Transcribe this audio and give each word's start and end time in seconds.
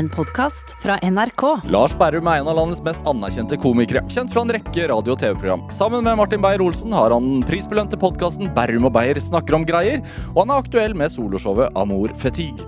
En 0.00 0.08
podkast 0.08 0.76
fra 0.82 0.94
NRK. 1.02 1.42
Lars 1.68 1.92
Berrum 1.98 2.28
er 2.32 2.38
en 2.40 2.46
av 2.48 2.54
landets 2.56 2.80
mest 2.80 3.02
anerkjente 3.10 3.58
komikere. 3.60 4.00
Kjent 4.08 4.32
fra 4.32 4.46
en 4.46 4.52
rekke 4.56 4.86
radio- 4.88 5.12
og 5.12 5.20
TV-program. 5.20 5.66
Sammen 5.76 6.06
med 6.06 6.16
Martin 6.16 6.40
Beyer-Olsen 6.40 6.94
har 6.96 7.12
han 7.12 7.26
den 7.26 7.42
prisbelønte 7.44 7.98
podkasten 8.00 8.48
Berrum 8.56 8.88
og 8.88 8.94
Beyer 8.96 9.20
snakker 9.20 9.58
om 9.58 9.68
greier, 9.68 10.00
og 10.30 10.40
han 10.40 10.54
er 10.54 10.64
aktuell 10.64 10.96
med 10.96 11.12
soloshowet 11.12 11.76
'Amor 11.76 12.16
Fatigue, 12.16 12.64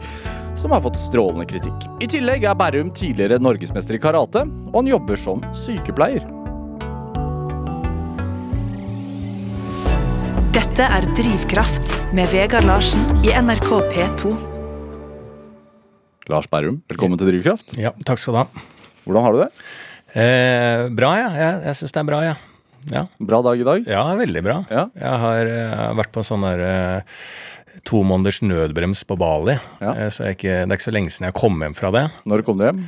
som 0.60 0.76
har 0.76 0.84
fått 0.84 1.00
strålende 1.00 1.48
kritikk. 1.48 1.88
I 2.04 2.10
tillegg 2.18 2.44
er 2.44 2.54
Berrum 2.54 2.92
tidligere 2.92 3.40
norgesmester 3.40 3.96
i 3.96 4.04
karate, 4.04 4.44
og 4.68 4.82
han 4.82 4.92
jobber 4.92 5.16
som 5.16 5.40
sykepleier. 5.56 6.28
Dette 10.52 10.84
er 10.84 11.12
Drivkraft 11.16 12.12
med 12.12 12.28
Vegard 12.28 12.68
Larsen 12.68 13.00
i 13.24 13.32
NRK 13.32 13.80
P2. 13.88 14.51
Lars 16.30 16.46
Berrum, 16.46 16.76
velkommen 16.86 17.18
til 17.18 17.32
Drivkraft. 17.32 17.72
Ja, 17.80 17.90
takk 18.06 18.20
skal 18.22 18.36
du 18.36 18.38
ha. 18.38 18.64
Hvordan 19.02 19.24
har 19.24 19.34
du 19.34 19.38
det? 19.40 19.48
Eh, 20.14 20.82
bra, 20.94 21.08
ja. 21.18 21.30
Jeg, 21.34 21.56
jeg 21.66 21.78
syns 21.80 21.94
det 21.96 21.98
er 21.98 22.06
bra, 22.06 22.20
ja. 22.22 22.34
ja. 22.92 23.02
Bra 23.18 23.40
dag 23.42 23.58
i 23.58 23.66
dag? 23.66 23.88
Ja, 23.90 24.04
veldig 24.20 24.42
bra. 24.46 24.60
Ja. 24.70 24.84
Jeg 24.94 25.22
har 25.24 25.50
uh, 25.50 25.88
vært 25.98 26.12
på 26.14 26.22
en 26.22 26.28
sånn 26.28 26.46
der 26.46 26.62
eh, 26.68 27.18
to 27.88 28.04
måneders 28.06 28.38
nødbrems 28.44 29.02
på 29.08 29.18
Bali. 29.18 29.58
Ja. 29.82 29.96
Uh, 29.98 30.06
så 30.14 30.28
jeg 30.28 30.38
ikke, 30.38 30.60
det 30.60 30.68
er 30.70 30.78
ikke 30.78 30.86
så 30.86 30.94
lenge 30.94 31.14
siden 31.14 31.26
jeg 31.32 31.38
kom 31.42 31.58
hjem 31.66 31.74
fra 31.80 31.90
det. 31.96 32.04
Når 32.30 32.46
kom 32.46 32.62
du 32.62 32.68
hjem? 32.68 32.84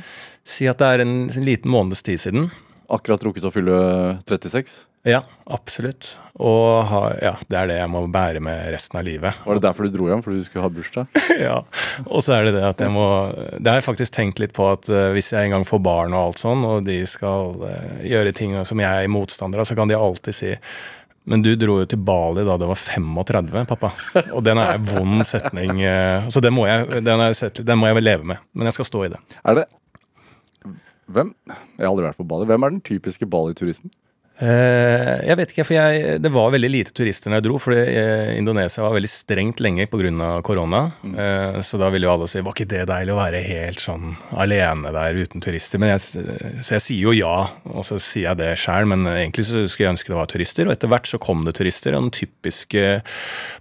Si 0.47 0.71
at 0.71 0.79
det 0.79 0.93
er 0.93 1.03
en, 1.03 1.15
en 1.27 1.49
liten 1.49 1.75
måneds 1.75 2.05
tid 2.07 2.23
siden. 2.23 2.47
Akkurat 2.87 3.27
rukket 3.27 3.49
å 3.49 3.51
fylle 3.51 3.81
36? 4.23 4.79
Ja, 5.05 5.19
absolutt. 5.53 6.15
Og 6.41 6.81
ha, 6.89 7.01
ja, 7.21 7.33
det 7.47 7.57
er 7.59 7.67
det 7.69 7.75
jeg 7.77 7.89
må 7.93 8.01
bære 8.11 8.41
med 8.43 8.71
resten 8.73 8.97
av 8.99 9.05
livet. 9.05 9.37
Var 9.45 9.59
det 9.59 9.63
derfor 9.67 9.85
du 9.85 9.93
dro 9.93 10.07
hjem? 10.09 10.23
Fordi 10.25 10.41
du 10.41 10.47
skulle 10.47 10.65
ha 10.65 10.71
bursdag? 10.73 11.19
ja. 11.47 11.59
Og 12.07 12.25
så 12.25 12.33
er 12.35 12.47
det 12.47 12.55
det 12.57 12.63
at 12.65 12.81
jeg 12.81 12.91
må 12.91 13.05
Det 13.59 13.69
har 13.69 13.77
jeg 13.79 13.85
faktisk 13.85 14.15
tenkt 14.17 14.41
litt 14.41 14.55
på 14.57 14.65
at 14.73 14.89
eh, 14.89 15.11
hvis 15.15 15.29
jeg 15.35 15.45
en 15.45 15.53
gang 15.59 15.67
får 15.69 15.83
barn 15.85 16.15
og 16.17 16.23
alt 16.31 16.41
sånn, 16.41 16.65
og 16.65 16.89
de 16.89 16.97
skal 17.07 17.53
eh, 17.69 18.03
gjøre 18.15 18.33
ting 18.35 18.57
som 18.65 18.81
jeg 18.81 19.05
er 19.05 19.13
motstander 19.13 19.61
av, 19.61 19.69
så 19.69 19.77
kan 19.77 19.91
de 19.93 19.97
alltid 19.99 20.35
si 20.41 20.53
men 21.25 21.41
du 21.41 21.55
dro 21.57 21.79
jo 21.79 21.85
til 21.89 21.97
Bali 22.05 22.43
da 22.45 22.53
du 22.61 22.67
var 22.69 22.77
35, 22.77 23.63
pappa. 23.65 23.89
Og 24.27 24.43
den 24.45 24.59
er 24.61 24.75
en 24.75 24.83
vond 24.85 25.23
setning. 25.25 25.79
eh, 25.81 26.27
Så 26.29 26.37
den 26.43 26.53
må, 26.53 26.67
jeg, 26.69 27.01
den, 27.01 27.23
sett, 27.33 27.63
den 27.65 27.79
må 27.81 27.89
jeg 27.89 27.97
vel 27.97 28.05
leve 28.05 28.27
med. 28.29 28.43
Men 28.53 28.69
jeg 28.69 28.75
skal 28.77 28.85
stå 28.91 29.01
i 29.07 29.09
det. 29.15 29.21
Er 29.41 29.57
det 29.57 29.63
Hvem 31.09 31.31
Jeg 31.47 31.81
har 31.81 31.89
aldri 31.89 32.05
vært 32.05 32.19
på 32.21 32.27
Bali. 32.29 32.45
Hvem 32.49 32.65
er 32.67 32.75
den 32.75 32.83
typiske 32.85 33.25
Bali-turisten? 33.29 33.89
Eh, 34.35 35.21
jeg 35.29 35.37
vet 35.39 35.51
ikke, 35.53 35.63
for 35.63 35.77
jeg, 35.77 36.17
det 36.19 36.31
var 36.33 36.51
veldig 36.51 36.69
lite 36.71 36.93
turister 36.95 37.31
når 37.31 37.39
jeg 37.39 37.45
dro. 37.47 37.59
For 37.61 37.77
Indonesia 38.35 38.83
var 38.83 38.95
veldig 38.97 39.11
strengt 39.11 39.63
lenge 39.63 39.87
pga. 39.91 40.41
korona. 40.43 40.81
Mm. 41.03 41.63
så 41.63 41.77
da 41.79 41.89
ville 41.89 42.07
jo 42.07 42.13
alle 42.13 42.27
si 42.27 42.41
var 42.43 42.55
ikke 42.55 42.67
det 42.69 42.83
deilig 42.89 43.13
å 43.13 43.19
være 43.19 43.43
helt 43.45 43.79
sånn 43.79 44.15
alene 44.35 44.91
der 44.95 45.21
uten 45.23 45.43
turister? 45.43 45.79
Men 45.79 45.93
jeg, 45.93 46.25
så 46.61 46.75
jeg 46.75 46.83
sier 46.83 47.07
jo 47.07 47.15
ja, 47.15 47.37
og 47.71 47.87
så 47.87 47.99
sier 48.01 48.31
jeg 48.31 48.41
det 48.41 48.51
sjøl. 48.59 48.89
Men 48.91 49.07
egentlig 49.07 49.47
så 49.47 49.63
skulle 49.67 49.87
jeg 49.87 49.95
ønske 49.95 50.11
det 50.11 50.19
var 50.19 50.31
turister. 50.31 50.67
Og 50.67 50.75
etter 50.75 50.91
hvert 50.91 51.09
så 51.09 51.21
kom 51.21 51.45
det 51.47 51.55
turister. 51.59 51.95
Og 51.95 52.07
den 52.07 52.15
typiske 52.19 52.99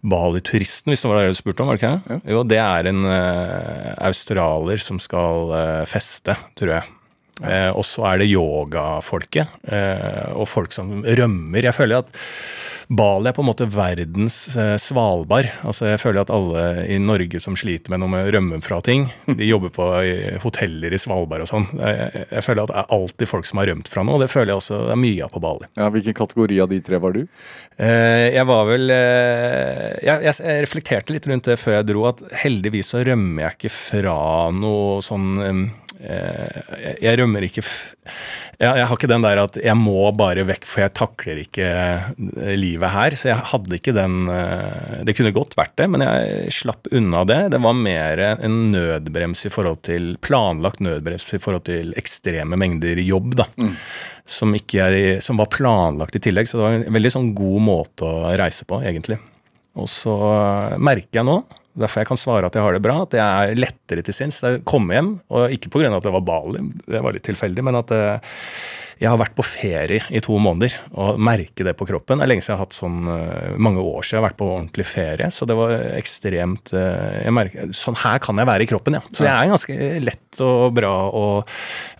Bali-turisten, 0.03 0.93
hvis 0.93 1.05
det 1.05 1.11
var 1.13 1.23
det 1.23 1.35
du 1.35 1.39
spurte 1.39 1.63
om, 1.63 1.71
var 1.71 1.79
det 1.79 1.85
ikke? 1.85 2.17
Ja. 2.17 2.21
Jo, 2.35 2.43
det 2.49 2.61
er 2.65 2.91
en 2.91 3.07
uh, 3.07 3.95
australier 4.11 4.83
som 4.83 5.01
skal 5.03 5.55
uh, 5.55 5.87
feste, 5.89 6.37
tror 6.59 6.79
jeg. 6.79 6.95
Eh, 7.43 7.71
og 7.75 7.83
så 7.87 8.05
er 8.13 8.23
det 8.23 8.31
yogafolket, 8.31 9.57
eh, 9.67 10.31
og 10.37 10.47
folk 10.47 10.75
som 10.75 11.01
rømmer. 11.03 11.67
Jeg 11.67 11.75
føler 11.75 12.05
at 12.05 12.13
Bali 12.95 13.31
er 13.31 13.33
på 13.33 13.41
en 13.41 13.49
måte 13.49 13.67
verdens 13.73 14.37
eh, 14.61 14.75
Svalbard. 14.79 15.49
Altså 15.65 15.89
Jeg 15.89 16.03
føler 16.03 16.21
at 16.21 16.33
alle 16.35 16.85
i 16.93 16.99
Norge 17.01 17.41
som 17.41 17.57
sliter 17.57 17.91
med 17.91 18.03
noe 18.03 18.13
med 18.13 18.29
å 18.29 18.35
rømme 18.37 18.61
fra 18.65 18.81
ting, 18.85 19.09
de 19.27 19.49
jobber 19.49 19.73
på 19.75 19.89
hoteller 20.45 20.95
i 20.95 21.01
Svalbard 21.01 21.47
og 21.47 21.51
sånn. 21.51 21.69
Jeg, 21.81 22.27
jeg 22.29 22.47
føler 22.47 22.65
at 22.65 22.73
det 22.73 22.81
er 22.83 22.97
alltid 22.99 23.31
folk 23.31 23.49
som 23.49 23.63
har 23.63 23.71
rømt 23.73 23.91
fra 23.91 24.05
noe, 24.05 24.19
og 24.19 24.25
det 24.25 24.31
føler 24.33 24.53
jeg 24.53 24.63
også 24.63 24.83
det 24.85 24.95
er 24.95 25.03
mye 25.07 25.27
av 25.27 25.35
på 25.35 25.43
Bali. 25.45 25.71
Ja, 25.81 25.91
Hvilken 25.95 26.19
kategori 26.19 26.61
av 26.65 26.73
de 26.75 26.81
tre 26.85 27.01
var 27.03 27.17
du? 27.17 27.23
Eh, 27.75 28.27
jeg 28.37 28.47
var 28.51 28.69
vel 28.69 28.93
eh, 28.95 29.89
jeg, 30.05 30.27
jeg, 30.29 30.59
reflekterte 30.69 31.17
litt 31.17 31.27
rundt 31.31 31.49
det 31.51 31.59
før 31.59 31.81
jeg 31.81 31.89
dro, 31.91 32.05
at 32.13 32.21
heldigvis 32.45 32.93
så 32.95 33.03
rømmer 33.07 33.49
jeg 33.49 33.59
ikke 33.59 33.75
fra 33.75 34.19
noe 34.55 35.01
sånn 35.03 35.73
jeg, 36.05 36.97
jeg 37.03 37.21
rømmer 37.21 37.47
ikke 37.49 37.65
jeg, 38.61 38.79
jeg 38.79 38.87
har 38.87 38.97
ikke 38.97 39.11
den 39.11 39.25
der 39.25 39.41
at 39.43 39.57
jeg 39.59 39.77
må 39.79 40.07
bare 40.17 40.45
vekk, 40.47 40.67
for 40.69 40.85
jeg 40.85 40.95
takler 40.97 41.41
ikke 41.43 41.67
eh, 41.67 42.53
livet 42.59 42.93
her. 42.95 43.17
Så 43.19 43.31
jeg 43.31 43.49
hadde 43.51 43.79
ikke 43.79 43.95
den 43.97 44.31
eh, 44.31 45.03
Det 45.07 45.17
kunne 45.19 45.35
godt 45.35 45.57
vært 45.59 45.75
det, 45.81 45.89
men 45.91 46.05
jeg 46.05 46.55
slapp 46.55 46.89
unna 46.95 47.25
det. 47.29 47.41
Det 47.55 47.61
var 47.65 47.77
mer 47.79 48.25
en 48.35 48.59
nødbrems 48.75 49.47
i 49.49 49.53
forhold 49.53 49.83
til 49.89 50.15
planlagt 50.25 50.83
nødbrems 50.85 51.27
i 51.35 51.43
forhold 51.43 51.67
til 51.69 51.95
ekstreme 51.99 52.59
mengder 52.61 53.01
jobb, 53.03 53.35
da. 53.43 53.49
Som, 54.25 54.55
ikke 54.57 54.87
er, 54.87 55.21
som 55.25 55.41
var 55.41 55.51
planlagt 55.53 56.17
i 56.17 56.23
tillegg. 56.23 56.49
Så 56.49 56.61
det 56.61 56.65
var 56.65 56.79
en 56.79 56.97
veldig 56.97 57.13
sånn 57.13 57.35
god 57.37 57.67
måte 57.67 58.09
å 58.09 58.33
reise 58.39 58.67
på, 58.69 58.81
egentlig. 58.87 59.19
Og 59.81 59.91
så 59.91 60.15
eh, 60.31 60.79
merker 60.79 61.21
jeg 61.21 61.29
nå, 61.29 61.41
derfor 61.75 62.03
jeg 62.05 62.11
kan 62.13 62.21
svare 62.21 62.49
at 62.49 62.57
jeg 62.57 62.65
har 62.65 62.77
det 62.77 62.85
bra, 62.85 63.01
at 63.03 63.17
jeg 63.19 63.25
er 63.25 63.59
lettere 63.59 64.05
til 64.07 64.17
sinns. 64.17 64.43
Jeg 64.45 64.63
kom 64.69 64.89
hjem, 64.93 65.17
og 65.35 65.55
ikke 65.55 65.73
pga. 65.75 65.91
at 65.91 66.07
det 66.07 66.15
var 66.15 66.25
Bali, 66.25 66.63
det 66.87 67.03
var 67.03 67.17
litt 67.17 67.27
tilfeldig, 67.27 67.67
men 67.67 67.79
at 67.81 67.95
eh, 67.95 68.39
jeg 69.01 69.11
har 69.11 69.19
vært 69.19 69.35
på 69.37 69.45
ferie 69.47 70.05
i 70.15 70.21
to 70.23 70.37
måneder 70.41 70.77
og 70.93 71.19
merker 71.23 71.67
det 71.67 71.75
på 71.79 71.87
kroppen. 71.89 72.21
Det 72.21 72.27
er 72.27 72.31
lenge 72.31 72.45
siden 72.45 72.55
jeg 72.55 72.61
har 72.61 72.69
hatt 72.69 72.77
sånn 72.77 73.09
eh, 73.11 73.57
mange 73.59 73.83
år 73.83 74.05
siden 74.05 74.17
jeg 74.17 74.21
har 74.21 74.27
vært 74.29 74.39
på 74.39 74.51
ordentlig 74.51 74.87
ferie, 74.87 75.31
så 75.35 75.49
det 75.51 75.57
var 75.59 75.75
ekstremt 75.99 76.75
eh, 76.77 77.25
jeg 77.25 77.35
merker, 77.35 77.73
Sånn 77.75 77.99
her 78.05 78.21
kan 78.23 78.39
jeg 78.39 78.49
være 78.49 78.67
i 78.67 78.71
kroppen, 78.71 78.99
ja. 78.99 79.03
Så 79.11 79.27
jeg 79.27 79.35
er 79.35 79.51
ganske 79.51 79.89
lett 80.05 80.43
og 80.45 80.77
bra 80.77 80.93
og 81.11 81.51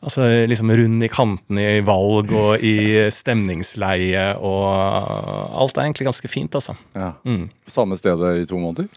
altså, 0.05 0.29
liksom 0.51 0.71
rund 0.75 1.07
i 1.07 1.11
kantene 1.13 1.67
i 1.79 1.83
valg 1.87 2.31
og 2.35 2.63
i 2.65 2.77
stemningsleie 3.15 4.29
og 4.39 4.63
alt 4.71 5.79
er 5.79 5.89
egentlig 5.89 6.09
ganske 6.13 6.31
fint, 6.31 6.55
altså. 6.55 6.77
Ja. 6.95 7.15
Mm. 7.27 7.49
Samme 7.71 7.99
stedet 7.99 8.37
i 8.45 8.47
to 8.49 8.61
måneder? 8.61 8.89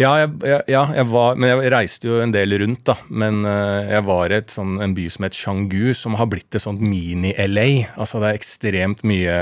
Ja, 0.00 0.10
jeg, 0.24 0.62
ja 0.70 0.82
jeg 0.96 1.06
var, 1.12 1.36
men 1.38 1.52
jeg 1.52 1.70
reiste 1.74 2.08
jo 2.08 2.18
en 2.22 2.32
del 2.34 2.56
rundt, 2.60 2.82
da. 2.88 2.96
Men 3.08 3.44
eh, 3.46 3.92
jeg 3.94 4.06
var 4.08 4.32
i 4.34 4.40
sånn, 4.50 4.78
en 4.82 4.94
by 4.96 5.06
som 5.12 5.26
het 5.28 5.38
Changu, 5.38 5.92
som 5.96 6.16
har 6.18 6.28
blitt 6.32 6.54
et 6.56 6.64
sånt 6.64 6.82
mini-LA. 6.82 7.68
Altså 7.94 8.20
det 8.22 8.30
er 8.32 8.38
ekstremt 8.40 9.04
mye 9.06 9.36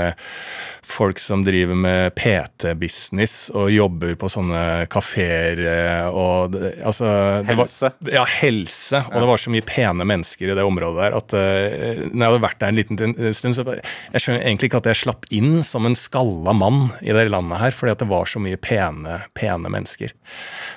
folk 0.83 1.19
som 1.21 1.45
driver 1.45 1.77
med 1.79 2.13
PT-business 2.19 3.47
og 3.55 3.71
jobber 3.71 4.17
på 4.19 4.29
sånne 4.31 4.63
kafeer 4.91 5.61
eh, 5.63 6.07
og 6.11 6.57
altså, 6.83 7.07
det 7.47 7.55
var- 7.57 7.63
Helse. 7.63 7.91
ja, 8.11 8.25
helse. 8.41 8.99
Og 9.09 9.15
det 9.23 9.29
var 9.29 9.41
så 9.41 9.53
mye 9.53 9.65
pene 9.65 10.05
mennesker 10.07 10.51
i 10.51 10.57
det 10.57 10.65
området 10.67 10.99
der 10.99 11.15
at 11.17 11.33
uh, 11.33 12.03
når 12.11 12.19
jeg 12.19 12.27
hadde 12.29 12.43
vært 12.43 12.59
der 12.59 12.73
en 12.73 12.77
liten 12.79 12.99
stund, 13.33 13.55
så 13.55 13.63
jeg 13.77 14.21
skjønner 14.21 14.43
egentlig 14.43 14.69
ikke 14.69 14.81
at 14.83 14.89
jeg 14.91 14.99
slapp 15.03 15.27
inn 15.33 15.61
som 15.65 15.87
en 15.87 15.95
skalla 15.97 16.53
mann 16.57 16.91
i 17.01 17.15
det 17.15 17.29
landet 17.31 17.61
her, 17.61 17.71
fordi 17.75 17.95
at 17.95 18.03
det 18.03 18.09
var 18.11 18.27
så 18.29 18.41
mye 18.43 18.59
pene, 18.59 19.21
pene 19.37 19.71
mennesker. 19.71 20.11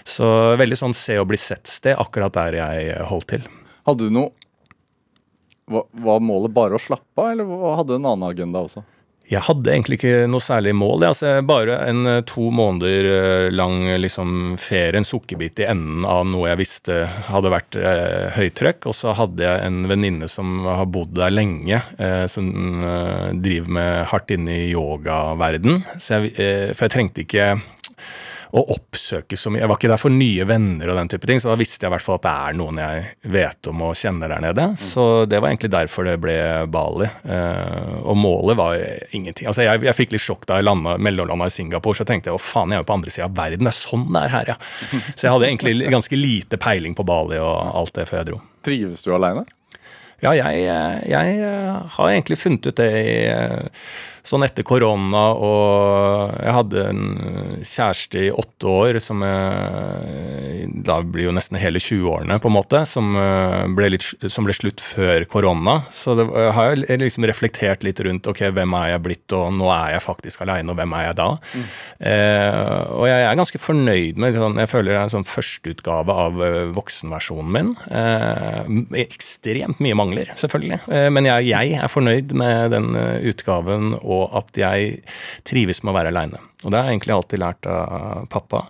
Så 0.06 0.28
veldig 0.60 0.78
sånn 0.78 0.96
se 0.96 1.18
og 1.20 1.28
bli 1.30 1.38
sett-sted, 1.40 1.96
akkurat 1.98 2.34
der 2.36 2.58
jeg 2.60 2.98
holdt 3.10 3.30
til. 3.34 3.46
Hadde 3.86 4.08
du 4.08 4.18
noe 4.18 4.34
Var, 5.66 6.20
målet 6.22 6.52
bare 6.54 6.78
å 6.78 6.78
slappe 6.78 7.18
av, 7.18 7.32
eller 7.32 7.72
hadde 7.74 7.96
du 7.96 7.98
en 7.98 8.12
annen 8.12 8.28
agenda 8.28 8.60
også? 8.62 8.84
Jeg 9.26 9.42
hadde 9.42 9.72
egentlig 9.72 9.96
ikke 9.98 10.26
noe 10.30 10.42
særlig 10.42 10.70
mål. 10.78 11.02
Altså, 11.08 11.32
bare 11.46 11.80
en 11.88 12.06
eh, 12.06 12.20
to 12.30 12.46
måneder 12.54 13.08
eh, 13.10 13.46
lang 13.50 13.80
liksom, 13.98 14.54
ferie, 14.62 15.00
en 15.00 15.06
sukkerbit 15.06 15.64
i 15.64 15.66
enden 15.66 16.06
av 16.06 16.22
noe 16.30 16.52
jeg 16.52 16.60
visste 16.60 17.00
hadde 17.26 17.50
vært 17.50 17.78
eh, 17.80 18.28
høytrykk. 18.36 18.86
Og 18.86 18.94
så 18.94 19.16
hadde 19.18 19.42
jeg 19.42 19.64
en 19.66 19.80
venninne 19.90 20.30
som 20.30 20.60
har 20.68 20.86
bodd 20.94 21.16
der 21.18 21.34
lenge, 21.34 21.82
eh, 21.98 22.24
som 22.30 22.52
eh, 22.86 23.32
driver 23.42 23.74
med 23.80 24.06
hardt 24.12 24.30
inne 24.36 24.60
i 24.60 24.68
yogaverden. 24.70 25.82
Så 25.98 26.20
jeg, 26.20 26.36
eh, 26.38 26.70
for 26.70 26.86
jeg 26.86 26.94
trengte 26.94 27.26
ikke 27.26 27.56
å 28.56 28.62
oppsøke 28.72 29.36
så 29.36 29.50
mye. 29.52 29.60
Jeg 29.62 29.68
var 29.68 29.78
ikke 29.78 29.90
der 29.90 30.00
for 30.00 30.12
nye 30.14 30.46
venner 30.48 30.88
og 30.88 30.96
den 30.96 31.10
type 31.12 31.28
ting, 31.28 31.40
så 31.42 31.50
da 31.50 31.58
visste 31.60 31.84
jeg 31.84 31.90
i 31.90 31.94
hvert 31.94 32.04
fall 32.04 32.16
at 32.20 32.24
det 32.24 32.32
er 32.32 32.56
noen 32.56 32.80
jeg 32.80 33.32
vet 33.34 33.68
om 33.72 33.82
og 33.84 33.98
kjenner 34.00 34.32
der 34.32 34.44
nede. 34.46 34.66
Så 34.80 35.04
det 35.28 35.40
var 35.42 35.50
egentlig 35.50 35.72
derfor 35.74 36.08
det 36.08 36.16
ble 36.22 36.36
Bali. 36.72 37.08
Eh, 37.24 37.92
og 38.00 38.16
målet 38.16 38.58
var 38.58 38.78
ingenting. 39.16 39.50
Altså 39.50 39.66
jeg, 39.66 39.84
jeg 39.84 39.98
fikk 39.98 40.16
litt 40.16 40.24
sjokk 40.24 40.48
da 40.48 40.60
jeg 40.60 40.68
landa, 40.68 40.96
mellomlanda 40.96 41.50
i 41.50 41.52
Singapore, 41.52 42.00
så 42.00 42.08
tenkte 42.08 42.32
jeg 42.32 42.38
å 42.38 42.42
faen, 42.42 42.72
jeg 42.72 42.80
er 42.80 42.86
jo 42.86 42.88
på 42.88 42.96
andre 42.96 43.12
sida 43.12 43.28
av 43.28 43.36
verden. 43.36 43.68
Det 43.68 43.74
er 43.74 43.78
sånn 43.82 44.08
det 44.08 44.24
er 44.24 44.34
her, 44.38 44.54
ja. 44.54 44.58
Så 45.18 45.26
jeg 45.26 45.34
hadde 45.34 45.50
egentlig 45.50 45.92
ganske 45.92 46.18
lite 46.20 46.60
peiling 46.60 46.96
på 46.96 47.04
Bali 47.06 47.40
og 47.42 47.76
alt 47.82 47.94
det 47.98 48.08
før 48.08 48.22
jeg 48.22 48.30
dro. 48.30 48.40
Trives 48.66 49.04
du 49.04 49.12
aleine? 49.16 49.44
Ja, 50.24 50.32
jeg, 50.32 50.64
jeg 51.12 51.48
har 51.92 52.08
egentlig 52.08 52.38
funnet 52.40 52.64
ut 52.64 52.78
det 52.80 52.88
i 52.96 53.16
sånn 54.26 54.44
etter 54.46 54.66
korona 54.66 55.24
og 55.36 56.34
Jeg 56.36 56.54
hadde 56.56 56.84
en 56.90 57.02
kjæreste 57.62 58.24
i 58.26 58.32
åtte 58.32 58.70
år 58.70 58.98
som 59.02 59.22
jeg, 59.24 60.68
Da 60.86 60.98
blir 61.02 61.28
jo 61.28 61.34
nesten 61.36 61.58
hele 61.60 61.80
20-årene, 61.82 62.38
på 62.42 62.50
en 62.50 62.56
måte, 62.56 62.82
som 62.88 63.14
ble, 63.76 63.90
litt, 63.94 64.06
som 64.32 64.46
ble, 64.46 64.54
slutt 64.56 64.82
før 64.82 65.24
korona. 65.30 65.78
Så 65.94 66.16
det, 66.18 66.26
jeg 66.30 66.54
har 66.56 66.74
jeg 66.76 67.00
liksom 67.02 67.26
reflektert 67.28 67.84
litt 67.86 68.00
rundt 68.04 68.26
ok, 68.30 68.42
hvem 68.56 68.74
er 68.78 68.92
jeg 68.94 69.04
blitt, 69.04 69.36
og 69.36 69.52
nå 69.56 69.68
er 69.72 69.96
jeg 69.96 70.04
faktisk 70.04 70.44
aleine, 70.44 70.72
og 70.72 70.78
hvem 70.80 70.94
er 70.96 71.08
jeg 71.08 71.18
da? 71.20 71.28
Mm. 71.52 71.66
Eh, 72.10 72.80
og 72.96 73.06
jeg 73.10 73.26
er 73.26 73.38
ganske 73.40 73.60
fornøyd 73.62 74.20
med 74.20 74.36
sånn, 74.36 74.58
Jeg 74.60 74.70
føler 74.70 74.92
det 74.92 74.98
er 74.98 75.06
en 75.06 75.14
sånn 75.16 75.28
førsteutgave 75.28 76.16
av 76.26 76.42
voksenversjonen 76.76 77.52
min. 77.56 77.72
Eh, 77.90 79.02
ekstremt 79.06 79.80
mye 79.84 79.98
mangler, 79.98 80.32
selvfølgelig. 80.40 80.80
Eh, 80.90 81.08
men 81.12 81.28
jeg, 81.28 81.48
jeg 81.50 81.76
er 81.80 81.92
fornøyd 81.92 82.34
med 82.36 82.74
den 82.74 82.90
utgaven, 83.30 83.94
og 84.02 84.15
at 84.38 84.60
jeg 84.60 85.00
trives 85.46 85.82
med 85.82 85.92
å 85.92 85.98
være 85.98 86.14
aleine. 86.14 86.40
Og 86.64 86.70
det 86.70 86.78
har 86.78 86.88
jeg 86.88 86.98
egentlig 86.98 87.16
alltid 87.16 87.42
lært 87.42 87.68
av 87.70 88.26
pappa. 88.32 88.66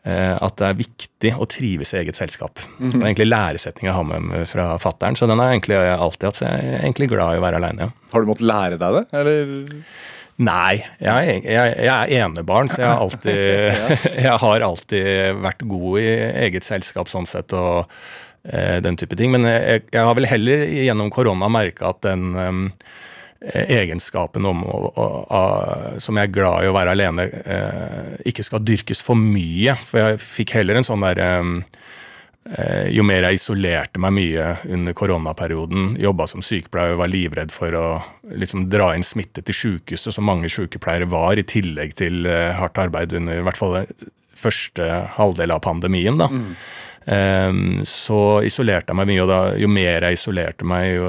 Eh, 0.00 0.32
at 0.32 0.56
det 0.56 0.64
er 0.64 0.78
viktig 0.78 1.32
å 1.36 1.46
trives 1.50 1.92
i 1.92 1.98
eget 2.00 2.16
selskap. 2.16 2.60
Mm 2.78 2.86
-hmm. 2.86 2.92
Det 2.92 3.00
er 3.00 3.08
egentlig 3.08 3.26
læresetning 3.26 3.86
jeg 3.86 3.94
har 3.94 4.04
med 4.04 4.22
meg 4.22 4.48
fra 4.48 4.78
fattern, 4.78 5.16
så 5.16 5.26
den 5.26 5.38
har 5.38 5.46
jeg 5.46 5.60
egentlig 5.60 5.76
alltid 5.76 6.26
hatt. 6.26 6.36
Så 6.36 6.44
jeg 6.44 6.64
er 6.64 6.80
egentlig 6.80 7.08
glad 7.08 7.34
i 7.34 7.38
å 7.38 7.44
være 7.44 7.56
aleine. 7.56 7.92
Har 8.12 8.20
du 8.20 8.26
måttet 8.26 8.48
lære 8.48 8.78
deg 8.78 8.94
det, 8.94 9.04
eller? 9.12 9.84
Nei, 10.40 10.82
jeg, 11.00 11.42
jeg, 11.44 11.74
jeg 11.84 12.16
er 12.16 12.24
enebarn, 12.24 12.68
så 12.68 12.80
jeg 12.80 12.88
har, 12.88 13.00
alltid, 13.06 13.36
jeg 14.24 14.38
har 14.40 14.60
alltid 14.60 15.34
vært 15.42 15.62
god 15.68 16.00
i 16.00 16.08
eget 16.46 16.64
selskap 16.64 17.08
sånn 17.08 17.26
sett, 17.26 17.52
og 17.52 17.84
eh, 18.48 18.80
den 18.80 18.96
type 18.96 19.16
ting. 19.16 19.30
Men 19.30 19.44
jeg, 19.44 19.84
har 19.92 20.14
vel 20.14 20.30
heller 20.30 20.64
gjennom 20.64 21.10
korona 21.10 21.48
merka 21.48 21.92
at 21.92 22.00
den 22.08 22.34
um, 22.36 22.72
egenskapen 23.40 24.44
om 24.46 24.64
og, 24.68 24.90
og, 25.00 25.14
å, 25.32 25.42
som 26.02 26.18
jeg 26.18 26.28
er 26.28 26.34
glad 26.34 26.64
i 26.64 26.68
å 26.70 26.74
være 26.76 26.94
alene, 26.96 27.26
eh, 27.40 28.10
ikke 28.28 28.44
skal 28.44 28.64
dyrkes 28.64 29.00
for 29.04 29.18
mye. 29.18 29.78
For 29.86 30.02
jeg 30.02 30.20
fikk 30.24 30.56
heller 30.58 30.76
en 30.76 30.86
sånn 30.86 31.06
derre 31.06 31.30
eh, 31.40 32.90
Jo 32.92 33.04
mer 33.06 33.24
jeg 33.28 33.40
isolerte 33.40 34.00
meg 34.02 34.14
mye 34.16 34.46
under 34.68 34.96
koronaperioden, 34.96 35.94
jobba 36.00 36.28
som 36.28 36.44
sykepleier 36.44 36.96
og 36.96 37.02
var 37.04 37.12
livredd 37.12 37.54
for 37.54 37.76
å 37.76 37.86
liksom 38.30 38.68
dra 38.72 38.92
inn 38.96 39.06
smitte 39.06 39.44
til 39.46 39.56
sjukehuset, 39.56 40.12
som 40.16 40.28
mange 40.28 40.52
sykepleiere 40.52 41.08
var, 41.08 41.40
i 41.40 41.46
tillegg 41.46 41.96
til 42.00 42.28
eh, 42.28 42.52
hardt 42.60 42.80
arbeid 42.82 43.16
under 43.16 43.40
i 43.40 43.46
hvert 43.48 43.60
fall 43.60 43.80
første 44.40 44.86
halvdel 45.16 45.52
av 45.52 45.64
pandemien. 45.64 46.20
da. 46.20 46.28
Mm. 46.32 46.54
Um, 47.10 47.80
så 47.88 48.38
isolerte 48.46 48.92
jeg 48.92 48.98
meg 49.00 49.08
mye, 49.10 49.22
og 49.24 49.30
da, 49.30 49.38
jo 49.58 49.66
mer 49.72 50.04
jeg 50.06 50.14
isolerte 50.14 50.66
meg, 50.68 50.92
jo 50.94 51.08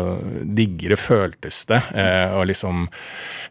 diggere 0.57 0.97
føltes 0.97 1.59
det. 1.69 1.77
Uh, 1.93 2.39
og 2.39 2.47
liksom 2.49 2.87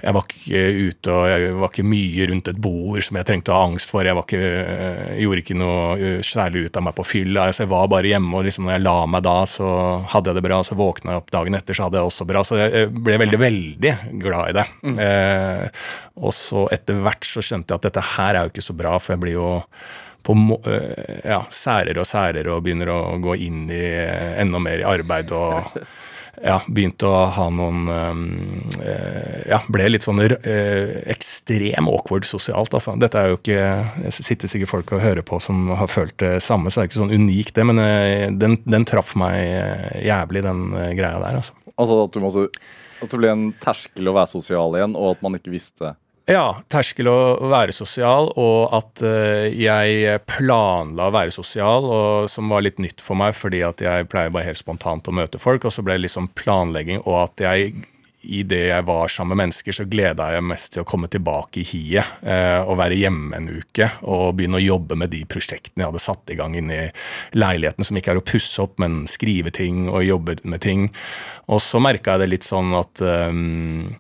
Jeg 0.01 0.17
var 0.17 0.25
ikke 0.25 0.61
ute 0.89 1.13
og 1.13 1.27
jeg 1.29 1.49
var 1.61 1.71
ikke 1.71 1.85
mye 1.85 2.27
rundt 2.31 2.49
et 2.49 2.61
bord 2.65 3.03
som 3.05 3.19
jeg 3.19 3.27
trengte 3.29 3.53
å 3.53 3.59
ha 3.59 3.67
angst 3.69 3.91
for. 3.93 4.07
Jeg 4.09 4.17
var 4.17 4.25
ikke, 4.25 4.41
jeg 4.41 5.27
gjorde 5.27 5.43
ikke 5.45 5.57
noe 5.61 6.13
særlig 6.25 6.63
ut 6.67 6.79
av 6.81 6.87
meg 6.87 6.97
på 6.97 7.05
fylla. 7.05 7.45
Altså, 7.51 7.67
jeg 7.67 7.73
var 7.75 7.91
bare 7.93 8.09
hjemme, 8.09 8.33
og 8.39 8.47
liksom 8.49 8.65
når 8.65 8.79
jeg 8.79 8.85
la 8.87 8.97
meg 9.13 9.27
da, 9.29 9.37
så 9.51 9.69
hadde 10.15 10.33
jeg 10.33 10.41
det 10.41 10.47
bra. 10.49 10.63
Så 10.65 10.79
våkna 10.81 11.13
jeg 11.13 11.21
opp 11.21 11.31
dagen 11.37 11.59
etter, 11.59 11.77
så 11.77 11.87
hadde 11.87 12.01
jeg 12.01 12.11
også 12.15 12.29
bra. 12.33 12.45
Så 12.49 12.63
jeg 12.63 12.89
ble 12.97 13.21
veldig, 13.21 13.41
veldig 13.45 13.95
glad 14.25 14.55
i 14.55 14.57
det. 14.57 14.67
Mm. 14.89 15.01
Eh, 15.05 15.89
og 16.25 16.33
så 16.37 16.65
etter 16.73 17.05
hvert 17.05 17.29
så 17.29 17.45
skjønte 17.45 17.75
jeg 17.75 17.83
at 17.83 17.91
dette 17.91 18.09
her 18.17 18.33
er 18.39 18.47
jo 18.47 18.55
ikke 18.55 18.71
så 18.71 18.81
bra, 18.81 18.97
for 18.97 19.15
jeg 19.15 19.25
blir 19.27 19.37
jo 19.37 19.51
på 20.23 20.37
ja, 21.25 21.43
særer 21.53 21.99
og 22.01 22.09
særer 22.09 22.49
og 22.53 22.63
begynner 22.67 22.93
å 22.93 23.01
gå 23.23 23.37
inn 23.47 23.67
i 23.73 23.83
enda 24.41 24.61
mer 24.63 24.83
i 24.83 24.87
arbeid 24.89 25.33
og 25.37 25.81
ja, 26.51 26.59
begynte 26.69 27.09
å 27.09 27.25
ha 27.35 27.47
noen 27.53 27.89
Ja, 29.51 29.61
ble 29.73 29.89
litt 29.91 30.07
sånn 30.07 30.23
ekstrem 30.23 31.91
awkward 31.91 32.29
sosialt, 32.29 32.75
altså. 32.77 32.95
Dette 33.01 33.21
er 33.21 33.33
jo 33.33 33.41
ikke 33.41 34.13
sitter 34.15 34.51
sikkert 34.51 34.73
folk 34.73 34.93
og 34.97 35.05
hører 35.05 35.27
på 35.27 35.41
som 35.43 35.73
har 35.77 35.91
følt 35.91 36.17
det 36.23 36.37
samme, 36.45 36.71
så 36.71 36.81
det 36.81 36.87
er 36.87 36.93
ikke 36.93 37.03
sånn 37.03 37.17
unikt, 37.17 37.55
det. 37.59 37.67
Men 37.67 37.83
den, 38.41 38.61
den 38.65 38.87
traff 38.89 39.17
meg 39.19 39.41
jævlig, 40.07 40.45
den 40.47 40.69
greia 40.99 41.19
der, 41.19 41.41
altså. 41.43 41.57
Altså 41.81 42.03
at 42.05 42.13
du 42.15 42.21
måtte 42.23 42.47
At 43.01 43.09
det 43.09 43.19
ble 43.21 43.33
en 43.33 43.51
terskel 43.63 44.11
å 44.11 44.17
være 44.17 44.33
sosial 44.35 44.77
igjen, 44.77 44.97
og 44.99 45.17
at 45.17 45.23
man 45.25 45.39
ikke 45.39 45.53
visste 45.55 45.95
ja, 46.31 46.47
terskel 46.73 47.11
å 47.11 47.51
være 47.51 47.75
sosial, 47.75 48.31
og 48.41 48.75
at 48.77 49.05
uh, 49.05 49.47
jeg 49.51 50.21
planla 50.31 51.09
å 51.11 51.15
være 51.15 51.35
sosial, 51.35 51.91
som 52.31 52.53
var 52.53 52.65
litt 52.67 52.81
nytt 52.83 53.03
for 53.05 53.19
meg, 53.19 53.37
fordi 53.39 53.65
at 53.67 53.83
jeg 53.85 54.09
pleier 54.11 54.33
bare 54.35 54.51
helt 54.51 54.63
spontant 54.63 55.11
å 55.11 55.17
møte 55.17 55.43
folk, 55.43 55.67
og 55.67 55.75
så 55.75 55.85
ble 55.87 55.99
det 55.99 56.07
liksom 56.09 56.33
planlegging, 56.39 57.03
og 57.05 57.25
at 57.27 57.49
jeg 57.49 57.83
i 58.21 58.43
det 58.45 58.67
jeg 58.69 58.85
var 58.85 59.09
sammen 59.09 59.33
med 59.33 59.47
mennesker, 59.47 59.73
så 59.73 59.87
gleda 59.89 60.27
jeg 60.35 60.45
mest 60.45 60.75
til 60.75 60.83
å 60.83 60.89
komme 60.89 61.09
tilbake 61.13 61.63
i 61.63 61.67
hiet 61.67 62.21
eh, 62.21 62.61
og 62.61 62.77
være 62.81 62.99
hjemme 63.01 63.39
en 63.39 63.49
uke 63.49 63.89
og 64.03 64.35
begynne 64.37 64.61
å 64.61 64.65
jobbe 64.65 64.99
med 65.01 65.13
de 65.15 65.23
prosjektene 65.29 65.85
jeg 65.85 65.89
hadde 65.89 66.03
satt 66.05 66.33
i 66.33 66.37
gang 66.37 66.57
inne 66.59 66.77
i 66.77 67.39
leiligheten, 67.39 67.87
som 67.87 67.97
ikke 67.97 68.13
er 68.15 68.21
å 68.21 68.27
pusse 68.27 68.61
opp, 68.61 68.77
men 68.83 69.07
skrive 69.11 69.53
ting 69.57 69.87
og 69.89 70.05
jobbe 70.05 70.37
med 70.45 70.61
ting. 70.65 70.91
Og 71.49 71.63
så 71.65 71.81
merka 71.83 72.15
jeg 72.15 72.25
det 72.25 72.33
litt 72.35 72.47
sånn 72.47 72.77
at 72.77 73.01
um, 73.01 73.97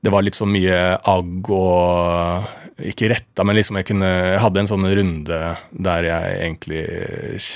det 0.00 0.12
var 0.12 0.24
litt 0.24 0.38
så 0.38 0.48
mye 0.48 0.96
agg 0.96 1.50
og 1.52 2.56
Ikke 2.80 3.10
retta, 3.12 3.44
men 3.44 3.58
liksom 3.58 3.76
jeg 3.76 3.90
kunne 3.90 4.08
Jeg 4.08 4.40
hadde 4.40 4.62
en 4.62 4.70
sånn 4.70 4.86
runde 4.96 5.40
der 5.88 6.06
jeg 6.08 6.38
egentlig 6.38 6.84
eh, 6.86 7.50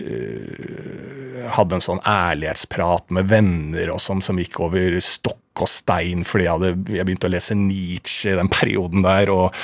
hadde 1.55 1.79
en 1.79 1.85
sånn 1.85 2.03
ærlighetsprat 2.05 3.15
med 3.17 3.31
venner 3.33 3.95
og 3.95 4.03
sånn 4.05 4.21
som 4.25 4.39
gikk 4.41 4.61
over 4.65 5.01
stokk 5.01 5.44
og 5.63 5.71
stein 5.71 6.25
fordi 6.27 6.47
jeg 6.49 6.57
hadde 6.57 6.97
jeg 6.97 7.07
begynte 7.07 7.29
å 7.29 7.33
lese 7.33 7.57
Nietzsche 7.59 8.33
i 8.33 8.39
den 8.39 8.51
perioden 8.53 9.05
der 9.05 9.31
og 9.33 9.55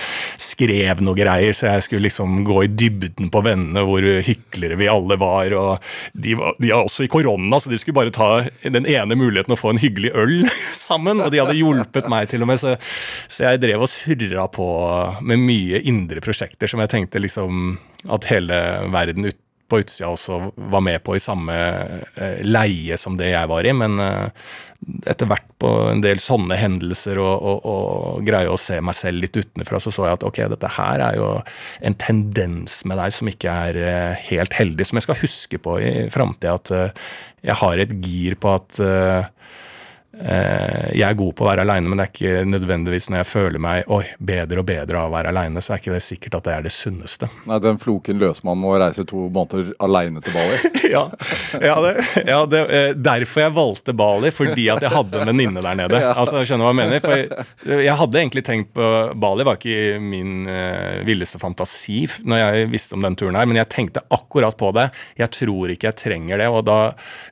skrev 0.40 1.02
noe 1.04 1.18
greier, 1.18 1.54
så 1.56 1.72
jeg 1.74 1.86
skulle 1.86 2.06
liksom 2.06 2.42
gå 2.46 2.62
i 2.64 2.70
dybden 2.70 3.30
på 3.32 3.42
vennene 3.44 3.84
hvor 3.86 4.04
hyklere 4.26 4.78
vi 4.80 4.90
alle 4.90 5.18
var. 5.20 5.54
og 5.56 5.90
De, 6.12 6.36
var, 6.38 6.56
de 6.62 6.72
var 6.72 6.86
også 6.86 7.06
i 7.06 7.10
korona, 7.12 7.60
så 7.60 7.72
de 7.72 7.80
skulle 7.80 7.98
bare 7.98 8.14
ta 8.14 8.30
den 8.62 8.86
ene 8.88 9.18
muligheten 9.18 9.56
å 9.56 9.58
få 9.58 9.74
en 9.74 9.82
hyggelig 9.82 10.14
øl 10.14 10.36
sammen. 10.78 11.22
Og 11.24 11.32
de 11.32 11.42
hadde 11.42 11.58
hjulpet 11.58 12.10
meg 12.12 12.30
til 12.30 12.46
og 12.46 12.52
med, 12.52 12.62
så, 12.62 12.76
så 13.28 13.48
jeg 13.48 13.62
drev 13.64 13.86
og 13.86 13.92
surra 13.92 14.46
på 14.52 14.70
med 15.26 15.42
mye 15.42 15.82
indre 15.90 16.22
prosjekter 16.24 16.70
som 16.70 16.82
jeg 16.84 16.92
tenkte 16.94 17.22
liksom 17.22 17.78
at 18.10 18.26
hele 18.30 18.56
verden 18.92 19.28
ut 19.28 19.40
på 19.70 19.80
utsida 19.82 20.10
også 20.10 20.40
var 20.70 20.82
med 20.84 21.02
på 21.06 21.16
i 21.16 21.22
samme 21.22 21.54
eh, 21.54 22.42
leie 22.46 22.98
som 23.00 23.16
det 23.18 23.30
jeg 23.32 23.50
var 23.50 23.66
i. 23.66 23.72
Men 23.76 23.96
eh, 24.02 24.50
etter 25.10 25.28
hvert 25.30 25.48
på 25.60 25.70
en 25.90 26.02
del 26.04 26.20
sånne 26.22 26.56
hendelser 26.56 27.20
og, 27.20 27.46
og, 27.50 27.66
og 27.68 28.22
greie 28.26 28.50
å 28.50 28.58
se 28.60 28.80
meg 28.84 28.96
selv 28.96 29.24
litt 29.24 29.36
utenfra, 29.36 29.80
så 29.82 29.92
så 29.94 30.08
jeg 30.08 30.18
at 30.18 30.26
ok, 30.26 30.42
dette 30.54 30.72
her 30.76 31.04
er 31.10 31.18
jo 31.20 31.32
en 31.86 31.98
tendens 32.00 32.80
med 32.88 33.00
deg 33.00 33.16
som 33.16 33.32
ikke 33.32 33.58
er 33.66 33.80
eh, 33.80 34.28
helt 34.30 34.56
heldig, 34.56 34.88
som 34.88 35.00
jeg 35.00 35.08
skal 35.08 35.20
huske 35.22 35.60
på 35.62 35.76
i 35.80 35.92
framtida. 36.12 36.56
At 36.60 37.04
jeg 37.44 37.60
har 37.62 37.80
et 37.80 37.92
gir 38.04 38.36
på 38.40 38.56
at 38.58 38.80
jeg 40.20 41.06
er 41.06 41.16
god 41.16 41.32
på 41.36 41.44
å 41.44 41.48
være 41.48 41.64
aleine, 41.64 41.88
men 41.88 42.00
det 42.00 42.04
er 42.04 42.12
ikke 42.12 42.44
nødvendigvis 42.50 43.08
når 43.10 43.22
jeg 43.22 43.28
føler 43.30 43.62
meg 43.62 43.90
oi, 43.92 44.02
bedre 44.18 44.62
og 44.62 44.66
bedre 44.68 45.00
av 45.00 45.08
å 45.08 45.14
være 45.14 45.32
aleine, 45.32 45.62
så 45.64 45.74
er 45.74 45.82
ikke 45.82 45.94
det 45.94 46.02
sikkert 46.04 46.36
at 46.40 46.48
det 46.48 46.54
er 46.54 46.66
det 46.66 46.72
sunneste. 46.74 47.30
Nei, 47.48 47.58
den 47.62 47.80
floken 47.80 48.20
løser 48.20 48.44
man 48.46 48.60
med 48.60 48.70
å 48.72 48.80
reise 48.82 49.04
to 49.08 49.26
måneder 49.32 49.72
aleine 49.82 50.22
til 50.24 50.34
Bali? 50.36 50.58
ja, 50.94 51.04
ja, 51.60 51.76
det, 51.84 51.92
ja 52.26 52.40
det, 52.50 52.62
eh, 52.68 52.90
derfor 52.96 53.44
jeg 53.44 53.54
valgte 53.56 53.94
Bali, 53.96 54.32
fordi 54.34 54.66
at 54.72 54.84
jeg 54.84 54.92
hadde 54.94 55.22
en 55.22 55.30
venninne 55.32 55.64
der 55.64 55.78
nede. 55.78 56.00
ja. 56.04 56.12
Altså, 56.14 56.44
Skjønner 56.44 56.64
du 56.64 56.68
hva 56.68 56.72
jeg 56.74 56.80
mener? 56.80 57.04
For 57.04 57.16
jeg, 57.16 57.84
jeg, 57.86 57.96
hadde 58.00 58.20
egentlig 58.22 58.44
tenkt 58.46 58.72
på 58.76 58.90
Bali, 59.20 59.46
var 59.46 59.60
ikke 59.60 60.00
min 60.02 60.48
uh, 60.48 61.00
villeste 61.06 61.40
fantasi 61.42 62.02
når 62.24 62.42
jeg 62.42 62.70
visste 62.72 62.96
om 62.96 63.04
den 63.04 63.18
turen 63.18 63.38
her, 63.38 63.48
men 63.48 63.60
jeg 63.60 63.70
tenkte 63.72 64.04
akkurat 64.12 64.56
på 64.60 64.72
det. 64.76 64.88
Jeg 65.20 65.32
tror 65.36 65.74
ikke 65.74 65.90
jeg 65.90 66.00
trenger 66.00 66.42
det, 66.42 66.50
og 66.50 66.64
da 66.68 66.78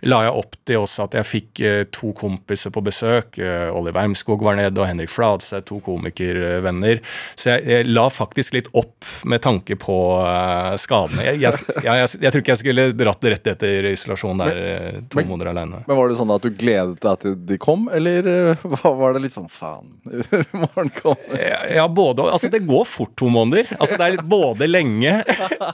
la 0.08 0.22
jeg 0.26 0.36
opp 0.42 0.58
til 0.68 0.82
også 0.84 1.08
at 1.08 1.18
jeg 1.20 1.28
fikk 1.28 1.64
uh, 1.64 1.82
to 1.94 2.12
kompiser 2.18 2.74
på 2.74 2.77
på 2.78 2.84
besøk. 2.88 3.38
Eh, 3.42 3.68
Olli 3.74 3.92
Wermskog 3.94 4.42
var 4.44 4.58
nede, 4.58 4.74
og 4.80 4.88
Henrik 4.88 5.10
Fladseth, 5.12 5.66
to 5.68 5.80
komikervenner. 5.84 7.02
Så 7.34 7.52
jeg, 7.56 7.64
jeg, 7.68 7.88
la 7.90 8.06
faktisk 8.12 8.54
litt 8.56 8.70
opp 8.78 9.06
med 9.28 9.42
tanke 9.44 9.76
på 9.80 9.98
uh, 10.22 10.74
skadene. 10.80 11.24
Jeg, 11.26 11.42
jeg, 11.42 12.08
jeg, 12.20 12.32
tror 12.32 12.42
ikke 12.42 12.54
jeg 12.54 12.62
skulle 12.62 12.88
dratt 12.96 13.22
det 13.24 13.34
rett 13.34 13.50
etter 13.54 13.90
isolasjon 13.92 14.42
der, 14.42 14.54
men, 14.54 14.98
eh, 14.98 15.00
to 15.10 15.20
men, 15.20 15.30
måneder 15.32 15.52
alene. 15.52 15.82
Men 15.88 16.00
var 16.00 16.10
det 16.10 16.18
sånn 16.20 16.34
at 16.34 16.44
du 16.44 16.50
gledet 16.54 16.98
deg 17.02 17.22
til 17.24 17.36
de 17.48 17.58
kom, 17.62 17.88
eller 17.94 18.30
var 18.62 19.16
det 19.16 19.24
litt 19.24 19.34
sånn 19.34 19.50
faen, 19.52 19.98
morgen 20.62 20.92
kommer? 20.98 21.42
Ja, 21.74 21.88
både 21.88 22.26
Altså, 22.28 22.50
det 22.52 22.60
går 22.66 22.84
fort 22.88 23.14
to 23.18 23.28
måneder. 23.32 23.70
Altså, 23.78 23.96
det 23.98 24.06
er 24.06 24.22
både 24.28 24.66
lenge 24.68 25.14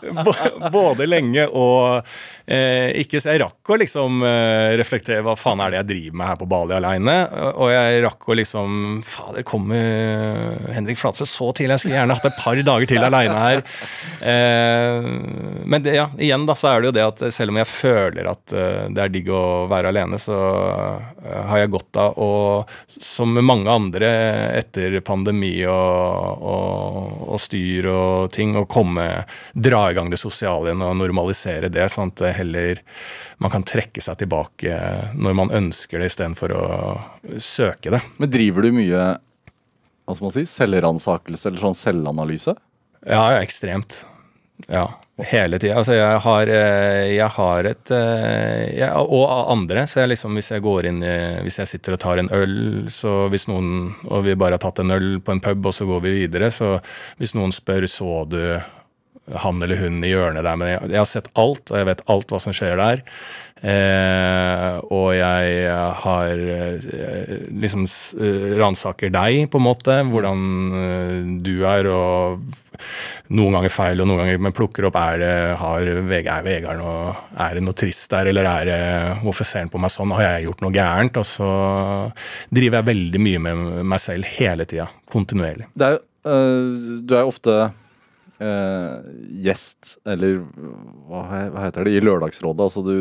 Både 0.75 1.07
lenge 1.09 1.47
og 1.51 2.05
eh, 2.47 2.93
ikke 3.03 3.21
Så 3.23 3.33
jeg 3.33 3.43
rakk 3.43 3.73
å 3.73 3.79
liksom 3.81 4.23
eh, 4.27 4.75
reflektere 4.79 5.25
hva 5.25 5.35
faen 5.39 5.63
er 5.65 5.73
det 5.73 5.81
jeg 5.81 5.91
driver 5.91 6.19
med 6.21 6.31
her 6.31 6.39
på 6.41 6.49
Bali 6.51 6.77
alene 6.77 6.94
aleine, 6.95 7.17
og 7.55 7.71
jeg 7.73 8.03
rakk 8.05 8.29
å 8.29 8.37
liksom 8.39 9.03
Fader, 9.07 9.43
kommer 9.47 10.73
Henrik 10.75 10.99
Flatseth 11.01 11.31
så 11.31 11.51
tidlig? 11.53 11.75
Jeg 11.75 11.83
skulle 11.83 11.99
gjerne 11.99 12.17
hatt 12.17 12.29
et 12.29 12.41
par 12.41 12.61
dager 12.69 12.91
til 12.91 13.05
aleine 13.05 13.39
her. 13.39 13.63
Eh, 14.25 15.09
men 15.65 15.85
det, 15.85 15.97
ja, 15.99 16.09
igjen 16.19 16.47
da, 16.47 16.55
så 16.55 16.71
er 16.71 16.81
det 16.81 16.91
jo 16.91 16.97
det 16.97 17.07
at 17.07 17.25
selv 17.35 17.55
om 17.55 17.61
jeg 17.61 17.71
føler 17.71 18.29
at 18.31 18.55
uh, 18.55 18.87
det 18.93 19.03
er 19.03 19.13
digg 19.13 19.31
å 19.33 19.67
være 19.71 19.91
alene, 19.91 20.21
så 20.23 20.35
uh, 20.35 21.43
har 21.51 21.63
jeg 21.63 21.73
godt 21.75 22.01
av 22.01 22.19
å, 22.21 22.31
som 23.01 23.35
mange 23.41 23.71
andre 23.71 24.11
etter 24.61 24.99
pandemi 25.05 25.57
og, 25.67 26.45
og, 26.45 27.27
og 27.35 27.43
styr 27.43 27.89
og 27.91 28.33
ting, 28.35 28.57
å 28.59 28.67
komme, 28.71 29.25
dra 29.55 29.87
i 29.91 29.97
gang 29.97 30.13
det 30.13 30.21
sosiale 30.21 30.71
igjen 30.71 30.85
og 30.85 30.99
normalisere 31.01 31.73
det, 31.73 31.89
sånn 31.93 32.13
at 32.13 32.23
det 32.23 32.35
heller 32.39 32.83
man 33.43 33.53
kan 33.53 33.67
trekke 33.67 34.03
seg 34.05 34.19
tilbake 34.21 34.79
når 35.19 35.37
man 35.37 35.53
ønsker 35.55 36.01
det, 36.01 36.13
istedenfor 36.13 36.55
å 36.55 36.65
søke 37.43 37.95
det. 37.95 38.03
Men 38.19 38.33
driver 38.33 38.67
du 38.67 38.75
mye 38.77 39.05
hva 40.05 40.13
skal 40.13 40.27
man 40.27 40.35
si, 40.35 40.45
selvransakelse 40.49 41.49
eller 41.49 41.63
sånn 41.63 41.79
selvanalyse? 41.79 42.53
Ja, 43.09 43.25
ekstremt. 43.41 44.03
Ja. 44.69 44.91
Hele 45.31 45.61
tida. 45.63 45.77
Altså, 45.79 45.95
jeg 45.95 46.21
har, 46.25 46.51
eh, 46.51 47.15
jeg 47.15 47.31
har 47.37 47.67
et 47.71 47.91
eh, 47.95 48.81
jeg, 48.81 48.91
Og 48.91 49.25
andre. 49.53 49.87
Så 49.87 50.01
jeg 50.03 50.11
liksom, 50.11 50.35
hvis 50.35 50.51
jeg 50.51 50.65
går 50.65 50.89
inn 50.91 51.03
i 51.07 51.17
Hvis 51.47 51.61
jeg 51.61 51.71
sitter 51.71 51.95
og 51.95 52.01
tar 52.03 52.19
en 52.19 52.31
øl, 52.35 52.57
så 52.91 53.29
hvis 53.31 53.47
noen 53.47 53.95
Og 54.09 54.25
vi 54.27 54.35
bare 54.35 54.59
har 54.59 54.65
tatt 54.65 54.83
en 54.83 54.91
øl 54.91 55.21
på 55.23 55.33
en 55.33 55.43
pub, 55.45 55.67
og 55.71 55.75
så 55.75 55.87
går 55.87 56.03
vi 56.03 56.17
videre, 56.25 56.51
så 56.51 56.81
hvis 57.19 57.35
noen 57.39 57.55
spør 57.55 57.87
så 57.91 58.25
du 58.27 58.41
han 59.45 59.63
eller 59.65 59.81
hun 59.81 60.03
i 60.05 60.13
hjørnet 60.13 60.45
der, 60.45 60.59
men 60.61 60.75
jeg, 60.75 60.91
jeg 60.93 61.01
har 61.01 61.09
sett 61.09 61.33
alt, 61.41 61.71
og 61.71 61.81
jeg 61.81 61.89
vet 61.89 62.05
alt 62.13 62.35
hva 62.35 62.43
som 62.43 62.57
skjer 62.57 62.77
der. 62.81 63.05
Eh, 63.65 64.77
og 64.93 65.15
jeg 65.17 65.69
har 66.03 66.41
eh, 66.53 67.29
liksom 67.49 67.87
eh, 68.21 68.51
ransaker 68.61 69.13
deg, 69.15 69.47
på 69.49 69.61
en 69.61 69.65
måte. 69.65 69.95
Hvordan 70.11 70.43
eh, 70.81 71.31
du 71.47 71.55
er, 71.71 71.89
og 71.89 72.43
noen 73.33 73.57
ganger 73.57 73.73
feil 73.73 74.03
og 74.03 74.09
noen 74.11 74.21
ganger 74.21 74.41
Men 74.43 74.53
plukker 74.53 74.85
opp 74.89 74.97
er 74.99 75.21
det, 75.23 75.35
har, 75.57 75.87
er 75.87 76.43
Vegard 76.45 76.77
noe 76.77 77.15
Er 77.41 77.55
det 77.57 77.63
noe 77.65 77.77
trist 77.79 78.11
der, 78.13 78.29
eller 78.29 78.49
er 78.51 78.67
det 78.69 78.81
Hvorfor 79.23 79.47
ser 79.49 79.63
han 79.63 79.71
på 79.73 79.81
meg 79.81 79.95
sånn? 79.95 80.13
Har 80.13 80.27
jeg 80.27 80.49
gjort 80.49 80.65
noe 80.67 80.75
gærent? 80.75 81.21
Og 81.23 81.29
så 81.29 81.53
driver 82.53 82.81
jeg 82.81 82.89
veldig 82.91 83.23
mye 83.23 83.45
med 83.47 83.65
meg 83.95 84.03
selv 84.03 84.29
hele 84.35 84.67
tida. 84.69 84.91
Kontinuerlig. 85.09 85.71
Det 85.73 85.89
er, 85.89 86.03
øh, 86.29 87.01
du 87.07 87.17
er 87.17 87.31
ofte 87.31 87.57
Uh, 88.45 88.99
gjest, 89.41 89.95
eller 90.05 90.41
hva, 91.09 91.21
hva, 91.23 91.63
heter 91.63 91.87
det, 91.87 91.95
i 91.97 92.01
Lørdagsrådet. 92.03 92.65
Altså 92.67 92.83
du, 92.85 92.97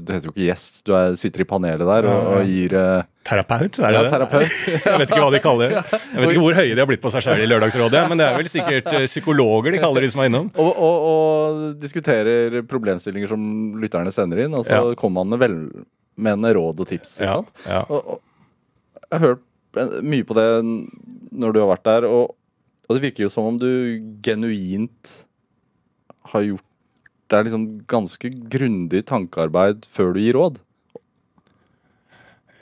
du 0.00 0.12
heter 0.14 0.30
jo 0.30 0.32
ikke 0.32 0.46
gjest, 0.46 0.78
du 0.86 0.94
er, 0.96 1.16
sitter 1.20 1.42
i 1.42 1.46
panelet 1.50 1.84
der 1.84 2.06
og, 2.08 2.28
og 2.30 2.48
gir 2.48 2.76
eh, 2.78 3.08
Terapeut, 3.26 3.80
er 3.82 3.92
det 3.92 3.98
ja, 3.98 4.04
det? 4.06 4.12
Terapeut. 4.14 4.54
jeg 4.86 5.00
vet 5.02 5.10
ikke 5.10 5.20
hva 5.24 5.32
de 5.34 5.40
kaller 5.42 5.74
det. 5.74 5.82
Jeg 5.90 6.22
vet 6.22 6.32
ikke 6.32 6.44
hvor 6.46 6.56
høye 6.60 6.70
de 6.70 6.80
har 6.80 6.88
blitt 6.88 7.02
på 7.02 7.12
seg 7.12 7.26
selv 7.26 7.44
i 7.44 7.48
Lørdagsrådet, 7.50 8.04
men 8.08 8.22
det 8.22 8.28
er 8.28 8.38
vel 8.38 8.50
sikkert 8.52 8.88
uh, 8.94 9.02
psykologer 9.10 9.76
de 9.76 9.82
kaller 9.82 10.06
de 10.06 10.12
som 10.14 10.22
er 10.22 10.30
innom. 10.30 10.48
Og, 10.54 10.70
og, 10.88 11.10
og 11.10 11.60
diskuterer 11.82 12.60
problemstillinger 12.70 13.34
som 13.34 13.44
lytterne 13.82 14.14
sender 14.14 14.46
inn, 14.46 14.56
og 14.56 14.64
så 14.70 14.78
ja. 14.78 14.96
kommer 15.02 15.26
man 15.26 15.34
med 15.34 15.44
velmenende 15.44 16.54
råd 16.56 16.86
og 16.86 16.92
tips. 16.94 17.18
ikke 17.18 17.34
sant? 17.34 17.66
Ja, 17.66 17.82
jeg 19.10 19.18
har 19.18 19.26
hørt 19.26 19.44
mye 20.06 20.24
på 20.24 20.38
det 20.38 20.48
når 21.36 21.52
du 21.52 21.62
har 21.64 21.72
vært 21.74 21.88
der. 21.90 22.08
og 22.08 22.35
og 22.86 22.96
det 22.96 23.02
virker 23.08 23.26
jo 23.26 23.32
som 23.32 23.50
om 23.50 23.58
du 23.60 23.68
genuint 24.24 25.12
har 26.32 26.46
gjort 26.46 26.62
deg 27.32 27.48
liksom 27.48 27.64
ganske 27.90 28.30
grundig 28.52 29.02
tankearbeid 29.08 29.88
før 29.90 30.14
du 30.14 30.22
gir 30.22 30.38
råd. 30.38 30.60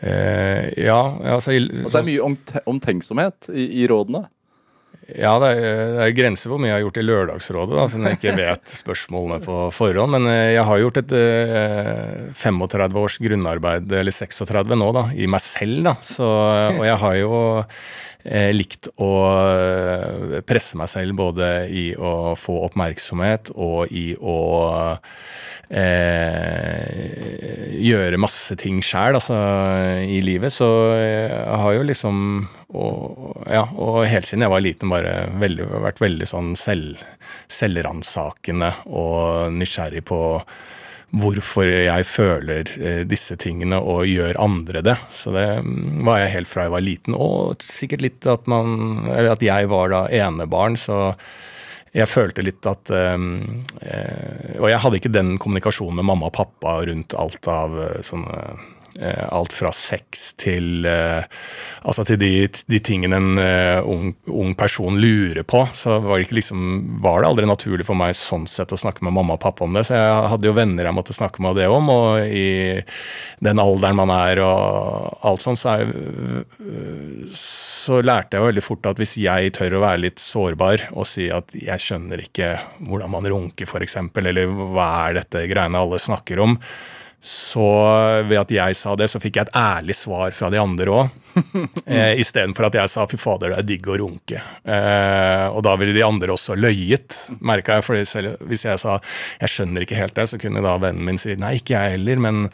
Eh, 0.04 0.70
ja, 0.84 1.00
altså, 1.36 1.54
altså 1.54 1.90
Det 1.92 2.00
er 2.00 2.08
mye 2.08 2.62
omtenksomhet 2.68 3.50
i, 3.52 3.66
i, 3.82 3.84
rådene? 3.88 4.26
Ja, 5.04 5.34
det 5.40 5.50
er, 5.52 5.60
det 5.94 6.02
er 6.04 6.16
grenser 6.16 6.48
for 6.48 6.54
hvor 6.54 6.62
mye 6.64 6.70
jeg 6.70 6.78
har 6.78 6.84
gjort 6.86 7.00
i 7.00 7.04
Lørdagsrådet, 7.04 7.76
da, 7.76 7.84
siden 7.92 8.08
jeg 8.08 8.18
ikke 8.18 8.36
vet 8.40 8.74
spørsmålene 8.80 9.40
på 9.44 9.58
forhånd. 9.76 10.16
Men 10.16 10.30
eh, 10.32 10.54
jeg 10.56 10.68
har 10.68 10.80
gjort 10.80 11.02
et 11.02 11.14
eh, 11.20 12.32
35 12.40 13.00
års 13.04 13.18
grunnarbeid, 13.26 13.92
eller 14.00 14.16
36 14.16 14.80
nå, 14.80 14.90
da, 14.96 15.06
i 15.12 15.28
meg 15.30 15.44
selv. 15.44 15.82
da, 15.90 15.96
Så, 16.04 16.30
Og 16.78 16.84
jeg 16.88 17.00
har 17.04 17.20
jo 17.20 17.34
eh, 17.60 17.84
likt 18.56 18.88
å 18.96 19.12
eh, 19.52 20.40
presse 20.48 20.78
meg 20.80 20.88
selv 20.88 21.16
både 21.18 21.68
i 21.68 21.94
å 21.96 22.32
få 22.38 22.64
oppmerksomhet 22.70 23.50
og 23.52 23.92
i 23.92 24.14
å 24.16 24.38
eh, 25.68 26.94
gjøre 27.84 28.20
masse 28.22 28.56
ting 28.60 28.80
sjæl 28.84 29.18
altså, 29.20 29.36
i 30.08 30.20
livet. 30.24 30.52
Så 30.54 30.68
jeg 30.96 31.60
har 31.64 31.76
jo 31.76 31.84
liksom 31.84 32.48
og, 32.74 33.44
ja, 33.46 33.68
og 33.78 34.02
helt 34.10 34.26
siden 34.26 34.42
jeg 34.46 34.50
var 34.50 34.64
liten 34.64 34.90
bare 34.90 35.12
veldig, 35.38 35.68
vært 35.84 36.00
veldig 36.02 36.26
sånn 36.26 36.54
selv, 36.58 36.98
selvransakende 37.52 38.72
og 38.88 39.52
nysgjerrig 39.54 40.02
på 40.08 40.18
hvorfor 41.14 41.68
jeg 41.68 42.06
føler 42.08 42.70
eh, 42.78 43.02
disse 43.08 43.36
tingene 43.40 43.78
og 43.78 44.08
gjør 44.08 44.38
andre 44.42 44.82
det. 44.84 44.96
Så 45.12 45.34
det 45.34 45.46
mm, 45.64 46.04
var 46.06 46.22
jeg 46.22 46.34
helt 46.34 46.50
fra 46.50 46.66
jeg 46.66 46.74
var 46.74 46.84
liten. 46.84 47.16
Og 47.16 47.64
sikkert 47.64 48.04
litt 48.04 48.28
at, 48.30 48.46
man, 48.50 49.06
at 49.10 49.42
jeg 49.44 49.70
var 49.70 49.92
da 49.94 50.04
enebarn, 50.12 50.78
så 50.80 51.14
jeg 51.94 52.10
følte 52.10 52.42
litt 52.42 52.66
at 52.66 52.90
um, 52.90 53.62
eh, 53.78 54.56
Og 54.58 54.66
jeg 54.66 54.80
hadde 54.82 54.98
ikke 54.98 55.12
den 55.14 55.36
kommunikasjonen 55.38 56.00
med 56.00 56.08
mamma 56.08 56.26
og 56.26 56.34
pappa 56.34 56.80
rundt 56.88 57.14
alt 57.14 57.46
av 57.50 57.76
eh, 57.78 58.00
sånne 58.02 58.40
alt 59.02 59.52
fra 59.52 59.72
sex 59.74 60.32
til 60.38 60.86
eh, 60.86 61.24
Altså 61.84 62.00
til 62.08 62.16
de, 62.16 62.28
de 62.48 62.78
tingene 62.80 63.18
en 63.20 63.36
uh, 63.36 63.84
ung, 63.84 64.14
ung, 64.32 64.54
person 64.56 64.96
lurer 64.96 65.42
på. 65.44 65.58
Så 65.76 65.98
var 66.00 66.22
det, 66.22 66.30
liksom, 66.32 66.62
var 67.04 67.20
det 67.20 67.28
aldri 67.28 67.44
naturlig 67.44 67.84
for 67.84 67.98
meg 68.00 68.14
sånn 68.16 68.46
sett 68.48 68.72
å 68.72 68.78
snakke 68.80 69.04
med 69.04 69.12
mamma 69.12 69.36
og 69.36 69.42
pappa 69.42 69.66
om 69.66 69.76
det. 69.76 69.82
Så 69.84 69.98
jeg 69.98 70.30
hadde 70.32 70.48
jo 70.48 70.54
venner 70.56 70.88
jeg 70.88 70.96
måtte 70.96 71.12
snakke 71.12 71.44
med 71.44 71.58
det 71.60 71.68
om, 71.68 71.90
og 71.92 72.24
i 72.24 72.80
den 73.44 73.60
alderen 73.60 74.00
man 74.00 74.14
er 74.14 74.40
og 74.46 75.20
alt 75.28 75.44
sånt, 75.44 75.60
så, 75.60 75.76
så 77.36 78.00
lærte 78.00 78.40
jeg 78.40 78.48
veldig 78.48 78.64
fort 78.64 78.88
at 78.88 79.04
hvis 79.04 79.18
jeg 79.20 79.52
tør 79.60 79.76
å 79.76 79.84
være 79.84 80.06
litt 80.06 80.24
sårbar 80.24 80.88
og 80.94 81.04
si 81.08 81.28
at 81.28 81.52
jeg 81.52 81.84
skjønner 81.84 82.24
ikke 82.24 82.54
hvordan 82.80 83.12
man 83.12 83.28
runker, 83.28 83.68
f.eks., 83.68 84.00
eller 84.24 84.44
hva 84.48 84.88
er 85.04 85.20
dette 85.20 85.44
greiene 85.52 85.84
alle 85.84 86.00
snakker 86.00 86.40
om, 86.48 86.56
så 87.24 87.66
ved 88.28 88.36
at 88.36 88.50
jeg 88.52 88.76
sa 88.76 88.92
det, 89.00 89.06
så 89.08 89.16
fikk 89.22 89.38
jeg 89.38 89.46
et 89.46 89.54
ærlig 89.56 89.94
svar 89.96 90.34
fra 90.36 90.50
de 90.52 90.58
andre 90.60 90.92
òg. 90.92 91.14
eh, 91.88 92.20
Istedenfor 92.20 92.68
at 92.68 92.76
jeg 92.76 92.92
sa 92.92 93.06
'fy 93.08 93.16
fader, 93.16 93.54
det 93.54 93.62
er 93.62 93.68
digg 93.70 93.88
å 93.88 93.96
runke'. 93.96 94.42
Eh, 94.60 95.46
og 95.48 95.62
da 95.64 95.72
ville 95.80 95.96
de 95.96 96.04
andre 96.04 96.34
også 96.34 96.52
løyet, 96.58 97.16
merka 97.40 97.78
jeg. 97.78 97.86
For 97.86 98.04
selv, 98.04 98.36
hvis 98.44 98.66
jeg 98.68 98.82
sa 98.82 98.98
'jeg 99.40 99.54
skjønner 99.54 99.86
ikke 99.86 99.96
helt 99.96 100.14
det', 100.14 100.28
så 100.34 100.38
kunne 100.38 100.60
da 100.60 100.76
vennen 100.76 101.04
min 101.04 101.18
si 101.18 101.32
'nei, 101.32 101.56
ikke 101.56 101.78
jeg 101.78 101.96
heller', 101.96 102.20
men 102.20 102.50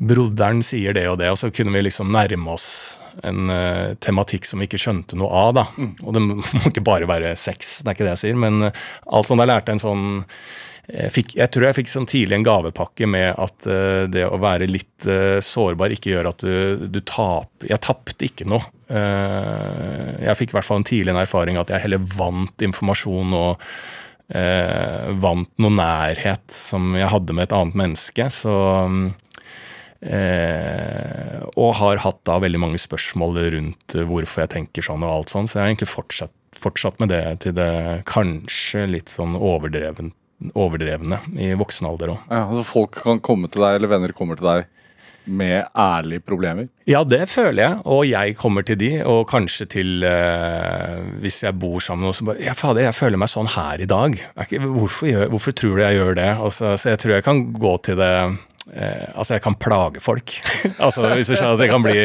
broderen 0.00 0.64
sier 0.64 0.96
det 0.96 1.04
og 1.06 1.18
det. 1.20 1.28
Og 1.28 1.36
så 1.36 1.52
kunne 1.52 1.76
vi 1.76 1.84
liksom 1.84 2.08
nærme 2.08 2.48
oss 2.48 2.96
en 3.22 3.50
uh, 3.50 3.94
tematikk 4.00 4.46
som 4.48 4.58
vi 4.58 4.66
ikke 4.66 4.80
skjønte 4.80 5.20
noe 5.20 5.30
av. 5.30 5.54
da. 5.54 5.66
Mm. 5.76 5.94
Og 6.02 6.14
det 6.16 6.22
må 6.24 6.68
ikke 6.72 6.84
bare 6.84 7.06
være 7.06 7.36
sex, 7.36 7.82
det 7.82 7.92
er 7.92 7.94
ikke 7.94 8.08
det 8.08 8.16
jeg 8.16 8.24
sier, 8.24 8.40
men 8.40 8.70
uh, 8.70 8.84
alt 9.12 9.28
sånt. 9.28 9.44
Jeg 9.44 9.52
lærte 9.52 9.76
en 9.76 9.84
sånn 9.84 10.06
jeg, 10.84 11.12
fikk, 11.14 11.32
jeg, 11.38 11.48
tror 11.52 11.64
jeg 11.68 11.76
fikk 11.78 11.90
sånn 11.90 12.08
tidlig 12.08 12.36
en 12.36 12.44
gavepakke 12.44 13.08
med 13.08 13.30
at 13.40 13.68
uh, 13.68 14.04
det 14.10 14.26
å 14.28 14.40
være 14.42 14.68
litt 14.68 15.06
uh, 15.08 15.40
sårbar 15.44 15.94
ikke 15.94 16.12
gjør 16.12 16.30
at 16.34 16.44
du, 16.44 16.86
du 16.92 17.00
taper 17.00 17.70
Jeg 17.70 17.80
tapte 17.84 18.26
ikke 18.26 18.46
noe. 18.50 18.64
Uh, 18.90 20.20
jeg 20.20 20.38
fikk 20.40 20.52
i 20.52 20.58
hvert 20.58 20.68
fall 20.68 20.82
en 20.82 20.88
tidlig 20.88 21.14
en 21.14 21.22
erfaring 21.22 21.60
at 21.60 21.72
jeg 21.72 21.86
heller 21.86 22.08
vant 22.16 22.68
informasjon 22.68 23.36
og 23.40 23.68
vant 25.20 25.50
noe 25.60 25.76
nærhet 25.76 26.46
som 26.48 26.94
jeg 26.96 27.10
hadde 27.12 27.34
med 27.36 27.44
et 27.44 27.52
annet 27.52 27.76
menneske. 27.76 28.24
Så 28.32 28.54
Og 31.60 31.70
har 31.76 32.00
hatt 32.00 32.22
da 32.24 32.38
veldig 32.40 32.62
mange 32.62 32.80
spørsmål 32.80 33.36
rundt 33.52 33.96
hvorfor 34.08 34.46
jeg 34.46 34.52
tenker 34.56 34.86
sånn 34.88 35.04
og 35.04 35.12
alt 35.12 35.34
sånn, 35.34 35.44
så 35.44 35.58
jeg 35.58 35.62
har 35.62 35.74
egentlig 35.74 35.92
fortsatt, 35.92 36.32
fortsatt 36.56 37.04
med 37.04 37.12
det 37.12 37.20
til 37.44 37.52
det 37.60 37.68
kanskje 38.08 38.86
litt 38.96 39.12
sånn 39.12 39.36
overdrevent 39.36 40.16
overdrevne 40.54 41.20
i 41.40 41.52
voksen 41.58 41.88
alder 41.88 42.14
òg. 42.16 42.22
Ja, 42.30 42.44
altså 42.44 42.64
folk 42.68 43.02
kan 43.04 43.22
komme 43.24 43.50
til 43.50 43.64
deg, 43.64 43.78
eller 43.78 43.92
venner 43.94 44.14
kommer 44.16 44.38
til 44.40 44.50
deg 44.50 44.70
med 45.24 45.64
ærlige 45.78 46.20
problemer? 46.20 46.66
Ja, 46.88 47.00
det 47.08 47.28
føler 47.32 47.62
jeg. 47.62 47.76
Og 47.88 48.04
jeg 48.08 48.36
kommer 48.36 48.64
til 48.66 48.78
de, 48.80 48.90
og 49.08 49.24
kanskje 49.30 49.66
til 49.72 50.04
eh, 50.04 51.00
Hvis 51.22 51.42
jeg 51.46 51.56
bor 51.58 51.80
sammen 51.80 52.10
og 52.10 52.16
så 52.16 52.26
bare 52.28 52.42
Ja, 52.44 52.52
fader, 52.52 52.84
jeg 52.84 52.96
føler 52.96 53.20
meg 53.20 53.32
sånn 53.32 53.48
her 53.54 53.80
i 53.80 53.88
dag. 53.88 54.18
Ikke, 54.44 54.60
hvorfor, 54.64 55.08
gjør, 55.08 55.30
hvorfor, 55.32 55.56
tror 55.56 55.78
du 55.78 55.84
jeg 55.84 56.00
gjør 56.00 56.18
det? 56.20 56.30
Altså, 56.34 56.74
så 56.76 56.92
jeg 56.92 57.00
tror 57.02 57.16
jeg 57.16 57.26
kan 57.30 57.46
gå 57.56 57.76
til 57.88 58.00
det 58.00 58.12
Eh, 58.72 59.08
altså, 59.12 59.34
jeg 59.36 59.44
kan 59.44 59.56
plage 59.60 60.00
folk. 60.00 60.36
altså, 60.84 61.04
hvis 61.12 61.28
du 61.28 61.34
skjønner 61.34 61.58
at 61.58 61.60
Det 61.60 61.68
kan 61.68 61.84
bli 61.84 61.98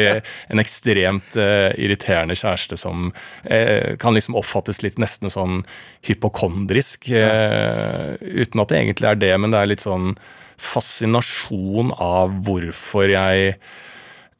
en 0.52 0.62
ekstremt 0.62 1.36
eh, 1.40 1.70
irriterende 1.80 2.36
kjæreste 2.36 2.76
som 2.80 3.10
eh, 3.44 3.96
kan 4.00 4.16
liksom 4.16 4.36
oppfattes 4.38 4.82
litt 4.84 5.00
nesten 5.00 5.32
sånn 5.32 5.62
hypokondrisk. 6.06 7.08
Eh, 7.08 8.18
uten 8.20 8.64
at 8.64 8.72
det 8.72 8.82
egentlig 8.82 9.12
er 9.12 9.22
det, 9.22 9.32
men 9.40 9.54
det 9.54 9.62
er 9.62 9.72
litt 9.72 9.86
sånn 9.86 10.12
fascinasjon 10.60 11.94
av 11.96 12.34
hvorfor 12.44 13.08
jeg 13.08 13.54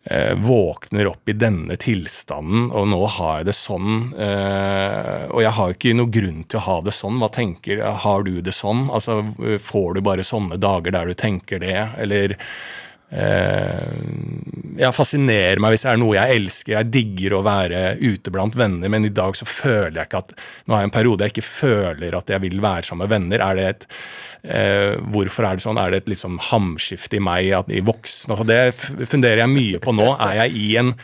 eh, 0.05 0.35
våkner 0.35 1.11
opp 1.11 1.29
i 1.29 1.37
denne 1.37 1.77
tilstanden, 1.81 2.71
og 2.73 2.89
nå 2.93 3.01
har 3.19 3.41
jeg 3.41 3.51
det 3.51 3.57
sånn. 3.59 3.95
Eh, 4.17 5.25
og 5.31 5.43
jeg 5.45 5.55
har 5.59 5.75
ikke 5.75 5.97
noe 5.99 6.13
grunn 6.13 6.45
til 6.45 6.61
å 6.61 6.67
ha 6.69 6.77
det 6.87 6.97
sånn. 6.97 7.21
Hva 7.23 7.31
tenker 7.35 7.83
Har 8.05 8.23
du 8.25 8.41
det 8.41 8.55
sånn? 8.57 8.89
Altså, 8.91 9.21
Får 9.61 9.95
du 9.95 10.05
bare 10.05 10.27
sånne 10.27 10.61
dager 10.61 10.95
der 10.97 11.11
du 11.11 11.15
tenker 11.15 11.61
det, 11.63 11.79
eller 11.99 12.37
eh, 13.11 13.93
ja, 14.81 14.93
fascinerer 14.95 15.61
meg 15.63 15.75
hvis 15.75 15.85
det 15.87 15.93
er 15.93 16.01
noe 16.01 16.17
jeg 16.17 16.41
elsker. 16.41 16.77
Jeg 16.79 16.91
digger 16.95 17.37
å 17.39 17.45
være 17.47 17.85
ute 18.01 18.33
blant 18.33 18.57
venner, 18.59 18.93
men 18.93 19.09
i 19.09 19.13
dag 19.15 19.37
så 19.39 19.49
føler 19.49 20.01
jeg 20.01 20.11
ikke 20.11 20.25
at 20.25 20.35
Nå 20.65 20.77
har 20.77 20.85
jeg 20.85 20.91
en 20.91 20.97
periode 20.99 21.27
jeg 21.27 21.35
ikke 21.35 21.49
føler 21.51 22.17
at 22.17 22.33
jeg 22.33 22.45
vil 22.47 22.61
være 22.63 22.89
sammen 22.89 23.07
med 23.07 23.15
venner. 23.17 23.47
Er 23.47 23.61
det 23.61 23.71
et 23.75 23.89
Eh, 24.41 24.97
hvorfor 25.13 25.45
er 25.45 25.59
det 25.59 25.65
sånn? 25.65 25.77
Er 25.77 25.93
det 25.93 25.99
et 26.03 26.15
liksom 26.15 26.39
hamskifte 26.51 27.19
i 27.19 27.21
meg, 27.21 27.51
at, 27.59 27.69
i 27.69 27.83
voksen? 27.85 28.33
Altså 28.33 28.47
det 28.49 29.09
funderer 29.11 29.43
jeg 29.43 29.53
mye 29.53 29.81
på 29.85 29.93
nå. 29.93 30.15
Er 30.17 30.47
jeg 30.47 30.55
i 30.57 30.69
en 30.81 30.95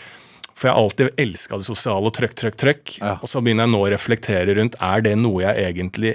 for 0.56 0.70
jeg 0.70 0.72
har 0.72 0.80
alltid 0.80 1.18
elska 1.20 1.58
det 1.60 1.66
sosiale 1.66 2.08
og 2.08 2.14
trøkk, 2.16 2.32
trøkk, 2.40 2.54
trøkk. 2.56 2.92
Ja. 2.96 3.18
Og 3.20 3.28
så 3.28 3.42
begynner 3.44 3.66
jeg 3.66 3.75
nå 3.75 3.80
å 3.84 3.90
reflektere 3.92 4.54
rundt 4.56 4.78
er 4.80 5.02
det 5.04 5.12
noe 5.20 5.42
jeg 5.44 5.66
egentlig 5.66 6.14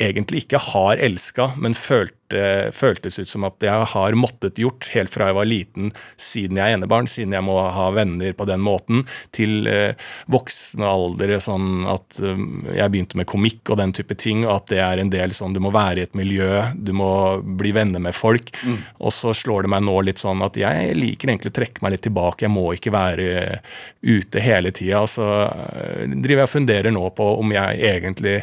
egentlig 0.00 0.46
ikke 0.46 0.58
har 0.72 0.98
elska, 1.04 1.52
men 1.60 1.76
følte, 1.76 2.16
føltes 2.76 3.18
ut 3.18 3.30
som 3.30 3.46
at 3.48 3.62
jeg 3.64 3.88
har 3.92 4.16
måttet 4.18 4.58
gjort 4.60 4.88
helt 4.94 5.12
fra 5.12 5.30
jeg 5.30 5.36
var 5.38 5.48
liten, 5.48 5.90
siden 6.20 6.58
jeg 6.60 6.72
er 6.72 6.78
enebarn, 6.78 7.08
siden 7.10 7.34
jeg 7.36 7.46
må 7.46 7.56
ha 7.60 7.88
venner 7.94 8.34
på 8.36 8.46
den 8.48 8.62
måten, 8.64 9.04
til 9.36 9.68
eh, 9.70 9.98
voksne 10.30 10.86
alder, 10.86 11.36
sånn 11.42 11.86
at 11.90 12.20
um, 12.22 12.66
jeg 12.68 12.92
begynte 12.92 13.20
med 13.20 13.28
komikk 13.30 13.72
og 13.72 13.80
den 13.80 13.94
type 13.96 14.16
ting, 14.18 14.44
og 14.46 14.56
at 14.58 14.70
det 14.72 14.82
er 14.84 15.02
en 15.02 15.12
del 15.12 15.34
sånn 15.36 15.56
du 15.56 15.62
må 15.62 15.72
være 15.74 16.02
i 16.02 16.06
et 16.08 16.18
miljø, 16.18 16.50
du 16.74 16.92
må 16.96 17.12
bli 17.40 17.74
venner 17.76 18.02
med 18.02 18.16
folk. 18.16 18.52
Mm. 18.64 18.78
Og 19.00 19.14
så 19.14 19.34
slår 19.36 19.66
det 19.66 19.72
meg 19.74 19.84
nå 19.86 19.96
litt 20.06 20.22
sånn 20.22 20.42
at 20.46 20.58
jeg 20.60 20.94
liker 20.98 21.32
egentlig 21.32 21.54
å 21.54 21.58
trekke 21.60 21.84
meg 21.84 21.96
litt 21.96 22.06
tilbake, 22.08 22.46
jeg 22.46 22.54
må 22.54 22.68
ikke 22.76 22.94
være 22.94 23.30
ute 24.02 24.42
hele 24.42 24.72
tida. 24.74 25.04
Så 25.10 25.26
driver 26.10 26.44
jeg 26.44 26.48
og 26.48 26.54
funderer 26.54 26.94
nå 26.94 27.06
på 27.16 27.32
om 27.40 27.54
jeg 27.54 27.82
egentlig 27.90 28.38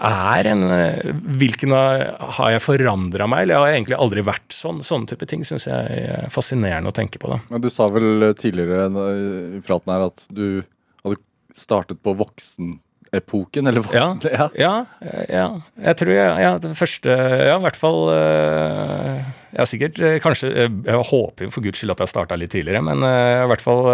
er 0.00 0.48
en 0.52 0.62
eh, 0.72 1.10
Hvilken 1.38 1.72
Har 1.72 2.52
jeg 2.52 2.64
forandra 2.64 3.28
meg, 3.30 3.44
eller 3.44 3.60
har 3.60 3.72
jeg 3.72 3.82
egentlig 3.82 3.98
aldri 4.00 4.24
vært 4.26 4.54
sånn? 4.54 4.80
Sånne 4.86 5.10
type 5.10 5.28
ting 5.28 5.44
syns 5.46 5.68
jeg 5.68 6.06
er 6.06 6.30
fascinerende 6.32 6.92
å 6.92 6.96
tenke 6.96 7.20
på. 7.22 7.32
da. 7.32 7.42
Men 7.52 7.64
Du 7.64 7.68
sa 7.72 7.88
vel 7.92 8.32
tidligere 8.38 8.88
i 8.88 9.60
praten 9.64 9.92
her 9.92 10.08
at 10.08 10.24
du 10.32 10.62
hadde 11.04 11.20
startet 11.52 12.00
på 12.00 12.14
voksenepoken, 12.16 13.68
eller 13.68 13.84
voksen... 13.84 14.22
Ja, 14.32 14.48
ja. 14.56 14.72
ja, 15.04 15.24
ja. 15.28 15.46
Jeg 15.90 15.98
tror 16.00 16.12
jeg, 16.14 16.30
ja, 16.46 16.52
det 16.62 16.72
første 16.78 17.16
Ja, 17.50 17.58
i 17.58 17.64
hvert 17.66 17.76
fall 17.76 18.00
eh, 18.14 19.18
Jeg 19.52 19.60
har 19.60 19.68
sikkert 19.68 20.00
eh, 20.00 20.16
kanskje 20.24 20.52
Jeg 20.54 21.08
håper 21.10 21.52
for 21.52 21.66
guds 21.66 21.82
skyld 21.82 21.92
at 21.92 22.04
jeg 22.06 22.12
starta 22.14 22.38
litt 22.40 22.54
tidligere, 22.54 22.80
men 22.86 23.04
jeg 23.04 23.36
har 23.42 23.44
i 23.44 23.50
hvert 23.52 23.66
fall 23.66 23.90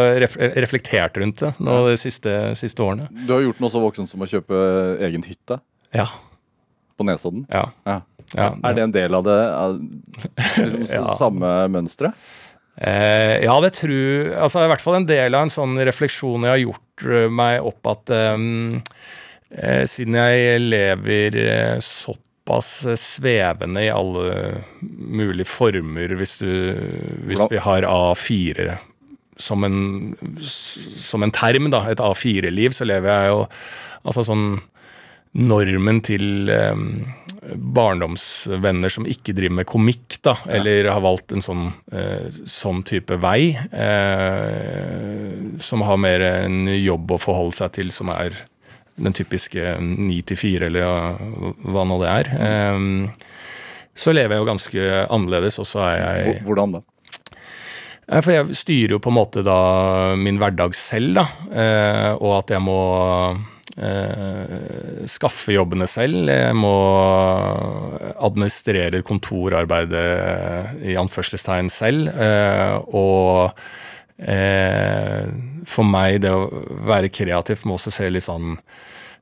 reflektert 0.62 1.18
rundt 1.18 1.42
det 1.42 1.56
nå 1.58 1.80
de 1.88 1.98
siste, 1.98 2.36
siste 2.60 2.84
årene. 2.86 3.10
Du 3.26 3.34
har 3.34 3.42
gjort 3.48 3.64
noe 3.64 3.74
så 3.74 3.82
voksen 3.82 4.06
som 4.06 4.22
å 4.22 4.30
kjøpe 4.30 4.62
egen 5.08 5.26
hytte? 5.26 5.58
Ja. 5.96 6.08
På 6.98 7.06
Nesodden? 7.06 7.46
Ja. 7.52 7.68
ja. 7.88 8.00
ja 8.34 8.50
er 8.52 8.76
det 8.76 8.84
en 8.88 8.96
del 8.96 9.14
av 9.18 9.24
det 9.26 9.38
av, 9.54 9.78
liksom, 10.58 11.08
samme 11.22 11.54
mønsteret? 11.72 12.18
Eh, 12.78 13.42
ja, 13.42 13.54
det 13.62 13.72
tror 13.74 14.34
altså 14.38 14.62
i 14.62 14.68
hvert 14.70 14.82
fall 14.84 15.00
en 15.00 15.08
del 15.08 15.34
av 15.34 15.46
en 15.46 15.50
sånn 15.50 15.74
refleksjon 15.82 16.44
jeg 16.46 16.52
har 16.52 16.60
gjort 16.62 17.06
eh, 17.10 17.24
meg 17.26 17.64
opp 17.66 17.88
at 17.90 18.12
um, 18.38 18.76
eh, 19.50 19.82
siden 19.90 20.14
jeg 20.14 20.60
lever 20.62 21.38
eh, 21.42 21.80
såpass 21.82 22.70
svevende 23.02 23.82
i 23.82 23.90
alle 23.90 24.62
mulige 24.78 25.48
former, 25.50 26.14
hvis, 26.20 26.36
du, 26.38 26.78
hvis 27.26 27.42
vi 27.50 27.58
har 27.66 27.88
A4 27.88 28.76
som 29.38 29.66
en, 29.66 30.14
som 30.38 31.22
en 31.22 31.34
term, 31.34 31.70
da, 31.74 31.84
et 31.90 32.02
A4-liv, 32.02 32.74
så 32.74 32.86
lever 32.86 33.10
jeg 33.10 33.32
jo 33.32 33.44
altså 34.06 34.24
sånn 34.26 34.48
normen 35.36 36.00
til 36.04 36.50
eh, 36.52 36.82
barndomsvenner 37.54 38.92
som 38.92 39.06
ikke 39.08 39.34
driver 39.36 39.56
med 39.60 39.68
komikk, 39.68 40.18
da, 40.24 40.34
eller 40.58 40.90
har 40.92 41.02
valgt 41.04 41.32
en 41.34 41.44
sånn, 41.44 41.64
eh, 41.92 42.28
sånn 42.48 42.82
type 42.88 43.18
vei, 43.22 43.52
eh, 43.56 45.32
som 45.62 45.84
har 45.86 46.00
mer 46.00 46.24
en 46.44 46.68
jobb 46.72 47.16
å 47.16 47.22
forholde 47.22 47.56
seg 47.60 47.74
til, 47.78 47.88
som 47.94 48.12
er 48.14 48.30
den 48.98 49.14
typiske 49.14 49.76
ni 49.84 50.22
til 50.26 50.40
fire, 50.40 50.66
eller 50.66 50.84
hva 51.68 51.82
nå 51.86 52.00
det 52.02 52.10
er. 52.14 52.26
Eh, 52.48 52.78
så 53.98 54.14
lever 54.14 54.36
jeg 54.36 54.44
jo 54.44 54.52
ganske 54.52 54.80
annerledes, 55.10 55.58
og 55.58 55.66
så 55.66 55.82
er 55.88 55.96
jeg 55.98 56.42
Hvordan 56.46 56.78
da? 56.78 56.84
For 58.08 58.32
jeg 58.32 58.56
styrer 58.56 58.94
jo 58.94 59.00
på 59.04 59.10
en 59.10 59.18
måte 59.18 59.42
da 59.44 59.58
min 60.16 60.38
hverdag 60.40 60.72
selv, 60.76 61.18
da, 61.18 61.24
eh, 61.52 62.12
og 62.16 62.38
at 62.38 62.54
jeg 62.54 62.64
må 62.64 62.78
skaffe 65.08 65.54
jobbene 65.54 65.86
selv. 65.86 66.26
Jeg 66.30 66.54
må 66.58 66.74
administrere 68.18 69.02
kontorarbeidet 69.06 70.82
i 70.88 70.96
anførselstegn 70.98 71.70
selv. 71.72 72.10
Eh, 72.10 72.74
og 72.96 73.54
eh, 74.18 75.26
for 75.68 75.88
meg, 75.88 76.22
det 76.24 76.34
å 76.34 76.48
være 76.88 77.12
kreativ 77.12 77.64
må 77.66 77.78
også 77.78 77.94
se 77.94 78.08
litt 78.10 78.26
sånn 78.26 78.56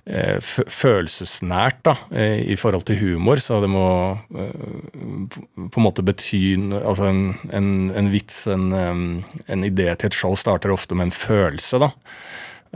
eh, 0.06 0.38
følelsesnært 0.40 1.82
da, 1.86 1.96
eh, 2.14 2.40
i 2.52 2.56
forhold 2.60 2.86
til 2.88 3.00
humor. 3.02 3.42
Så 3.42 3.60
det 3.64 3.70
må 3.72 3.86
på 4.32 5.80
en 5.80 5.86
måte 5.86 6.06
bety 6.06 6.44
altså 6.80 7.10
en, 7.10 7.26
en, 7.52 7.70
en 7.96 8.12
vits, 8.12 8.44
en, 8.52 8.70
en 8.72 9.68
idé 9.68 9.92
til 9.94 10.10
et 10.10 10.18
show 10.24 10.36
starter 10.38 10.74
ofte 10.74 10.96
med 10.96 11.10
en 11.10 11.18
følelse. 11.24 11.82
da. 11.82 11.92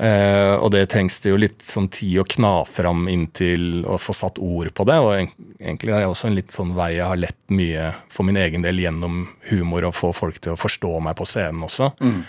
Uh, 0.00 0.56
og 0.56 0.70
det 0.72 0.86
trengs 0.88 1.18
det 1.20 1.28
jo 1.28 1.36
litt 1.36 1.60
sånn 1.66 1.90
tid 1.92 2.22
å 2.22 2.24
kna 2.24 2.52
fram 2.64 3.04
inntil 3.12 3.82
å 3.84 3.98
få 4.00 4.14
satt 4.16 4.38
ord 4.40 4.70
på 4.72 4.86
det. 4.88 4.96
Og 4.96 5.12
egentlig 5.18 5.92
er 5.92 6.04
det 6.04 6.08
også 6.08 6.30
en 6.30 6.38
litt 6.38 6.54
sånn 6.54 6.72
vei 6.78 6.94
jeg 6.94 7.08
har 7.10 7.20
lett 7.20 7.40
mye 7.52 7.90
for 8.08 8.24
min 8.24 8.38
egen 8.40 8.64
del 8.64 8.80
gjennom 8.80 9.26
humor, 9.50 9.90
og 9.90 9.98
få 9.98 10.14
folk 10.16 10.40
til 10.40 10.54
å 10.54 10.60
forstå 10.60 10.94
meg 11.04 11.18
på 11.20 11.28
scenen 11.28 11.68
også. 11.68 11.90
Mm. 12.00 12.24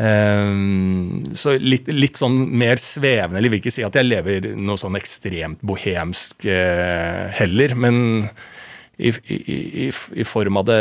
Eh, 0.00 0.54
så 1.34 1.56
litt, 1.58 1.90
litt, 1.90 2.20
sånn 2.20 2.38
mer 2.62 2.78
svevende. 2.80 3.42
Jeg 3.42 3.52
vil 3.52 3.60
ikke 3.60 3.74
si 3.74 3.84
at 3.86 3.98
jeg 3.98 4.06
lever 4.06 4.52
noe 4.54 4.80
sånn 4.80 4.98
ekstremt 5.00 5.66
bohemsk 5.66 6.46
eh, 6.46 7.26
heller, 7.40 7.74
men 7.74 8.00
i, 9.00 9.10
i, 9.10 9.36
i, 9.88 9.90
i, 9.90 10.24
form 10.28 10.60
av 10.60 10.66
det 10.68 10.80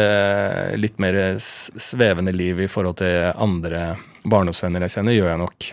litt 0.78 0.98
mer 1.00 1.40
svevende 1.40 2.36
liv 2.36 2.60
i 2.60 2.68
forhold 2.70 3.00
til 3.00 3.30
andre 3.34 3.94
barndomsvenner 4.28 4.84
jeg 4.86 5.00
kjenner, 5.00 5.16
gjør 5.16 5.32
jeg 5.34 5.42
nok. 5.48 5.70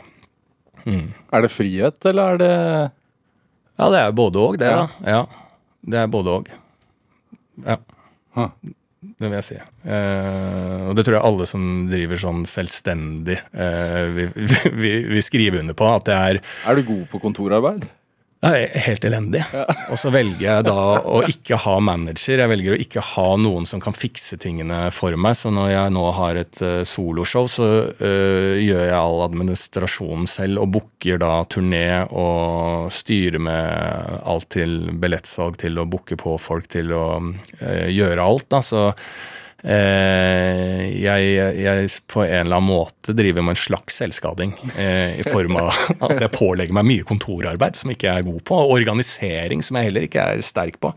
Mm. 0.86 1.08
Er 1.34 1.42
det 1.42 1.50
frihet, 1.50 1.98
eller 2.06 2.34
er 2.36 2.38
det 2.38 2.52
Ja, 3.76 3.88
det 3.92 4.00
er 4.04 4.12
både 4.16 4.40
òg, 4.40 4.58
det. 4.62 4.70
Ja. 4.70 4.86
da. 4.86 5.10
Ja, 5.10 5.26
Det 5.86 5.98
er 6.00 6.06
både 6.10 6.32
òg. 6.40 6.48
Ja. 7.66 7.76
Huh. 8.36 8.50
Det 9.16 9.28
vil 9.30 9.36
jeg 9.38 9.44
si. 9.46 9.56
Eh, 9.56 10.80
og 10.90 10.96
det 10.98 11.04
tror 11.06 11.16
jeg 11.16 11.24
alle 11.24 11.46
som 11.48 11.62
driver 11.88 12.18
sånn 12.20 12.42
selvstendig, 12.48 13.36
eh, 13.54 14.00
vil, 14.16 14.32
vi, 14.82 14.90
vi 15.14 15.22
skrive 15.24 15.60
under 15.62 15.76
på. 15.78 15.86
at 15.88 16.04
det 16.08 16.16
er 16.16 16.40
Er 16.68 16.74
du 16.76 16.82
god 16.88 17.06
på 17.12 17.20
kontorarbeid? 17.22 17.86
Helt 18.44 19.04
elendig. 19.04 19.42
Ja. 19.52 19.64
Og 19.92 19.98
så 19.98 20.10
velger 20.14 20.44
jeg 20.44 20.66
da 20.68 20.80
å 21.00 21.22
ikke 21.28 21.58
ha 21.64 21.76
manager. 21.82 22.42
Jeg 22.42 22.50
velger 22.50 22.74
å 22.76 22.80
ikke 22.80 23.04
ha 23.14 23.28
noen 23.40 23.66
som 23.68 23.80
kan 23.82 23.96
fikse 23.96 24.38
tingene 24.42 24.86
for 24.94 25.16
meg. 25.16 25.38
Så 25.38 25.50
når 25.54 25.70
jeg 25.72 25.94
nå 25.96 26.04
har 26.18 26.40
et 26.42 26.60
uh, 26.62 26.80
soloshow, 26.86 27.48
så 27.50 27.68
uh, 27.88 28.54
gjør 28.60 28.84
jeg 28.84 28.98
all 28.98 29.24
administrasjonen 29.26 30.28
selv 30.30 30.62
og 30.64 30.74
booker 30.76 31.22
da 31.22 31.32
turné 31.50 32.04
og 32.10 32.92
styrer 32.94 33.42
med 33.42 34.20
alt 34.28 34.50
til 34.54 34.78
billettsalg 35.00 35.56
til 35.62 35.80
å 35.80 35.88
booke 35.88 36.18
på 36.20 36.36
folk 36.40 36.68
til 36.76 36.92
å 36.96 37.06
uh, 37.18 37.88
gjøre 37.88 38.28
alt. 38.28 38.50
da, 38.52 38.62
så 38.62 38.90
jeg, 39.64 41.22
jeg, 41.58 41.88
på 42.12 42.22
en 42.22 42.42
eller 42.42 42.58
annen 42.58 42.68
måte 42.68 43.14
driver 43.16 43.42
med 43.42 43.56
en 43.56 43.60
slags 43.60 43.96
selvskading. 44.02 44.52
Eh, 44.76 45.16
I 45.22 45.24
form 45.26 45.56
av 45.58 45.72
at 45.96 46.20
jeg 46.20 46.34
pålegger 46.34 46.76
meg 46.76 46.88
mye 46.90 47.06
kontorarbeid 47.08 47.78
som 47.78 47.90
jeg 47.90 48.00
ikke 48.00 48.12
er 48.12 48.28
god 48.28 48.44
på, 48.46 48.58
og 48.60 48.76
organisering 48.76 49.64
som 49.64 49.78
jeg 49.78 49.88
heller 49.88 50.06
ikke 50.06 50.28
er 50.34 50.44
sterk 50.44 50.78
på. 50.82 50.92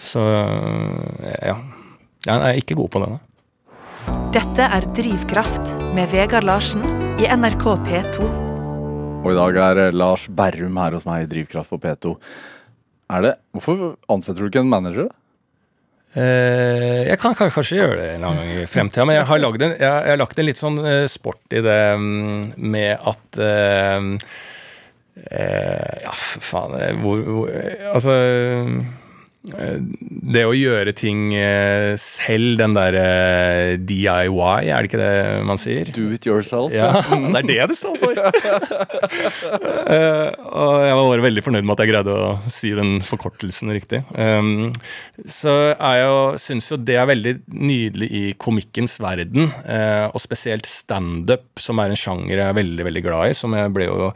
Så 0.00 0.22
ja. 1.44 1.56
Jeg 2.26 2.36
er 2.36 2.58
ikke 2.60 2.76
god 2.76 2.90
på 2.92 3.00
det. 3.00 3.10
Dette 4.36 4.66
er 4.76 4.84
Drivkraft 4.96 5.70
med 5.96 6.10
Vegard 6.12 6.44
Larsen 6.44 6.84
i 7.20 7.28
NRK 7.28 7.64
P2. 7.86 8.28
Og 9.20 9.30
i 9.32 9.36
dag 9.36 9.58
er 9.64 9.96
Lars 9.96 10.26
Berrum 10.32 10.76
her 10.80 10.96
hos 10.96 11.06
meg 11.08 11.24
i 11.24 11.30
Drivkraft 11.30 11.72
på 11.72 11.80
P2. 11.80 12.14
Er 13.10 13.24
det, 13.24 13.32
hvorfor 13.56 13.96
ansetter 14.12 14.44
du 14.44 14.50
ikke 14.50 14.62
en 14.64 14.72
manager? 14.72 15.08
da? 15.08 15.19
Uh, 16.10 17.06
jeg 17.06 17.18
kan 17.22 17.36
kanskje 17.38 17.76
gjøre 17.76 17.98
det 18.00 18.06
en 18.16 18.24
gang 18.26 18.38
i 18.42 18.64
fremtida, 18.66 19.04
men 19.06 19.14
jeg 19.20 19.28
har, 19.28 19.44
en, 19.46 19.74
jeg, 19.78 19.90
har, 19.94 20.16
lagt 20.18 20.40
en 20.42 20.48
litt 20.48 20.58
sånn 20.58 20.80
uh, 20.82 21.04
sport 21.06 21.54
i 21.54 21.62
det 21.62 21.76
um, 21.94 22.48
med 22.58 22.96
at 22.98 23.38
uh, 23.38 24.00
Ja, 25.30 26.14
faen 26.16 26.74
hvor, 27.02 27.20
hvor, 27.20 27.50
Altså 27.92 28.14
det 29.40 30.42
å 30.44 30.52
gjøre 30.52 30.92
ting 30.92 31.30
eh, 31.32 31.94
selv, 31.96 32.58
den 32.60 32.74
derre 32.76 33.04
eh, 33.04 33.78
DIY, 33.80 34.68
er 34.68 34.84
det 34.84 34.90
ikke 34.90 35.00
det 35.00 35.14
man 35.48 35.60
sier? 35.60 35.88
Do 35.96 36.10
it 36.12 36.28
yourself. 36.28 36.74
Ja, 36.76 36.90
det 37.32 37.40
er 37.40 37.48
det 37.48 37.60
det 37.72 37.78
står 37.80 37.96
for! 38.00 38.20
Eh, 39.90 40.28
og 40.54 40.84
jeg 40.84 40.94
var 40.94 41.06
bare 41.08 41.24
veldig 41.24 41.42
fornøyd 41.42 41.64
med 41.66 41.72
at 41.74 41.80
jeg 41.82 41.90
greide 41.90 42.14
å 42.14 42.26
si 42.52 42.70
den 42.76 43.00
forkortelsen 43.06 43.72
riktig. 43.74 44.02
Um, 44.14 44.70
så 45.26 45.54
jeg 45.72 46.38
syns 46.42 46.68
jo 46.70 46.78
det 46.78 46.98
er 47.00 47.08
veldig 47.10 47.32
nydelig 47.56 48.08
i 48.14 48.22
komikkens 48.38 48.98
verden, 49.02 49.50
og 49.50 50.20
spesielt 50.22 50.68
standup, 50.68 51.48
som 51.62 51.82
er 51.82 51.90
en 51.90 51.98
sjanger 51.98 52.36
jeg 52.36 52.46
er 52.46 52.58
veldig, 52.60 52.86
veldig 52.86 53.04
glad 53.06 53.32
i, 53.32 53.36
som 53.40 53.56
jeg 53.56 53.74
ble 53.74 53.88
jo 53.88 54.12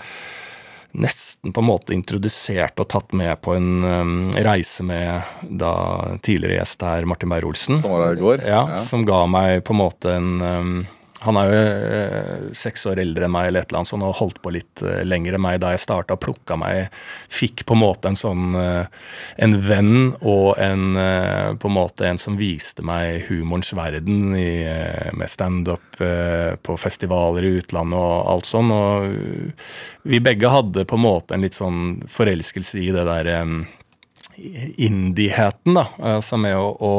nesten 0.94 1.52
på 1.52 1.60
en 1.62 1.66
måte 1.66 1.94
introdusert 1.94 2.78
og 2.78 2.88
tatt 2.92 3.14
med 3.16 3.34
på 3.42 3.56
en 3.56 3.70
um, 3.84 4.12
reise 4.46 4.84
med 4.86 5.22
da 5.42 5.74
tidligere 6.22 6.60
gjest 6.60 6.84
her, 6.86 7.06
Martin 7.10 7.32
Beyer-Olsen. 7.32 7.80
Som 7.82 7.94
var 7.96 8.06
her 8.08 8.18
i 8.18 8.22
går? 8.22 8.44
Ja, 8.46 8.60
ja, 8.76 8.82
Som 8.86 9.06
ga 9.08 9.24
meg 9.30 9.64
på 9.66 9.74
en 9.74 9.80
måte 9.82 10.14
en 10.14 10.30
um, 10.40 10.76
han 11.24 11.38
er 11.40 11.50
jo 11.50 11.60
eh, 11.64 12.46
seks 12.56 12.84
år 12.90 13.00
eldre 13.00 13.26
enn 13.26 13.32
meg 13.32 13.48
eller 13.48 13.64
et 13.64 13.70
eller 13.70 13.80
annet 13.80 13.90
sånt, 13.90 14.04
og 14.04 14.18
holdt 14.18 14.40
på 14.44 14.52
litt 14.52 14.82
eh, 14.84 15.02
lenger 15.06 15.36
enn 15.36 15.44
meg 15.44 15.60
da 15.62 15.72
jeg 15.72 15.84
starta. 15.84 16.18
Plukka 16.20 16.58
meg 16.60 16.90
Fikk 17.32 17.64
på 17.66 17.76
en 17.76 17.82
måte 17.82 18.10
en 18.10 18.18
sånn 18.18 18.56
eh, 18.58 18.86
en 19.44 19.56
venn 19.64 19.94
og 20.20 20.58
en 20.60 20.98
eh, 21.00 21.54
på 21.60 21.70
en 21.70 21.76
måte 21.76 22.08
en 22.08 22.20
som 22.20 22.36
viste 22.38 22.84
meg 22.84 23.24
humorens 23.30 23.72
verden 23.76 24.34
i, 24.36 24.50
med 25.16 25.30
standup 25.30 26.00
eh, 26.04 26.54
på 26.60 26.76
festivaler 26.80 27.46
i 27.48 27.54
utlandet 27.60 27.98
og 27.98 28.32
alt 28.34 28.50
sånn. 28.50 28.74
Og 28.74 30.04
vi 30.04 30.20
begge 30.22 30.52
hadde 30.52 30.84
på 30.88 30.98
en 30.98 31.06
måte 31.06 31.36
en 31.36 31.46
litt 31.46 31.56
sånn 31.56 32.04
forelskelse 32.10 32.82
i 32.82 32.90
det 32.94 33.06
der 33.08 33.32
indieheten, 34.36 35.76
da. 35.78 36.20
som 36.24 36.44
er 36.48 36.58
å, 36.58 36.70
å 36.74 36.94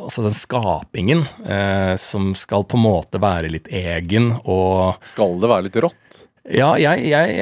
Altså 0.00 0.22
den 0.24 0.34
skapingen 0.34 1.24
eh, 1.44 1.94
som 2.00 2.30
skal 2.38 2.64
på 2.64 2.78
en 2.78 2.84
måte 2.86 3.20
være 3.20 3.50
litt 3.52 3.68
egen 3.68 4.32
og 4.40 5.02
Skal 5.04 5.36
det 5.42 5.50
være 5.50 5.66
litt 5.68 5.78
rått? 5.84 6.20
Ja, 6.50 6.72
jeg, 6.80 7.04
jeg, 7.06 7.34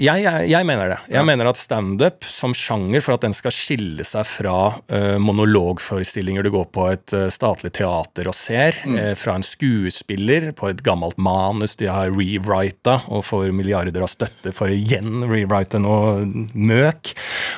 jeg, 0.00 0.22
jeg, 0.48 0.64
mener 0.64 0.88
det. 0.88 0.96
Jeg 1.10 1.18
ja. 1.18 1.24
mener 1.26 1.50
at 1.50 1.58
standup 1.60 2.24
som 2.24 2.54
sjanger, 2.56 3.02
for 3.04 3.16
at 3.16 3.26
den 3.26 3.36
skal 3.36 3.52
skille 3.52 4.06
seg 4.08 4.24
fra 4.28 4.56
uh, 4.80 5.16
monologforestillinger 5.20 6.46
du 6.46 6.50
går 6.54 6.68
på 6.72 6.86
et 6.94 7.16
uh, 7.16 7.26
statlig 7.32 7.74
teater 7.76 8.30
og 8.30 8.36
ser, 8.36 8.78
mm. 8.88 8.96
uh, 8.96 9.10
fra 9.20 9.36
en 9.36 9.44
skuespiller 9.44 10.48
på 10.56 10.70
et 10.72 10.80
gammelt 10.86 11.20
manus 11.20 11.76
de 11.76 11.90
har 11.92 12.12
rewrita 12.14 13.02
og 13.12 13.26
får 13.28 13.52
milliarder 13.56 14.06
av 14.06 14.12
støtte 14.12 14.54
for 14.56 14.72
å 14.72 14.76
igjen 14.76 15.26
rewrite 15.28 15.80
noe 15.82 16.24
møk, 16.56 17.12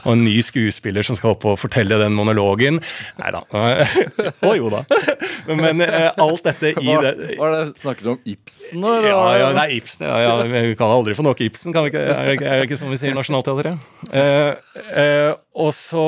og 0.05 0.17
en 0.17 0.27
ny 0.27 0.41
skuespiller 0.43 1.07
som 1.07 1.19
skal 1.19 1.37
opp 1.37 1.47
og 1.47 1.59
fortelle 1.62 2.01
den 2.03 2.19
monologen. 2.19 2.83
Nei 3.21 3.35
da. 3.35 3.45
Å 4.49 4.53
jo 4.59 4.71
da. 4.73 4.83
Men 5.49 5.81
alt 5.85 6.45
dette 6.45 6.75
i 6.77 6.95
det 7.03 7.12
Var 7.38 7.55
det 7.55 7.62
snakket 7.81 8.11
om 8.12 8.19
Ibsen? 8.29 8.83
Eller? 8.83 9.09
Ja, 9.11 9.23
ja, 9.38 9.49
nei, 9.55 9.67
Ibsen. 9.76 10.07
Ja, 10.09 10.18
ja, 10.22 10.33
vi 10.48 10.74
kan 10.78 10.92
aldri 10.92 11.14
få 11.16 11.24
nok 11.26 11.40
Ibsen, 11.44 11.74
kan 11.74 11.87
vi 11.87 11.92
ikke? 11.92 12.04
Er 12.04 12.31
det, 12.31 12.37
er 12.42 12.61
det 12.61 12.68
ikke 12.68 12.78
som 12.81 12.92
vi 12.92 12.98
sier 13.00 13.12
i 13.12 13.16
Nationaltheatret? 13.16 13.83
Uh, 14.09 14.52
uh, 14.92 15.33
og 15.59 15.72
så 15.76 16.04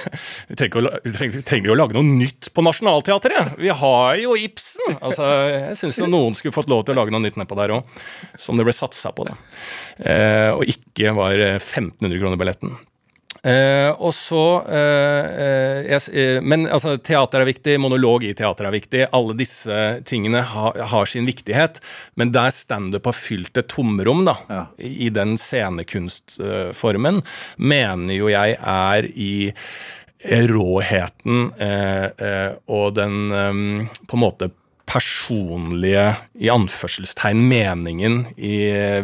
vi 0.50 0.58
trenger, 0.58 0.88
å, 0.88 1.02
vi 1.04 1.14
trenger, 1.14 1.44
trenger 1.46 1.74
å 1.74 1.78
lage 1.78 1.96
noe 1.96 2.06
nytt 2.06 2.50
på 2.56 2.64
Nationaltheatret! 2.66 3.54
Vi 3.60 3.72
har 3.82 4.18
jo 4.22 4.34
Ibsen! 4.40 4.98
Altså, 4.98 5.28
jeg 5.52 5.78
syns 5.82 6.02
noen 6.06 6.36
skulle 6.38 6.56
fått 6.56 6.72
lov 6.72 6.86
til 6.86 6.96
å 6.96 7.00
lage 7.02 7.14
noe 7.14 7.24
nytt 7.24 7.38
nedpå 7.40 7.58
der 7.58 7.76
òg, 7.78 7.96
som 8.40 8.58
det 8.58 8.66
ble 8.68 8.76
satsa 8.76 9.14
på. 9.16 9.28
da. 9.28 9.38
Uh, 10.00 10.50
og 10.58 10.76
ikke 10.76 11.14
var 11.16 11.38
1500 11.56 12.20
kroner 12.20 12.40
billetten. 12.40 12.76
Eh, 13.46 13.90
og 14.02 14.10
så 14.16 14.42
eh, 14.66 15.84
jeg, 15.86 16.00
eh, 16.18 16.38
Men 16.42 16.64
altså, 16.66 16.96
teater 16.98 17.44
er 17.44 17.50
viktig, 17.50 17.76
monolog 17.82 18.24
i 18.26 18.34
teater 18.34 18.66
er 18.66 18.74
viktig. 18.74 19.04
Alle 19.14 19.36
disse 19.38 19.76
tingene 20.08 20.42
ha, 20.50 20.72
har 20.92 21.10
sin 21.10 21.28
viktighet. 21.28 21.78
Men 22.18 22.32
der 22.34 22.50
standup 22.54 23.06
har 23.06 23.16
fylt 23.16 23.60
et 23.60 23.70
tomrom, 23.70 24.24
da, 24.26 24.36
ja. 24.50 24.64
i 24.82 25.10
den 25.14 25.36
scenekunstformen, 25.38 27.22
mener 27.56 28.18
jo 28.18 28.32
jeg 28.32 28.58
er 28.58 29.10
i 29.14 29.34
råheten 30.26 31.50
eh, 31.62 32.06
eh, 32.18 32.52
og 32.72 32.94
den 32.96 33.88
på 34.08 34.16
en 34.16 34.22
måte 34.22 34.48
personlige, 34.86 36.08
i 36.38 36.50
anførselstegn, 36.52 37.42
meningen 37.50 38.20
i, 38.36 38.58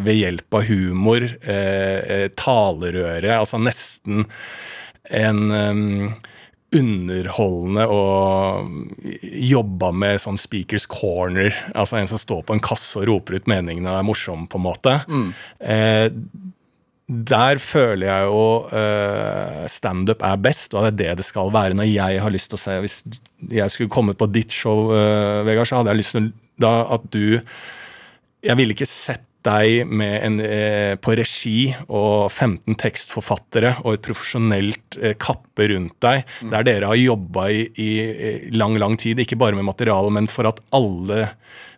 ved 0.05 0.18
hjelp 0.18 0.59
av 0.59 0.68
humor, 0.68 1.27
eh, 1.42 1.99
eh 2.16 2.29
talerøre, 2.38 3.38
altså 3.38 3.61
nesten 3.61 4.27
en 5.12 5.51
um, 5.51 6.12
underholdende 6.73 7.85
og 7.92 8.71
jobba 9.23 9.90
med 9.92 10.23
sånn 10.23 10.40
speakers 10.40 10.87
corner. 10.88 11.53
Altså 11.75 11.99
en 11.99 12.09
som 12.09 12.21
står 12.21 12.47
på 12.49 12.57
en 12.57 12.64
kasse 12.64 13.03
og 13.03 13.09
roper 13.11 13.37
ut 13.37 13.51
meningene 13.51 13.90
og 13.92 14.01
er 14.01 14.09
morsom, 14.09 14.47
på 14.49 14.61
en 14.61 14.66
måte. 14.71 14.97
Mm. 15.11 15.29
Eh, 15.61 16.07
der 17.12 17.61
føler 17.62 18.07
jeg 18.09 18.29
jo 18.31 18.44
uh, 18.70 19.64
standup 19.70 20.22
er 20.27 20.38
best, 20.42 20.75
og 20.75 20.87
det 20.87 20.92
er 20.92 20.96
det 21.01 21.22
det 21.22 21.27
skal 21.27 21.53
være 21.55 21.77
når 21.79 21.90
jeg 21.90 22.22
har 22.22 22.33
lyst 22.33 22.51
til 22.53 22.59
å 22.59 22.62
se 22.62 22.79
Hvis 22.85 22.96
jeg 23.53 23.75
skulle 23.75 23.92
kommet 23.92 24.18
på 24.20 24.31
ditt 24.33 24.55
show, 24.55 24.90
uh, 24.92 25.42
Vegard, 25.46 25.68
så 25.68 25.81
hadde 25.81 25.92
jeg 25.92 26.03
lyst 26.03 26.16
til 26.16 26.33
da 26.62 26.72
at 26.94 27.05
du 27.14 27.40
Jeg 28.42 28.59
ville 28.59 28.75
ikke 28.77 28.88
sett 28.88 29.29
deg 29.42 29.88
med 29.90 30.14
en, 30.22 30.38
eh, 30.40 30.94
på 31.03 31.14
regi 31.18 31.72
og 31.88 32.31
15 32.31 32.77
tekstforfattere 32.79 33.75
og 33.83 33.96
et 33.96 34.05
profesjonelt 34.07 34.98
eh, 35.01 35.16
kappe 35.18 35.66
rundt 35.72 35.96
deg, 36.05 36.22
mm. 36.42 36.53
der 36.53 36.66
dere 36.68 36.90
har 36.92 37.01
jobba 37.01 37.48
i, 37.51 37.64
i, 37.75 37.90
lang, 38.55 38.79
lang 38.79 38.94
tid, 39.01 39.18
ikke 39.18 39.40
bare 39.40 39.59
med 39.59 39.66
materialet, 39.66 40.14
men 40.14 40.31
for 40.31 40.46
at 40.51 40.62
alle 40.75 41.33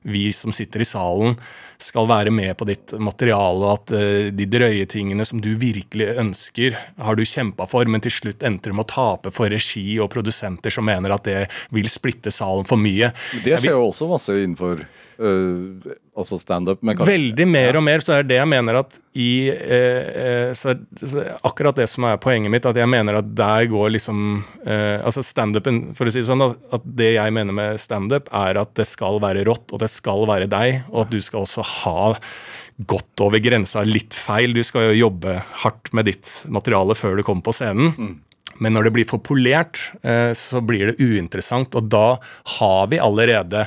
vi 0.04 0.28
som 0.36 0.52
sitter 0.52 0.84
i 0.84 0.88
salen, 0.88 1.38
skal 1.82 2.08
være 2.10 2.32
med 2.34 2.54
på 2.58 2.68
ditt 2.68 2.94
materiale, 2.98 3.60
og 3.64 3.72
at 3.78 3.94
uh, 3.96 4.32
de 4.34 4.48
drøye 4.50 4.86
tingene 4.90 5.26
som 5.28 5.42
du 5.44 5.52
virkelig 5.60 6.12
ønsker, 6.20 6.78
har 6.98 7.18
du 7.18 7.24
kjempa 7.28 7.68
for, 7.70 7.88
men 7.90 8.04
til 8.04 8.14
slutt 8.14 8.44
endte 8.46 8.70
du 8.70 8.76
med 8.76 8.86
å 8.86 8.92
tape 8.94 9.34
for 9.34 9.52
regi 9.52 9.98
og 10.02 10.12
produsenter 10.14 10.74
som 10.74 10.86
mener 10.86 11.14
at 11.14 11.26
det 11.26 11.40
vil 11.74 11.88
splitte 11.92 12.32
salen 12.34 12.68
for 12.68 12.80
mye. 12.80 13.12
Det 13.44 13.58
skjer 13.58 13.74
jo 13.74 13.88
også 13.88 14.10
masse 14.10 14.36
innenfor 14.40 14.84
Uh, 15.14 15.78
altså 16.18 16.40
standup. 16.42 16.80
Veldig 16.82 17.44
mer 17.46 17.76
og 17.78 17.84
mer 17.86 18.02
så 18.02 18.16
er 18.16 18.24
det 18.26 18.40
jeg 18.40 18.50
mener 18.50 18.80
at 18.80 18.96
i 19.14 19.46
uh, 19.46 20.50
så, 20.58 20.74
så, 20.98 21.22
Akkurat 21.46 21.78
det 21.78 21.86
som 21.90 22.06
er 22.08 22.18
poenget 22.22 22.50
mitt, 22.50 22.66
at 22.66 22.78
jeg 22.78 22.90
mener 22.90 23.20
at 23.20 23.28
der 23.38 23.68
går 23.70 23.92
liksom 23.94 24.24
uh, 24.66 24.98
Altså 25.06 25.22
standupen, 25.22 25.92
for 25.94 26.10
å 26.10 26.14
si 26.14 26.18
det 26.18 26.26
sånn, 26.26 26.42
at 26.42 26.88
det 26.98 27.12
jeg 27.14 27.34
mener 27.36 27.54
med 27.54 27.78
standup, 27.82 28.26
er 28.34 28.58
at 28.58 28.74
det 28.78 28.88
skal 28.90 29.20
være 29.22 29.46
rått, 29.46 29.70
og 29.70 29.84
det 29.84 29.90
skal 29.92 30.26
være 30.30 30.50
deg, 30.50 30.82
og 30.90 31.04
at 31.04 31.14
du 31.14 31.20
skal 31.22 31.44
også 31.44 31.63
ha 31.64 32.14
gått 32.76 33.22
over 33.22 33.42
grensa 33.42 33.84
litt 33.86 34.14
feil. 34.16 34.54
Du 34.56 34.62
skal 34.66 34.90
jo 34.90 35.06
jobbe 35.06 35.38
hardt 35.64 35.92
med 35.94 36.10
ditt 36.10 36.30
materiale 36.50 36.96
før 36.98 37.18
du 37.18 37.24
kommer 37.26 37.46
på 37.46 37.54
scenen. 37.54 37.94
Mm. 37.94 38.14
Men 38.62 38.76
når 38.76 38.86
det 38.86 38.94
blir 38.94 39.08
for 39.10 39.22
polert, 39.24 39.80
så 40.38 40.60
blir 40.62 40.92
det 40.92 41.02
uinteressant, 41.02 41.74
og 41.74 41.88
da 41.90 42.20
har 42.58 42.90
vi 42.92 43.00
allerede 43.02 43.64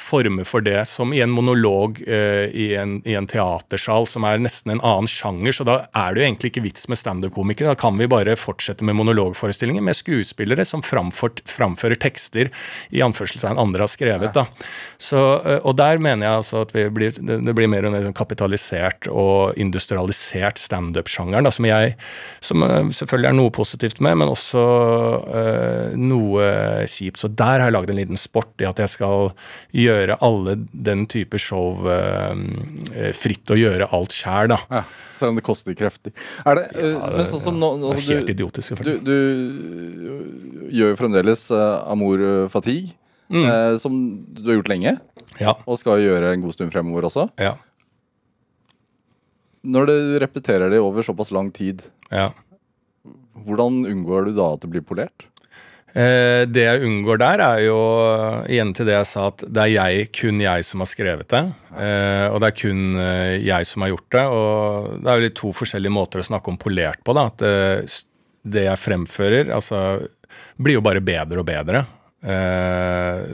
former 0.00 0.46
for 0.48 0.64
det, 0.64 0.84
som 0.88 1.12
i 1.12 1.20
en 1.20 1.30
monolog 1.30 2.00
uh, 2.08 2.46
i, 2.48 2.70
en, 2.78 2.98
i, 3.04 3.14
en, 3.18 3.28
teatersal, 3.30 4.08
som 4.08 4.24
er 4.26 4.40
nesten 4.42 4.74
en 4.74 4.82
annen 4.82 5.08
sjanger. 5.10 5.54
Så 5.54 5.66
da 5.68 5.76
er 5.86 6.14
det 6.14 6.22
jo 6.22 6.28
egentlig 6.28 6.52
ikke 6.52 6.64
vits 6.64 6.88
med 6.90 7.00
standup-komikere. 7.00 7.74
Da 7.74 7.78
kan 7.78 7.98
vi 8.00 8.08
bare 8.10 8.36
fortsette 8.40 8.86
med 8.86 8.98
monologforestillinger 8.98 9.84
med 9.84 9.98
skuespillere 9.98 10.64
som 10.66 10.82
framført, 10.86 11.42
framfører 11.48 12.00
tekster 12.00 12.50
i 12.90 13.04
anførselstegn 13.04 13.60
andre 13.60 13.84
har 13.84 13.92
skrevet. 13.92 14.34
da. 14.36 14.46
Så, 14.98 15.20
uh, 15.44 15.58
og 15.60 15.76
der 15.80 16.02
mener 16.02 16.26
jeg 16.26 16.42
altså 16.42 16.64
at 16.64 16.74
blir, 16.94 17.14
det, 17.16 17.54
blir 17.56 17.70
mer 17.70 17.86
og 17.88 17.94
mer 17.94 18.06
sånn 18.08 18.16
kapitalisert 18.16 19.10
og 19.10 19.58
industrialisert 19.60 20.60
standup-sjangeren, 20.62 21.50
som 21.52 21.68
jeg 21.68 21.94
som 22.44 22.64
uh, 22.64 22.88
selvfølgelig 22.94 23.30
er 23.30 23.38
noe 23.38 23.54
positivt 23.54 24.00
med, 24.00 24.16
men 24.20 24.30
også 24.32 24.60
noe 26.00 26.46
kjipt. 26.90 27.20
Så 27.20 27.28
der 27.28 27.60
har 27.60 27.68
jeg 27.68 27.74
lagd 27.74 27.90
en 27.92 27.98
liten 27.98 28.18
sport 28.20 28.62
i 28.62 28.66
at 28.68 28.78
jeg 28.80 28.92
skal 28.92 29.30
gjøre 29.76 29.89
gjøre 29.90 30.16
alle 30.26 30.56
den 30.72 31.04
type 31.10 31.38
show 31.42 31.86
eh, 31.90 33.10
fritt 33.16 33.52
og 33.52 33.60
gjøre 33.60 33.90
alt 33.96 34.16
sjæl, 34.16 34.50
da. 34.54 34.58
Ja, 34.70 34.82
selv 35.20 35.34
om 35.34 35.40
det 35.40 35.44
koster 35.46 35.76
kreftig. 35.78 36.14
Er 36.48 36.58
det, 36.58 36.64
ja, 36.74 36.98
det 37.04 37.20
men 37.20 37.30
sånn 37.30 37.44
som 37.44 37.60
nå, 37.60 37.72
det 37.82 37.92
er 37.92 38.06
helt 38.08 38.30
du, 38.30 38.34
idiotisk, 38.36 38.72
selvfølgelig. 38.72 39.00
Du, 39.06 39.14
du, 40.00 40.68
gjør 40.80 40.92
jo 40.94 40.98
fremdeles 41.00 41.46
uh, 41.54 41.80
Amour 41.90 42.22
Fatigue, 42.52 42.94
mm. 43.32 43.42
uh, 43.44 43.74
som 43.82 43.96
du 44.36 44.44
har 44.48 44.60
gjort 44.60 44.72
lenge. 44.72 44.94
Ja. 45.40 45.56
Og 45.66 45.80
skal 45.80 46.02
gjøre 46.02 46.34
en 46.34 46.44
god 46.44 46.56
stund 46.56 46.74
fremover 46.74 47.08
også. 47.10 47.28
Ja. 47.40 47.56
Når 49.60 49.90
du 49.90 49.96
repeterer 50.22 50.72
det 50.72 50.80
over 50.80 51.04
såpass 51.04 51.32
lang 51.36 51.50
tid, 51.52 51.82
ja. 52.08 52.30
hvordan 53.44 53.82
unngår 53.84 54.30
du 54.30 54.38
da 54.38 54.54
at 54.54 54.64
det 54.64 54.72
blir 54.72 54.86
polert? 54.86 55.26
Eh, 55.90 56.42
det 56.46 56.64
jeg 56.66 56.84
unngår 56.86 57.18
der, 57.22 57.42
er 57.42 57.62
jo 57.64 57.78
igjen 58.46 58.72
til 58.76 58.86
det 58.86 58.94
jeg 58.94 59.08
sa, 59.10 59.26
at 59.32 59.44
det 59.46 59.64
er 59.64 59.72
jeg, 59.74 60.10
kun 60.14 60.42
jeg 60.42 60.66
som 60.68 60.84
har 60.84 60.90
skrevet 60.90 61.30
det. 61.32 61.42
Eh, 61.74 62.26
og 62.30 62.38
det 62.42 62.50
er 62.50 62.58
kun 62.60 62.84
eh, 63.00 63.36
jeg 63.42 63.68
som 63.68 63.86
har 63.86 63.92
gjort 63.94 64.16
det. 64.16 64.26
Og 64.30 64.90
det 65.00 65.10
er 65.10 65.18
jo 65.18 65.26
litt 65.26 65.38
to 65.40 65.52
forskjellige 65.62 65.96
måter 65.96 66.22
å 66.22 66.28
snakke 66.30 66.52
om 66.52 66.60
polert 66.60 67.02
på. 67.04 67.16
da, 67.16 67.26
at 67.32 67.46
det 68.40 68.66
jeg 68.66 68.80
fremfører, 68.80 69.50
altså, 69.52 70.00
blir 70.60 70.78
jo 70.78 70.84
bare 70.84 71.02
bedre 71.04 71.42
og 71.42 71.48
bedre. 71.48 71.84
Eh, 72.20 73.24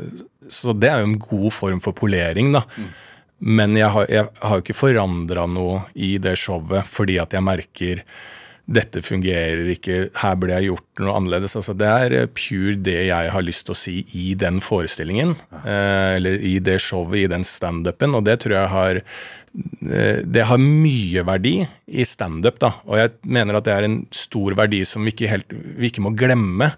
så 0.49 0.75
det 0.79 0.91
er 0.91 1.03
jo 1.03 1.11
en 1.11 1.19
god 1.21 1.51
form 1.55 1.83
for 1.83 1.97
polering, 1.97 2.53
da. 2.55 2.63
Mm. 2.77 2.95
Men 3.37 3.77
jeg 3.77 3.93
har, 3.93 4.07
jeg 4.09 4.29
har 4.41 4.57
jo 4.57 4.65
ikke 4.65 4.79
forandra 4.79 5.45
noe 5.51 5.83
i 5.93 6.15
det 6.23 6.39
showet 6.41 6.89
fordi 6.89 7.19
at 7.21 7.35
jeg 7.37 7.45
merker 7.45 8.01
dette 8.67 8.99
fungerer 9.07 9.69
ikke, 9.71 9.97
her 10.19 10.39
burde 10.39 10.57
jeg 10.59 10.73
gjort 10.73 11.03
noe 11.05 11.15
annerledes. 11.15 11.55
Altså, 11.59 11.75
det 11.79 11.87
er 11.87 12.15
eh, 12.19 12.29
pure 12.35 12.75
det 12.83 12.99
jeg 13.09 13.31
har 13.31 13.47
lyst 13.47 13.69
til 13.69 13.77
å 13.77 13.79
si 13.79 13.97
i 14.19 14.35
den 14.39 14.59
forestillingen. 14.65 15.37
Eh, 15.63 16.17
eller 16.17 16.43
i 16.43 16.57
det 16.59 16.81
showet, 16.83 17.21
i 17.23 17.31
den 17.31 17.47
standupen. 17.47 18.17
Og 18.19 18.27
det 18.27 18.41
tror 18.43 18.57
jeg 18.57 18.73
har 18.75 19.01
eh, 19.01 20.21
det 20.27 20.49
har 20.51 20.63
mye 20.63 21.23
verdi 21.29 21.61
i 21.87 22.09
standup, 22.09 22.59
da. 22.63 22.73
Og 22.91 22.99
jeg 22.99 23.15
mener 23.39 23.61
at 23.61 23.69
det 23.69 23.77
er 23.77 23.87
en 23.87 24.01
stor 24.15 24.59
verdi 24.59 24.83
som 24.89 25.07
vi 25.07 25.15
ikke, 25.15 25.31
helt, 25.31 25.59
vi 25.79 25.93
ikke 25.93 26.07
må 26.09 26.17
glemme. 26.19 26.73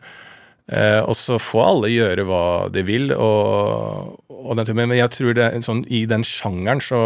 Eh, 0.68 1.00
og 1.00 1.16
så 1.16 1.40
får 1.40 1.66
alle 1.70 1.94
gjøre 1.94 2.28
hva 2.28 2.44
de 2.72 2.84
vil. 2.84 3.14
Og, 3.16 4.18
og 4.28 4.76
men 4.76 4.92
jeg 4.98 5.16
tror 5.16 5.40
det, 5.40 5.50
sånn, 5.64 5.86
i 5.88 6.04
den 6.10 6.26
sjangeren 6.26 6.84
så 6.84 7.02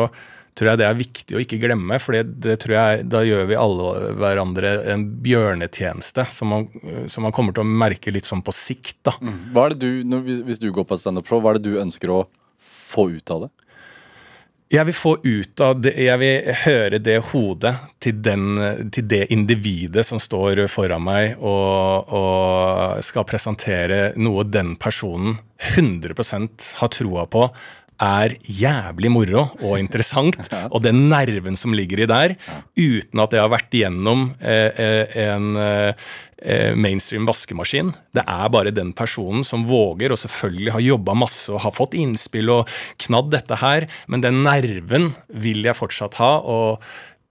tror 0.58 0.72
jeg 0.72 0.80
det 0.82 0.86
er 0.88 0.98
viktig 0.98 1.36
å 1.36 1.42
ikke 1.42 1.60
glemme. 1.62 1.98
For 2.02 2.16
det 2.16 2.58
tror 2.62 2.76
jeg, 2.76 3.06
da 3.12 3.22
gjør 3.24 3.48
vi 3.50 3.58
alle 3.58 4.12
hverandre 4.20 4.74
en 4.92 5.06
bjørnetjeneste 5.24 6.26
som 6.34 6.52
man, 6.52 6.68
som 7.12 7.26
man 7.26 7.34
kommer 7.34 7.56
til 7.56 7.64
å 7.64 7.78
merke 7.84 8.12
litt 8.14 8.28
sånn 8.28 8.44
på 8.44 8.54
sikt. 8.56 8.98
da. 9.08 9.16
Mm. 9.22 9.40
Hva 9.54 9.66
er 9.66 9.76
det 9.76 9.88
du, 9.88 10.20
Hvis 10.46 10.62
du 10.62 10.70
går 10.70 10.86
på 10.88 10.98
et 10.98 11.04
standup-show, 11.04 11.40
hva 11.40 11.54
er 11.54 11.60
det 11.60 11.72
du 11.72 11.80
ønsker 11.82 12.12
å 12.12 12.22
få 12.62 13.10
ut 13.16 13.34
av 13.34 13.46
det? 13.46 13.52
Jeg 14.72 14.88
vil 14.88 14.94
få 14.96 15.10
ut 15.20 15.60
av 15.60 15.80
det, 15.84 15.90
jeg 16.00 16.16
vil 16.16 16.46
høre 16.62 16.98
det 17.04 17.18
hodet 17.28 17.74
til, 18.00 18.22
den, 18.24 18.56
til 18.88 19.04
det 19.04 19.26
individet 19.34 20.00
som 20.08 20.16
står 20.22 20.62
foran 20.72 21.04
meg 21.04 21.34
og, 21.36 22.08
og 22.08 23.02
skal 23.04 23.26
presentere 23.28 23.98
noe 24.16 24.46
den 24.48 24.72
personen 24.80 25.36
100% 25.76 26.70
har 26.80 26.92
troa 26.96 27.26
på 27.28 27.44
er 28.02 28.34
jævlig 28.46 29.10
moro 29.12 29.46
og 29.60 29.78
interessant, 29.80 30.38
og 30.74 30.82
den 30.84 31.06
nerven 31.12 31.58
som 31.58 31.74
ligger 31.76 32.04
i 32.04 32.10
der, 32.10 32.36
uten 32.78 33.22
at 33.24 33.36
jeg 33.36 33.44
har 33.44 33.52
vært 33.52 33.76
igjennom 33.76 34.30
eh, 34.40 34.82
eh, 34.84 35.16
en 35.28 35.60
eh, 35.60 36.74
mainstream 36.74 37.28
vaskemaskin. 37.28 37.92
Det 38.14 38.24
er 38.26 38.50
bare 38.52 38.74
den 38.74 38.90
personen 38.96 39.46
som 39.46 39.66
våger, 39.68 40.12
og 40.12 40.20
selvfølgelig 40.20 40.76
har 40.76 40.86
jobba 40.88 41.16
masse 41.22 41.52
og 41.52 41.62
har 41.66 41.76
fått 41.76 41.96
innspill 41.98 42.50
og 42.50 42.76
knadd 43.04 43.30
dette 43.34 43.60
her, 43.62 43.88
men 44.10 44.24
den 44.24 44.42
nerven 44.46 45.12
vil 45.28 45.62
jeg 45.68 45.78
fortsatt 45.78 46.18
ha, 46.22 46.34
og 46.42 46.82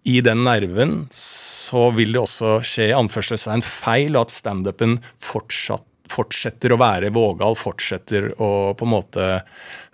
i 0.07 0.17
den 0.25 0.45
nerven 0.47 1.05
så 1.13 1.91
vil 1.93 2.15
det 2.15 2.23
også 2.23 2.57
skje 2.65 2.89
i 2.89 2.97
anførselstegn 2.97 3.61
feil, 3.65 4.15
og 4.15 4.27
at 4.27 4.33
standupen 4.33 4.97
fortsatt 5.21 5.85
fortsetter 6.11 6.73
å 6.73 6.79
være 6.81 7.11
vågal, 7.15 7.55
fortsetter 7.59 8.31
å 8.41 8.51
på 8.77 8.87
en 8.87 8.91
måte 8.91 9.27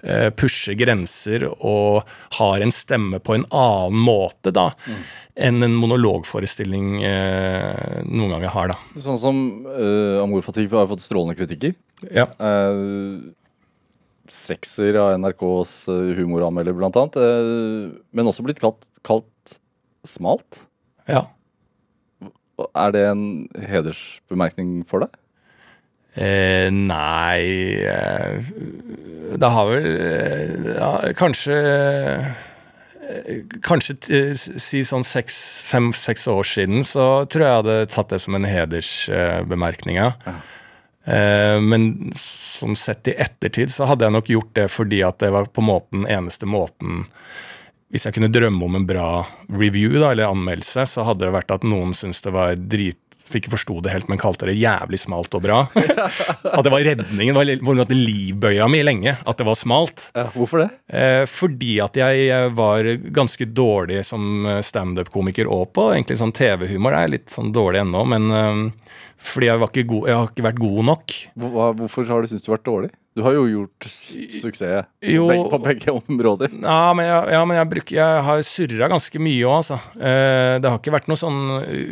eh, 0.03 0.27
pushe 0.35 0.75
grenser 0.79 1.47
og 1.47 2.07
har 2.39 2.63
en 2.63 2.73
stemme 2.73 3.21
på 3.23 3.37
en 3.37 3.45
annen 3.53 4.03
måte 4.07 4.53
da, 4.55 4.69
mm. 4.87 5.01
enn 5.47 5.67
en 5.67 5.77
monologforestilling 5.77 6.97
eh, 7.05 8.03
noen 8.09 8.35
ganger 8.37 8.53
har. 8.55 8.73
da. 8.73 9.01
Sånn 9.03 9.21
som 9.21 9.41
uh, 9.69 10.23
Amor 10.23 10.45
Fatigue 10.45 10.77
har 10.77 10.89
fått 10.89 11.05
strålende 11.05 11.37
kritikker. 11.39 11.77
Ja. 12.09 12.27
Uh, 12.41 13.33
sekser 14.31 14.97
av 14.99 15.15
NRKs 15.21 15.79
humoranmelder, 16.17 16.75
blant 16.75 16.97
annet. 16.99 17.17
Uh, 17.17 17.97
men 18.11 18.29
også 18.29 18.45
blitt 18.45 18.61
kalt, 18.63 18.89
kalt 19.07 19.57
smalt. 20.07 20.65
Ja. 21.07 21.27
Er 22.73 22.93
det 22.95 23.03
en 23.11 23.23
hedersbemerkning 23.69 24.81
for 24.89 25.05
deg? 25.05 25.13
Eh, 26.17 26.71
nei 26.73 27.77
eh, 27.85 28.39
Det 29.37 29.49
har 29.53 29.67
vel 29.69 29.85
eh, 29.85 30.71
ja, 30.79 30.89
Kanskje 31.13 31.57
eh, 31.61 33.43
Kanskje 33.61 33.97
si 34.35 34.81
sånn 34.81 35.05
fem-seks 35.05 36.25
år 36.31 36.47
siden 36.49 36.81
så 36.87 37.05
tror 37.29 37.43
jeg 37.43 37.51
jeg 37.51 37.61
hadde 37.61 37.75
tatt 37.93 38.09
det 38.11 38.19
som 38.19 38.35
en 38.35 38.47
hedersbemerkning. 38.49 39.99
Ja. 40.01 40.09
Eh, 41.07 41.55
men 41.63 42.11
som 42.19 42.75
sett 42.75 43.07
i 43.07 43.15
ettertid 43.15 43.71
så 43.71 43.87
hadde 43.87 44.03
jeg 44.03 44.15
nok 44.17 44.31
gjort 44.33 44.51
det 44.59 44.67
fordi 44.73 44.99
at 45.07 45.21
det 45.23 45.31
var 45.31 45.47
på 45.47 45.63
en 45.63 45.69
måte 45.69 45.95
den 45.95 46.03
eneste 46.03 46.49
måten 46.49 47.05
Hvis 47.87 48.03
jeg 48.03 48.17
kunne 48.17 48.27
drømme 48.27 48.65
om 48.65 48.75
en 48.75 48.89
bra 48.89 49.23
review 49.47 49.95
da, 50.01 50.11
eller 50.11 50.33
anmeldelse, 50.33 50.83
så 50.83 51.05
hadde 51.07 51.23
det 51.23 51.35
vært 51.37 51.53
at 51.55 51.63
noen 51.63 51.93
syntes 51.95 52.19
det 52.25 52.33
var 52.35 52.57
drit 52.59 52.99
fikk 53.27 53.47
ikke 53.47 53.55
forsto 53.55 53.79
det 53.85 53.93
helt, 53.93 54.09
men 54.11 54.19
kalte 54.21 54.49
det 54.49 54.57
jævlig 54.57 54.99
smalt 55.01 55.35
og 55.37 55.43
bra. 55.45 55.59
At 55.77 56.63
det 56.65 56.73
var 56.73 56.85
redningen. 56.87 57.37
Det 57.37 57.59
var 57.63 57.93
livbøya 57.93 58.67
mi 58.71 58.83
lenge 58.85 59.17
at 59.17 59.39
det 59.39 59.47
var 59.47 59.57
smalt. 59.59 60.09
Ja, 60.17 60.27
hvorfor 60.35 60.63
det? 60.63 60.69
Eh, 60.89 61.23
fordi 61.29 61.77
at 61.83 61.97
jeg 61.99 62.51
var 62.57 62.91
ganske 63.15 63.47
dårlig 63.51 64.03
som 64.07 64.47
standup-komiker 64.63 65.49
og 65.51 65.71
på 65.77 65.89
egentlig 65.93 66.19
sånn 66.21 66.35
TV-humor. 66.35 66.95
Er 66.97 67.13
litt 67.13 67.31
sånn 67.33 67.53
dårlig 67.55 67.83
ennå, 67.85 68.03
men 68.09 68.31
eh, 68.33 68.63
fordi 69.17 69.49
jeg, 69.49 69.87
god, 69.89 70.07
jeg 70.07 70.17
har 70.19 70.31
ikke 70.31 70.45
vært 70.45 70.61
god 70.61 70.81
nok. 70.91 71.17
Hvorfor 71.35 72.09
har 72.11 72.21
du 72.21 72.31
syntes 72.31 72.45
du 72.45 72.51
har 72.51 72.59
vært 72.59 72.69
dårlig? 72.69 72.91
Du 73.17 73.23
har 73.25 73.33
jo 73.33 73.47
gjort 73.49 73.85
suksess 73.89 74.85
jo, 75.01 75.25
på 75.49 75.57
begge 75.63 75.89
områder. 75.89 76.51
Ja, 76.61 76.93
men 76.93 77.07
jeg, 77.07 77.31
ja, 77.33 77.39
men 77.49 77.57
jeg, 77.57 77.69
bruker, 77.71 77.95
jeg 77.97 78.25
har 78.27 78.43
surra 78.45 78.89
ganske 78.91 79.21
mye 79.25 79.47
òg, 79.47 79.55
altså. 79.63 79.77
Eh, 79.97 80.57
det 80.61 80.69
har 80.69 80.77
ikke 80.77 80.93
vært 80.93 81.09
noe 81.09 81.17
sånn 81.17 81.39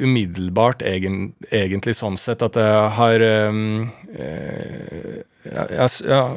umiddelbart 0.06 0.86
egen, 0.86 1.32
egentlig 1.50 1.96
sånn 1.98 2.20
sett 2.22 2.46
at 2.46 2.62
jeg 2.62 2.94
har 3.00 3.26
um, 3.50 3.88
eh, 4.14 5.18
ja, 5.50 5.90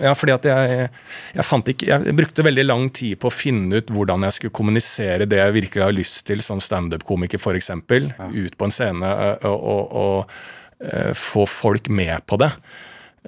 ja, 0.05 0.15
fordi 0.17 0.35
at 0.35 0.49
jeg, 0.49 0.89
jeg, 1.33 1.45
fant 1.47 1.71
ikke 1.73 1.87
Jeg 1.89 2.17
brukte 2.17 2.45
veldig 2.45 2.65
lang 2.67 2.89
tid 2.93 3.17
på 3.21 3.31
å 3.31 3.33
finne 3.33 3.81
ut 3.81 3.93
hvordan 3.93 4.27
jeg 4.27 4.37
skulle 4.37 4.57
kommunisere 4.57 5.29
det 5.29 5.41
jeg 5.41 5.57
virkelig 5.57 5.85
har 5.85 5.97
lyst 5.97 6.23
til, 6.29 6.45
som 6.45 6.61
standup-komiker 6.65 7.41
f.eks., 7.41 7.73
ja. 7.77 8.29
ut 8.33 8.57
på 8.57 8.69
en 8.69 8.75
scene 8.75 9.09
og, 9.09 9.49
og, 9.49 9.65
og, 9.73 9.97
og 10.03 10.87
eh, 10.93 11.13
få 11.17 11.45
folk 11.49 11.93
med 11.93 12.25
på 12.29 12.41
det. 12.41 12.55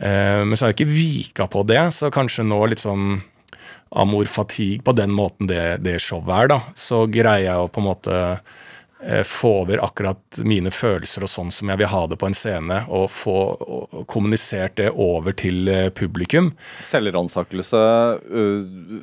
Eh, 0.01 0.45
men 0.45 0.57
så 0.57 0.65
har 0.65 0.73
jeg 0.73 0.81
ikke 0.81 0.95
vika 0.95 1.47
på 1.51 1.63
det, 1.69 1.83
så 1.93 2.09
kanskje 2.13 2.47
nå 2.49 2.59
litt 2.71 2.81
sånn 2.81 3.21
amor 3.91 4.31
fatigue 4.31 4.85
på 4.87 4.95
den 4.97 5.13
måten 5.13 5.51
det, 5.51 5.83
det 5.85 5.99
showet 6.01 6.33
er, 6.37 6.51
da. 6.55 6.59
Så 6.79 7.05
greier 7.11 7.51
jeg 7.51 7.61
å 7.61 7.69
på 7.69 7.83
en 7.83 7.89
måte 7.91 8.15
eh, 8.23 9.25
få 9.27 9.51
over 9.65 9.83
akkurat 9.85 10.41
mine 10.47 10.73
følelser 10.73 11.27
og 11.27 11.33
sånn 11.33 11.53
som 11.53 11.73
jeg 11.73 11.83
vil 11.83 11.91
ha 11.93 12.01
det 12.09 12.21
på 12.23 12.31
en 12.31 12.39
scene, 12.39 12.81
og 12.89 13.11
få 13.13 13.37
kommunisert 14.09 14.79
det 14.81 14.89
over 14.95 15.37
til 15.37 15.69
eh, 15.69 15.91
publikum. 15.93 16.55
Selvransakelse, 16.87 17.85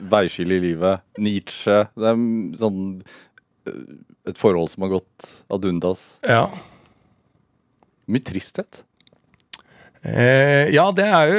veiskille 0.10 0.58
i 0.58 0.66
livet, 0.70 1.06
Nietzsche 1.22 1.84
Det 1.94 2.10
er 2.10 2.26
sånn 2.64 2.82
et 4.28 4.40
forhold 4.40 4.72
som 4.72 4.88
har 4.88 4.96
gått 4.98 5.30
ad 5.54 5.66
undas. 5.68 6.08
Ja. 6.26 6.48
Mye 8.08 8.24
tristhet. 8.24 8.87
Eh, 10.02 10.70
ja, 10.74 10.86
det 10.96 11.06
er 11.10 11.32
jo 11.32 11.38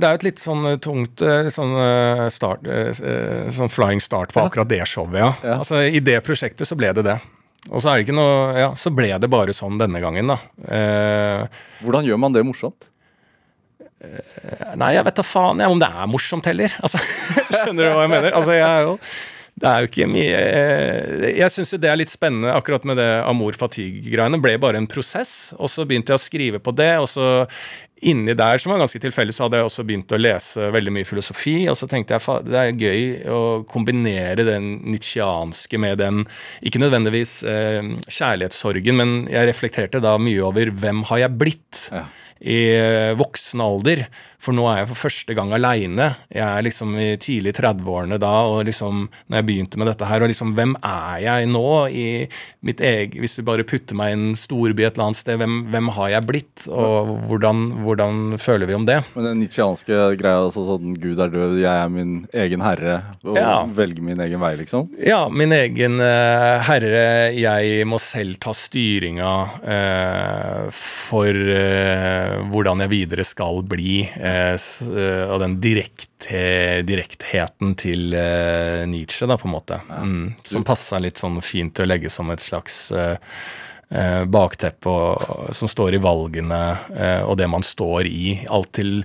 det 0.00 0.08
er 0.08 0.18
et 0.18 0.26
litt 0.26 0.40
sånn 0.40 0.62
eh, 0.70 0.78
tungt 0.82 1.22
eh, 1.24 1.48
sånn, 1.52 1.72
eh, 1.82 2.26
start, 2.32 2.68
sånn 3.56 3.72
flying 3.72 4.02
start 4.02 4.34
på 4.36 4.44
akkurat 4.44 4.70
det 4.70 4.84
showet, 4.88 5.18
ja. 5.20 5.32
ja. 5.42 5.56
Altså, 5.60 5.82
I 5.82 6.00
det 6.04 6.20
prosjektet 6.26 6.68
så 6.68 6.78
ble 6.78 6.92
det 6.96 7.06
det. 7.08 7.18
Og 7.66 7.82
så 7.82 7.90
er 7.90 7.98
det 7.98 8.06
ikke 8.06 8.14
noe 8.14 8.52
Ja, 8.54 8.68
så 8.78 8.92
ble 8.94 9.08
det 9.18 9.30
bare 9.32 9.54
sånn 9.56 9.80
denne 9.80 10.02
gangen, 10.02 10.30
da. 10.30 10.38
Eh, 10.70 11.62
Hvordan 11.82 12.06
gjør 12.06 12.20
man 12.22 12.36
det 12.36 12.44
morsomt? 12.46 12.88
Eh, 14.06 14.74
nei, 14.78 14.92
jeg 14.94 15.06
vet 15.08 15.18
da 15.18 15.24
faen 15.26 15.62
jeg, 15.62 15.72
om 15.72 15.80
det 15.82 15.88
er 15.88 16.10
morsomt 16.10 16.46
heller. 16.46 16.76
Altså, 16.84 17.00
skjønner 17.58 17.82
du 17.82 17.90
hva 17.90 18.04
jeg 18.04 18.12
mener? 18.12 18.36
Altså, 18.38 18.54
jeg 18.54 18.68
er 18.68 18.86
jo 18.86 18.98
det 19.56 19.68
er 19.70 19.80
jo 19.80 19.88
ikke 19.88 20.06
mye 20.10 20.40
Jeg 21.32 21.52
syns 21.54 21.70
jo 21.72 21.78
det 21.80 21.88
er 21.88 21.96
litt 21.96 22.12
spennende 22.12 22.52
akkurat 22.52 22.84
med 22.88 22.98
det 23.00 23.08
Amor 23.24 23.56
Fatigue-greiene. 23.56 24.40
ble 24.42 24.58
bare 24.60 24.76
en 24.82 24.88
prosess, 24.90 25.54
og 25.56 25.70
så 25.72 25.86
begynte 25.88 26.12
jeg 26.12 26.20
å 26.20 26.24
skrive 26.26 26.60
på 26.60 26.74
det. 26.76 26.90
Og 27.00 27.08
så 27.08 27.46
inni 28.04 28.34
der, 28.36 28.60
som 28.60 28.74
var 28.74 28.82
ganske 28.82 29.00
tilfeldig, 29.00 29.32
så 29.32 29.46
hadde 29.46 29.62
jeg 29.62 29.68
også 29.70 29.86
begynt 29.88 30.12
å 30.12 30.20
lese 30.20 30.68
veldig 30.74 30.92
mye 30.98 31.08
filosofi. 31.08 31.56
Og 31.72 31.78
så 31.80 31.88
tenkte 31.88 32.18
jeg 32.18 32.44
det 32.50 32.60
er 32.60 32.84
gøy 32.84 33.32
å 33.32 33.40
kombinere 33.70 34.44
den 34.44 34.68
nitsjianske 34.92 35.80
med 35.80 36.02
den 36.04 36.26
Ikke 36.60 36.82
nødvendigvis 36.82 37.38
eh, 37.48 37.80
kjærlighetssorgen, 38.12 39.00
men 39.00 39.18
jeg 39.32 39.48
reflekterte 39.48 40.04
da 40.04 40.18
mye 40.20 40.44
over 40.44 40.68
hvem 40.68 41.04
har 41.08 41.24
jeg 41.24 41.40
blitt 41.40 41.86
ja. 41.88 42.04
i 42.44 42.60
eh, 42.76 43.16
voksen 43.16 43.64
alder. 43.64 44.04
For 44.42 44.56
nå 44.56 44.66
er 44.70 44.82
jeg 44.82 44.90
for 44.92 45.06
første 45.06 45.36
gang 45.36 45.52
aleine. 45.56 46.10
Jeg 46.32 46.44
er 46.46 46.66
liksom 46.66 46.94
i 47.00 47.08
tidlig 47.20 47.56
30-årene 47.56 48.18
da, 48.22 48.34
og 48.50 48.66
liksom 48.68 49.06
når 49.26 49.40
jeg 49.40 49.48
begynte 49.48 49.80
med 49.80 49.90
dette 49.90 50.08
her, 50.08 50.22
og 50.22 50.30
liksom 50.32 50.54
hvem 50.56 50.76
er 50.84 51.22
jeg 51.24 51.50
nå 51.50 51.66
i 51.90 52.06
mitt 52.66 52.80
eget 52.82 53.14
Hvis 53.20 53.36
du 53.38 53.44
bare 53.46 53.64
putter 53.66 53.96
meg 53.98 54.10
i 54.10 54.16
en 54.16 54.36
storby 54.38 54.84
et 54.84 54.96
eller 54.96 55.08
annet 55.10 55.20
sted, 55.20 55.38
hvem, 55.40 55.58
hvem 55.72 55.90
har 55.96 56.10
jeg 56.16 56.26
blitt? 56.28 56.66
Og 56.66 57.12
hvordan, 57.28 57.62
hvordan, 57.84 58.22
føler 58.42 58.68
vi 58.68 58.76
om 58.76 58.86
det? 58.86 58.98
Men 59.14 59.30
den 59.30 59.40
nitsjianske 59.44 60.00
greia, 60.20 60.42
altså 60.42 60.64
sånn 60.66 60.96
Gud 61.00 61.20
er 61.22 61.32
død, 61.32 61.56
jeg 61.62 61.70
er 61.70 61.92
min 61.92 62.14
egen 62.34 62.64
herre, 62.64 62.98
og 63.24 63.38
ja. 63.38 63.54
velger 63.76 64.04
min 64.04 64.20
egen 64.26 64.42
vei, 64.42 64.52
liksom? 64.60 64.90
Ja, 65.06 65.26
min 65.30 65.54
egen 65.54 66.00
uh, 66.02 66.62
herre. 66.66 67.06
Jeg 67.36 67.86
må 67.88 68.00
selv 68.02 68.38
ta 68.42 68.54
styringa 68.56 69.32
uh, 69.62 70.66
for 70.74 71.30
uh, 71.30 72.42
hvordan 72.52 72.84
jeg 72.84 72.92
videre 72.92 73.26
skal 73.26 73.62
bli. 73.66 74.04
Eh, 74.36 75.24
og 75.30 75.40
den 75.42 75.56
direkte, 75.62 76.82
direktheten 76.86 77.76
til 77.78 78.14
eh, 78.16 78.82
Nietzsche, 78.90 79.28
da, 79.28 79.38
på 79.40 79.48
en 79.48 79.56
måte. 79.56 79.80
Mm, 79.88 80.34
som 80.44 80.66
passa 80.66 81.00
litt 81.02 81.20
sånn 81.22 81.40
fint 81.44 81.76
til 81.76 81.86
å 81.86 81.90
legge 81.92 82.12
som 82.12 82.30
et 82.34 82.44
slags 82.44 82.90
eh, 82.96 83.16
bakteppe 84.26 84.92
som 85.54 85.70
står 85.70 85.94
i 85.94 86.00
valgene 86.02 86.58
og 87.22 87.36
det 87.38 87.46
man 87.46 87.62
står 87.62 88.08
i. 88.10 88.32
Alt 88.50 88.72
til 88.80 88.96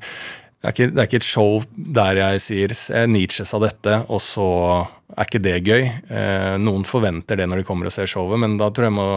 det 0.62 0.70
er, 0.70 0.74
ikke, 0.76 0.88
det 0.94 1.00
er, 1.02 1.08
ikke, 1.08 1.20
et 1.22 1.26
show 1.26 1.56
der 1.98 2.17
jeg 2.20 2.41
sier 2.46 2.74
Nietzsche 3.10 3.46
sa 3.50 3.58
dette, 3.62 3.96
og 4.13 4.20
så 4.22 4.50
er 5.15 5.26
ikke 5.26 5.41
det 5.41 5.56
gøy. 5.65 5.88
Eh, 5.89 6.58
noen 6.62 6.86
forventer 6.86 7.39
det 7.39 7.48
når 7.50 7.62
de 7.62 7.65
kommer 7.65 7.89
og 7.89 7.96
ser 7.96 8.10
showet, 8.10 8.38
men 8.44 8.60
da 8.60 8.67
tror 8.70 8.88
jeg 8.88 8.94
må, 8.94 9.08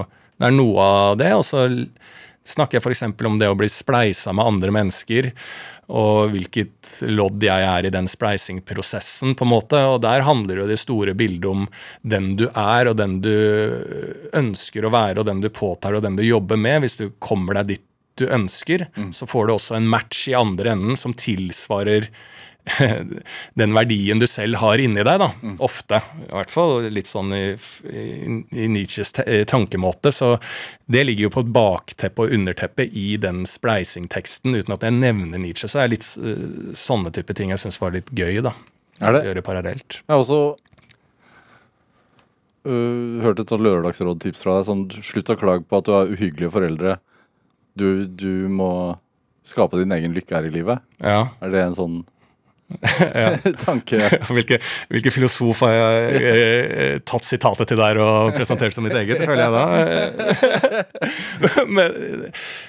det 0.41 0.49
er 0.49 0.55
noe 0.57 0.87
av 0.89 1.19
det. 1.21 1.29
Og 1.37 1.45
så 1.45 1.67
snakker 2.49 2.79
jeg 2.79 2.85
f.eks. 2.85 3.05
om 3.29 3.37
det 3.41 3.51
å 3.53 3.59
bli 3.61 3.69
spleisa 3.69 4.33
med 4.33 4.55
andre 4.55 4.73
mennesker 4.73 5.29
og 5.93 6.33
hvilket 6.33 6.99
lodd 7.11 7.43
jeg 7.45 7.67
er 7.69 7.87
i 7.87 7.93
den 7.93 8.09
spleisingprosessen, 8.11 9.35
på 9.37 9.47
en 9.47 9.53
måte. 9.53 9.81
Og 9.91 10.01
der 10.05 10.25
handler 10.27 10.63
jo 10.63 10.69
det 10.71 10.81
store 10.81 11.17
bildet 11.19 11.49
om 11.51 11.67
den 12.03 12.35
du 12.41 12.47
er, 12.49 12.91
og 12.91 12.97
den 13.01 13.19
du 13.25 13.35
ønsker 14.35 14.87
å 14.87 14.95
være, 14.95 15.21
og 15.21 15.29
den 15.29 15.43
du 15.45 15.51
påtar, 15.53 15.97
og 15.97 16.05
den 16.07 16.17
du 16.21 16.25
jobber 16.25 16.61
med. 16.61 16.85
Hvis 16.85 17.01
du 17.01 17.09
kommer 17.19 17.61
deg 17.61 17.75
dit 17.75 17.87
du 18.15 18.29
ønsker, 18.31 18.87
mm. 18.95 19.11
så 19.11 19.27
får 19.27 19.49
du 19.49 19.57
også 19.57 19.75
en 19.75 19.89
match 19.91 20.29
i 20.31 20.37
andre 20.39 20.75
enden 20.77 20.99
som 20.99 21.17
tilsvarer 21.19 22.07
den 23.55 23.75
verdien 23.77 24.19
du 24.19 24.27
selv 24.31 24.57
har 24.63 24.81
inni 24.81 25.03
deg, 25.05 25.19
da. 25.21 25.29
Mm. 25.43 25.57
Ofte. 25.65 26.01
I 26.25 26.31
hvert 26.33 26.53
fall 26.53 26.89
litt 26.93 27.09
sånn 27.11 27.33
i, 27.37 27.43
i, 27.91 28.05
i 28.65 28.69
Nietzsches 28.73 29.13
tankemåte. 29.51 30.13
Så 30.15 30.35
det 30.91 31.05
ligger 31.05 31.29
jo 31.29 31.33
på 31.37 31.45
et 31.45 31.53
bakteppe 31.55 32.25
og 32.25 32.37
underteppe 32.37 32.89
i 32.89 33.15
den 33.21 33.45
spleisingteksten, 33.49 34.57
uten 34.57 34.77
at 34.77 34.87
jeg 34.87 34.97
nevner 34.97 35.43
Nietzsche. 35.43 35.69
Så 35.71 35.83
er 35.83 35.89
det 35.89 35.99
litt 35.99 36.09
uh, 36.21 36.73
sånne 36.79 37.13
type 37.15 37.37
ting 37.37 37.53
jeg 37.53 37.63
syns 37.67 37.81
var 37.83 37.97
litt 37.97 38.13
gøy, 38.17 38.41
da. 38.45 38.55
Er 39.05 39.17
det? 39.17 39.25
Gjøre 39.29 39.45
parallelt. 39.45 40.01
Jeg 40.01 40.13
har 40.15 40.23
også 40.23 40.41
uh, 42.65 43.23
hørt 43.27 43.43
et 43.43 43.53
sånt 43.53 43.67
lørdagsrådtips 43.67 44.45
fra 44.47 44.59
deg. 44.59 44.69
sånn 44.71 44.87
Slutt 45.05 45.35
å 45.35 45.41
klage 45.41 45.69
på 45.69 45.83
at 45.83 45.89
du 45.89 45.97
har 45.97 46.13
uhyggelige 46.17 46.55
foreldre. 46.55 46.99
Du, 47.77 48.07
du 48.07 48.47
må 48.49 48.71
skape 49.45 49.77
din 49.77 49.93
egen 49.93 50.15
lykke 50.17 50.39
her 50.39 50.49
i 50.49 50.53
livet. 50.55 50.85
Ja. 51.03 51.35
Er 51.45 51.53
det 51.53 51.61
en 51.61 51.77
sånn 51.77 52.03
tanke. 53.65 53.99
hvilke, 54.35 54.59
hvilke 54.93 55.13
filosof 55.15 55.61
har 55.65 55.75
jeg 55.75 56.23
eh, 56.31 56.97
tatt 57.07 57.27
sitatet 57.27 57.71
til 57.71 57.81
der 57.81 58.01
og 58.03 58.33
presentert 58.37 58.77
som 58.77 58.87
mitt 58.87 58.97
eget, 58.99 59.23
føler 59.25 59.45
jeg 59.45 59.53
da. 59.55 59.65
Men 61.69 61.91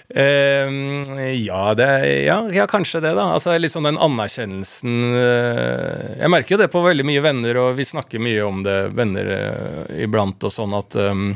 eh, 0.09 1.31
ja, 1.45 1.63
det, 1.77 1.89
ja, 2.25 2.39
ja, 2.53 2.67
kanskje 2.69 3.03
det, 3.05 3.15
da. 3.17 3.29
Altså 3.37 3.55
liksom 3.59 3.87
den 3.87 3.99
anerkjennelsen 4.01 4.95
eh, 5.15 6.21
Jeg 6.21 6.31
merker 6.33 6.55
jo 6.55 6.61
det 6.65 6.71
på 6.73 6.83
veldig 6.85 7.07
mye 7.07 7.25
venner, 7.25 7.63
og 7.63 7.79
vi 7.79 7.87
snakker 7.87 8.23
mye 8.23 8.45
om 8.45 8.63
det, 8.65 8.79
venner 8.95 9.33
eh, 9.39 10.03
iblant, 10.05 10.43
og 10.43 10.53
sånn 10.53 10.75
at 10.77 10.95
um, 10.99 11.27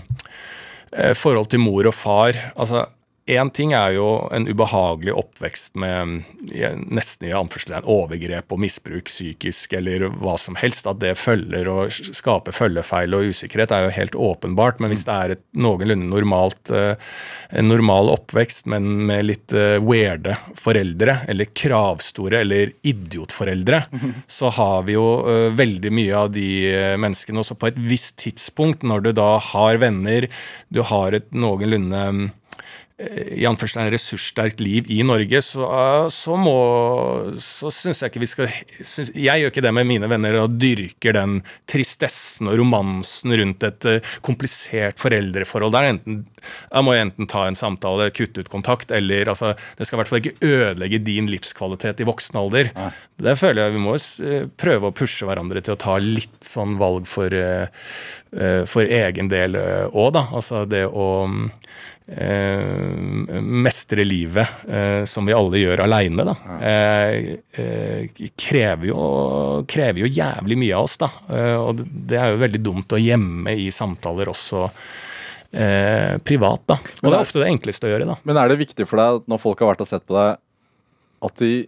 forhold 1.15 1.51
til 1.51 1.61
mor 1.61 1.85
og 1.85 1.93
far 1.93 2.37
altså 2.57 2.87
Én 3.29 3.51
ting 3.53 3.75
er 3.77 3.93
jo 3.93 4.07
en 4.33 4.47
ubehagelig 4.49 5.13
oppvekst 5.13 5.75
med 5.77 6.23
nesten 6.89 7.27
i 7.27 7.33
anførselstegn 7.37 7.85
overgrep 7.85 8.55
og 8.55 8.61
misbruk 8.63 9.05
psykisk 9.05 9.75
eller 9.77 10.07
hva 10.17 10.33
som 10.41 10.57
helst. 10.57 10.87
At 10.89 10.97
det 11.03 11.13
følger 11.19 11.69
og 11.69 11.93
skaper 11.93 12.55
følgefeil 12.55 13.13
og 13.13 13.29
usikkerhet, 13.29 13.73
er 13.75 13.85
jo 13.85 13.93
helt 13.93 14.17
åpenbart. 14.17 14.81
Men 14.81 14.89
hvis 14.89 15.05
det 15.05 15.13
er 15.13 15.35
et 15.35 15.43
noenlunde 15.53 16.09
normalt, 16.09 16.71
eh, 16.73 16.97
en 17.53 17.69
normal 17.69 18.09
oppvekst, 18.15 18.65
men 18.73 18.89
med 19.11 19.27
litt 19.29 19.53
eh, 19.53 19.77
weirde 19.77 20.39
foreldre, 20.57 21.19
eller 21.29 21.53
kravstore 21.53 22.41
eller 22.41 22.73
idiotforeldre, 22.81 23.83
så 24.25 24.49
har 24.57 24.89
vi 24.89 24.97
jo 24.97 25.05
eh, 25.29 25.51
veldig 25.53 25.93
mye 25.93 26.17
av 26.25 26.33
de 26.33 26.49
menneskene 26.97 27.43
også 27.43 27.59
på 27.61 27.69
et 27.69 27.79
visst 27.93 28.17
tidspunkt, 28.25 28.81
når 28.81 29.05
du 29.05 29.13
da 29.21 29.31
har 29.51 29.77
venner, 29.85 30.31
du 30.73 30.81
har 30.81 31.13
et 31.13 31.29
noenlunde 31.29 32.33
i 32.99 33.45
anførselen 33.47 33.87
ressurssterkt 33.93 34.59
liv 34.59 34.89
i 34.91 34.99
Norge, 35.07 35.39
så, 35.43 35.67
så 36.11 36.35
må 36.35 36.55
Så 37.39 37.71
syns 37.71 38.01
jeg 38.03 38.11
ikke 38.11 38.23
vi 38.25 38.27
skal 38.27 38.49
synes, 38.75 39.13
Jeg 39.15 39.39
gjør 39.39 39.53
ikke 39.53 39.63
det 39.63 39.71
med 39.77 39.87
mine 39.87 40.09
venner 40.11 40.35
og 40.41 40.57
dyrker 40.59 41.15
den 41.15 41.37
tristessen 41.69 42.51
og 42.51 42.57
romansen 42.59 43.35
rundt 43.39 43.63
et 43.63 43.87
uh, 43.87 44.11
komplisert 44.25 44.99
foreldreforhold. 44.99 45.71
Der 45.77 45.89
enten, 45.93 46.19
jeg 46.41 46.85
må 46.85 46.95
jeg 46.95 47.07
enten 47.07 47.29
ta 47.31 47.45
en 47.47 47.57
samtale, 47.57 48.09
kutte 48.15 48.43
ut 48.43 48.51
kontakt, 48.51 48.91
eller 48.95 49.31
altså 49.31 49.53
Det 49.77 49.87
skal 49.87 49.97
i 49.97 50.01
hvert 50.01 50.11
fall 50.11 50.23
ikke 50.23 50.49
ødelegge 50.49 51.03
din 51.05 51.31
livskvalitet 51.31 52.03
i 52.03 52.09
voksen 52.09 52.39
alder. 52.41 52.73
Ja. 52.75 52.91
Det 53.19 53.35
føler 53.39 53.63
jeg 53.63 53.77
vi 53.77 53.85
må 53.87 53.95
uh, 53.95 54.39
prøve 54.59 54.91
å 54.91 54.95
pushe 54.95 55.27
hverandre 55.29 55.63
til 55.63 55.77
å 55.77 55.79
ta 55.79 55.95
litt 56.03 56.41
sånn 56.43 56.75
valg 56.81 57.07
for, 57.07 57.31
uh, 57.31 57.71
for 58.69 58.85
egen 58.85 59.27
del 59.31 59.55
òg, 59.57 60.11
da. 60.13 60.21
Altså 60.37 60.65
det 60.69 60.83
å 60.85 61.05
eh, 62.09 63.39
mestre 63.41 64.03
livet, 64.05 64.47
eh, 64.67 65.05
som 65.05 65.25
vi 65.25 65.33
alle 65.33 65.61
gjør 65.61 65.83
aleine, 65.85 66.25
da, 66.25 66.35
eh, 66.59 67.35
eh, 67.51 68.27
krever, 68.37 68.89
jo, 68.89 69.65
krever, 69.69 70.03
jo, 70.03 70.11
jævlig 70.19 70.57
mye 70.57 70.75
av 70.77 70.83
oss. 70.83 70.97
da, 70.97 71.09
eh, 71.29 71.55
Og 71.55 71.83
det 71.83 72.17
er 72.17 72.31
jo 72.33 72.43
veldig 72.43 72.63
dumt 72.63 72.87
å 72.97 73.01
gjemme 73.01 73.55
i 73.57 73.69
samtaler 73.71 74.29
også. 74.29 74.69
Eh, 75.51 76.17
privat, 76.21 76.61
da. 76.67 76.75
Og 77.01 77.09
det 77.09 77.15
er 77.15 77.25
ofte 77.25 77.41
det 77.41 77.49
enkleste 77.49 77.87
å 77.87 77.89
gjøre. 77.93 78.05
da. 78.05 78.15
Men 78.23 78.37
er 78.37 78.49
det 78.49 78.59
viktig 78.59 78.87
for 78.87 78.97
deg, 78.97 79.27
når 79.27 79.39
folk 79.41 79.59
har 79.59 79.73
vært 79.73 79.81
og 79.81 79.87
sett 79.87 80.05
på 80.05 80.13
deg, 80.13 80.37
at 81.25 81.35
de 81.35 81.67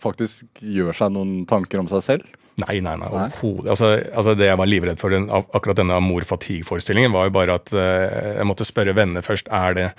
faktisk 0.00 0.44
gjør 0.60 0.92
seg 0.92 1.12
noen 1.12 1.46
tanker 1.46 1.78
om 1.80 1.88
seg 1.88 2.02
selv? 2.02 2.39
Nei, 2.64 2.78
nei, 2.84 2.96
nei. 3.00 3.10
overhodet. 3.10 3.70
Altså, 3.72 3.90
altså, 4.12 4.36
det 4.38 4.50
jeg 4.50 4.60
var 4.60 4.70
livredd 4.70 5.00
for 5.00 5.14
den, 5.14 5.28
akkurat 5.30 5.80
denne 5.80 5.98
Amor 5.98 6.26
fatigue-forestillingen, 6.28 7.12
var 7.14 7.28
jo 7.28 7.34
bare 7.36 7.58
at 7.60 7.74
uh, 7.74 8.38
jeg 8.38 8.48
måtte 8.48 8.68
spørre 8.68 8.96
venner 8.96 9.24
først 9.24 9.50
er 9.50 9.76
det, 9.78 9.90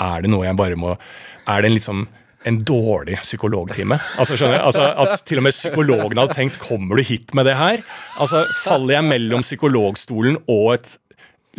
er 0.00 0.24
det 0.24 0.32
noe 0.32 0.46
jeg 0.46 0.56
bare 0.56 0.78
må 0.80 0.94
Er 0.94 1.62
det 1.62 1.70
en 1.70 1.76
liksom 1.76 2.08
en 2.48 2.56
dårlig 2.64 3.18
psykologtime. 3.20 3.98
Altså, 4.16 4.36
skjønner 4.38 4.56
jeg? 4.56 4.64
Altså, 4.70 4.86
at 5.02 5.26
til 5.28 5.40
og 5.42 5.44
med 5.44 5.52
psykologen 5.52 6.20
hadde 6.22 6.36
tenkt 6.36 6.56
'kommer 6.60 6.96
du 6.96 7.02
hit 7.04 7.34
med 7.34 7.44
det 7.44 7.56
her'? 7.58 7.84
Altså, 8.16 8.46
Faller 8.64 8.94
jeg 8.94 9.04
mellom 9.04 9.44
psykologstolen 9.44 10.38
og 10.48 10.74
et 10.74 10.98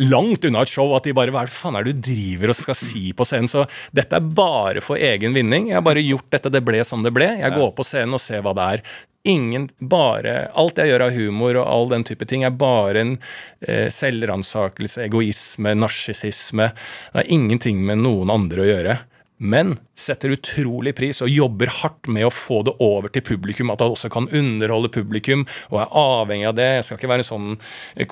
langt 0.00 0.44
unna 0.44 0.62
et 0.62 0.72
show 0.72 0.94
at 0.96 1.04
de 1.04 1.12
bare 1.12 1.30
Hva 1.30 1.44
faen 1.46 1.76
er 1.76 1.84
det 1.84 2.00
du 2.00 2.10
driver 2.10 2.52
og 2.52 2.56
skal 2.56 2.74
si 2.74 3.12
på 3.12 3.26
scenen? 3.28 3.50
Så 3.50 3.66
dette 3.94 4.16
er 4.16 4.20
bare 4.20 4.80
for 4.80 4.96
egen 4.96 5.34
vinning. 5.34 5.68
Jeg 5.68 5.78
har 5.78 5.86
bare 5.86 6.02
gjort 6.02 6.30
dette, 6.30 6.50
det 6.50 6.64
ble 6.64 6.82
som 6.84 7.02
det 7.02 7.12
ble. 7.14 7.28
Jeg 7.38 7.54
går 7.54 7.72
på 7.76 7.86
scenen 7.86 8.14
og 8.14 8.20
ser 8.20 8.42
hva 8.42 8.54
det 8.56 8.68
er 8.74 8.82
ingen 9.28 9.68
bare 9.78 10.48
Alt 10.58 10.80
jeg 10.80 10.92
gjør 10.92 11.06
av 11.06 11.14
humor 11.16 11.60
og 11.60 11.68
all 11.68 11.88
den 11.92 12.04
type 12.06 12.26
ting, 12.28 12.44
er 12.46 12.54
bare 12.56 13.04
en 13.04 13.14
eh, 13.60 13.88
selvransakelse, 13.92 15.06
egoisme, 15.06 15.76
narsissisme. 15.78 16.72
Det 17.12 17.22
har 17.22 17.32
ingenting 17.32 17.84
med 17.86 18.02
noen 18.02 18.32
andre 18.34 18.64
å 18.64 18.70
gjøre. 18.70 18.98
Men 19.42 19.72
setter 19.98 20.30
utrolig 20.36 20.92
pris 20.94 21.18
og 21.24 21.30
jobber 21.30 21.70
hardt 21.80 22.06
med 22.14 22.28
å 22.28 22.30
få 22.30 22.60
det 22.62 22.76
over 22.84 23.10
til 23.10 23.24
publikum. 23.26 23.72
At 23.74 23.80
han 23.82 23.90
også 23.90 24.10
kan 24.12 24.28
underholde 24.30 24.90
publikum, 24.94 25.42
og 25.72 25.80
er 25.82 25.96
avhengig 25.98 26.46
av 26.46 26.54
det. 26.60 26.68
Jeg 26.76 26.84
skal 26.86 27.00
ikke 27.00 27.10
være 27.10 27.24
en 27.24 27.28
sånn 27.30 27.48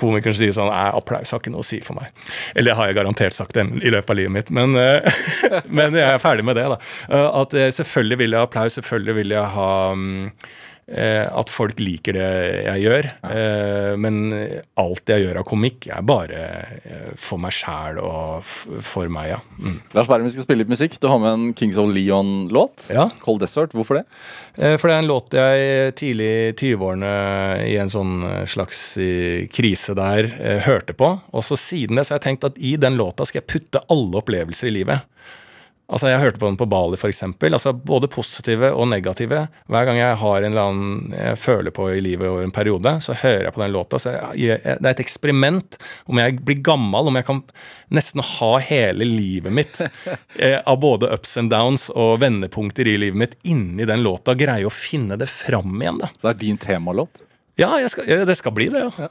komiker 0.00 0.34
som 0.34 0.40
sier 0.40 0.56
sånn 0.56 0.72
applaus 0.74 1.30
har 1.30 1.42
ikke 1.42 1.52
noe 1.54 1.62
å 1.62 1.68
si 1.68 1.78
for 1.86 2.00
meg. 2.00 2.10
Eller 2.56 2.72
det 2.72 2.78
har 2.80 2.90
jeg 2.90 2.98
garantert 2.98 3.36
sagt 3.36 3.54
det 3.54 3.62
i 3.78 3.94
løpet 3.94 4.10
av 4.10 4.18
livet 4.18 4.34
mitt, 4.40 4.50
men, 4.58 4.74
eh, 4.80 5.22
men 5.78 5.94
jeg 5.94 6.08
er 6.08 6.22
ferdig 6.22 6.48
med 6.50 6.58
det. 6.58 6.66
da. 6.74 6.80
Eh, 7.06 7.28
at 7.44 7.54
eh, 7.54 7.70
selvfølgelig 7.78 8.20
vil 8.24 8.34
jeg 8.34 8.42
ha 8.42 8.50
applaus, 8.50 8.80
selvfølgelig 8.80 9.18
vil 9.20 9.38
jeg 9.38 9.54
ha 9.54 9.70
Eh, 9.90 10.68
at 10.90 11.50
folk 11.52 11.78
liker 11.78 12.16
det 12.16 12.28
jeg 12.66 12.82
gjør. 12.84 13.08
Eh, 13.30 13.92
men 14.00 14.32
alt 14.80 15.12
jeg 15.12 15.24
gjør 15.24 15.40
av 15.42 15.46
komikk, 15.46 15.86
er 15.92 16.02
bare 16.06 16.40
eh, 16.80 17.12
for 17.20 17.40
meg 17.42 17.54
sjæl 17.54 18.00
og 18.02 18.46
for 18.46 19.10
meg, 19.12 19.30
ja. 19.34 19.40
Mm. 19.60 19.76
Lars 19.96 20.10
Berrum, 20.10 20.26
vi 20.26 20.34
skal 20.34 20.46
spille 20.48 20.64
litt 20.64 20.72
musikk. 20.72 20.96
Du 20.98 21.06
har 21.10 21.20
med 21.22 21.32
en 21.36 21.52
Kings 21.54 21.78
of 21.80 21.92
Leon-låt. 21.94 22.88
Ja. 22.90 23.08
Cold 23.22 23.44
Desert. 23.44 23.76
Hvorfor 23.76 24.00
det? 24.00 24.06
For 24.80 24.90
det 24.90 24.96
er 24.96 25.04
en 25.04 25.08
låt 25.08 25.34
jeg 25.36 25.94
tidlig 25.96 26.26
i 26.26 26.50
20-årene 26.58 27.12
i 27.70 27.76
en 27.80 27.92
sånn 27.92 28.16
slags 28.50 28.80
krise 29.54 29.94
der 29.96 30.26
hørte 30.66 30.96
på. 30.98 31.12
Og 31.30 31.46
så 31.46 31.56
siden 31.56 32.00
det 32.00 32.08
så 32.08 32.16
har 32.16 32.20
jeg 32.20 32.26
tenkt 32.32 32.48
at 32.50 32.58
i 32.58 32.74
den 32.80 32.98
låta 32.98 33.24
skal 33.28 33.40
jeg 33.40 33.50
putte 33.54 33.84
alle 33.94 34.20
opplevelser 34.20 34.68
i 34.68 34.74
livet 34.80 35.06
Altså 35.90 36.10
Jeg 36.10 36.22
hørte 36.22 36.38
på 36.38 36.46
den 36.46 36.58
på 36.58 36.68
Bali, 36.70 36.94
f.eks. 36.94 37.24
Altså, 37.26 37.72
både 37.74 38.08
positive 38.10 38.70
og 38.70 38.86
negative. 38.92 39.40
Hver 39.70 39.88
gang 39.88 39.98
jeg 39.98 40.18
har 40.20 40.36
en 40.38 40.52
eller 40.52 40.68
annen 40.70 41.14
jeg 41.16 41.40
føler 41.42 41.74
på 41.74 41.88
i 41.90 42.02
livet 42.04 42.28
over 42.28 42.46
en 42.46 42.54
periode, 42.54 42.92
så 43.02 43.16
hører 43.18 43.48
jeg 43.48 43.54
på 43.56 43.64
den 43.64 43.74
låta. 43.74 43.98
Så 43.98 44.14
jeg, 44.38 44.60
det 44.62 44.78
er 44.78 44.92
et 44.92 45.02
eksperiment 45.02 45.80
om 46.06 46.22
jeg 46.22 46.38
blir 46.46 46.62
gammel, 46.66 47.10
om 47.10 47.18
jeg 47.18 47.26
kan 47.26 47.42
nesten 47.90 48.22
ha 48.22 48.52
hele 48.62 49.08
livet 49.08 49.54
mitt 49.54 49.82
eh, 50.38 50.60
av 50.62 50.78
både 50.82 51.10
ups 51.10 51.34
and 51.42 51.50
downs 51.50 51.88
og 51.90 52.20
vendepunkter 52.22 52.86
i 52.86 52.94
livet 53.00 53.24
mitt 53.24 53.36
inni 53.42 53.88
den 53.88 54.06
låta. 54.06 54.38
Greie 54.38 54.68
å 54.68 54.74
finne 54.74 55.18
det 55.18 55.30
fram 55.32 55.74
igjen, 55.82 55.98
da. 56.04 56.14
Så 56.14 56.28
det 56.28 56.36
er 56.36 56.42
din 56.46 56.62
temalåt? 56.62 57.26
Ja, 57.58 57.74
skal, 57.90 58.06
det 58.30 58.38
skal 58.38 58.54
bli 58.56 58.70
det, 58.72 58.86
ja. 58.86 59.08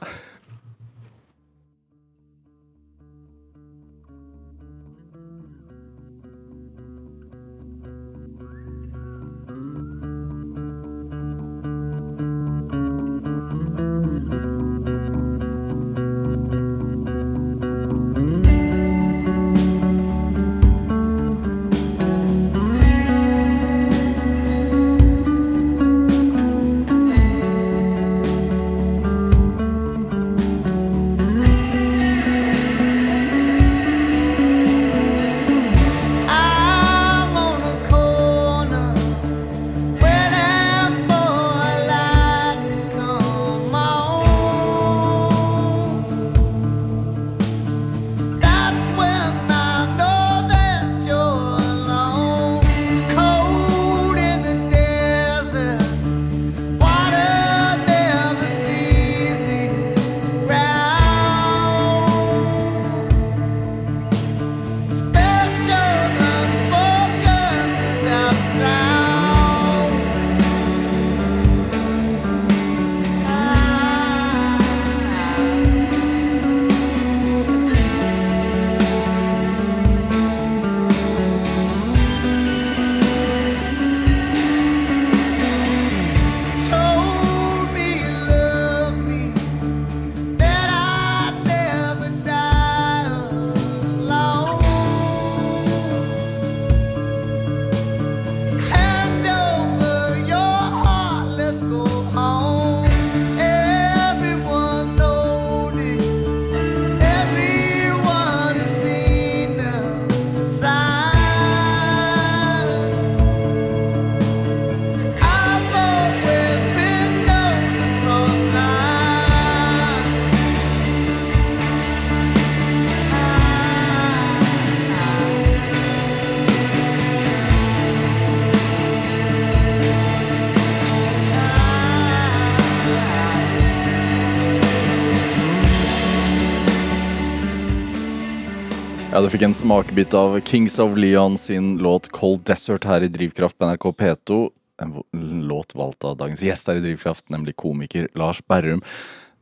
Fikk 139.30 139.44
en 139.46 139.54
smakebit 139.54 140.14
av 140.14 140.40
Kings 140.40 140.78
of 140.82 140.96
Leon 140.98 141.36
sin 141.38 141.78
låt 141.78 142.08
'Cold 142.08 142.40
Desert' 142.48 142.84
her 142.84 143.02
i 143.02 143.08
Drivkraft 143.08 143.58
på 143.58 143.66
NRK 143.66 143.84
P2. 143.92 144.50
En 144.82 145.02
låt 145.46 145.74
valgt 145.74 146.04
av 146.04 146.16
dagens 146.16 146.42
gjest 146.42 146.66
her 146.66 146.80
i 146.80 146.82
Drivkraft, 146.82 147.28
nemlig 147.30 147.54
komiker 147.56 148.08
Lars 148.18 148.40
Berrum. 148.48 148.82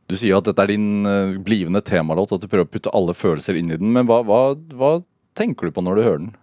Du 0.05 0.13
sier 0.17 0.37
at 0.37 0.45
dette 0.45 0.61
er 0.61 0.73
din 0.75 1.07
uh, 1.07 1.33
blivende 1.41 1.81
temalåt, 1.81 2.35
at 2.35 2.41
du 2.41 2.47
prøver 2.47 2.67
å 2.67 2.69
putte 2.69 2.93
alle 2.93 3.17
følelser 3.17 3.57
inn 3.57 3.71
i 3.73 3.79
den. 3.81 3.89
Men 3.95 4.05
hva, 4.05 4.21
hva, 4.21 4.53
hva 4.77 4.91
tenker 5.33 5.69
du 5.69 5.73
på 5.73 5.81
når 5.81 5.97
du 5.97 6.05
hører 6.05 6.23
den? 6.27 6.33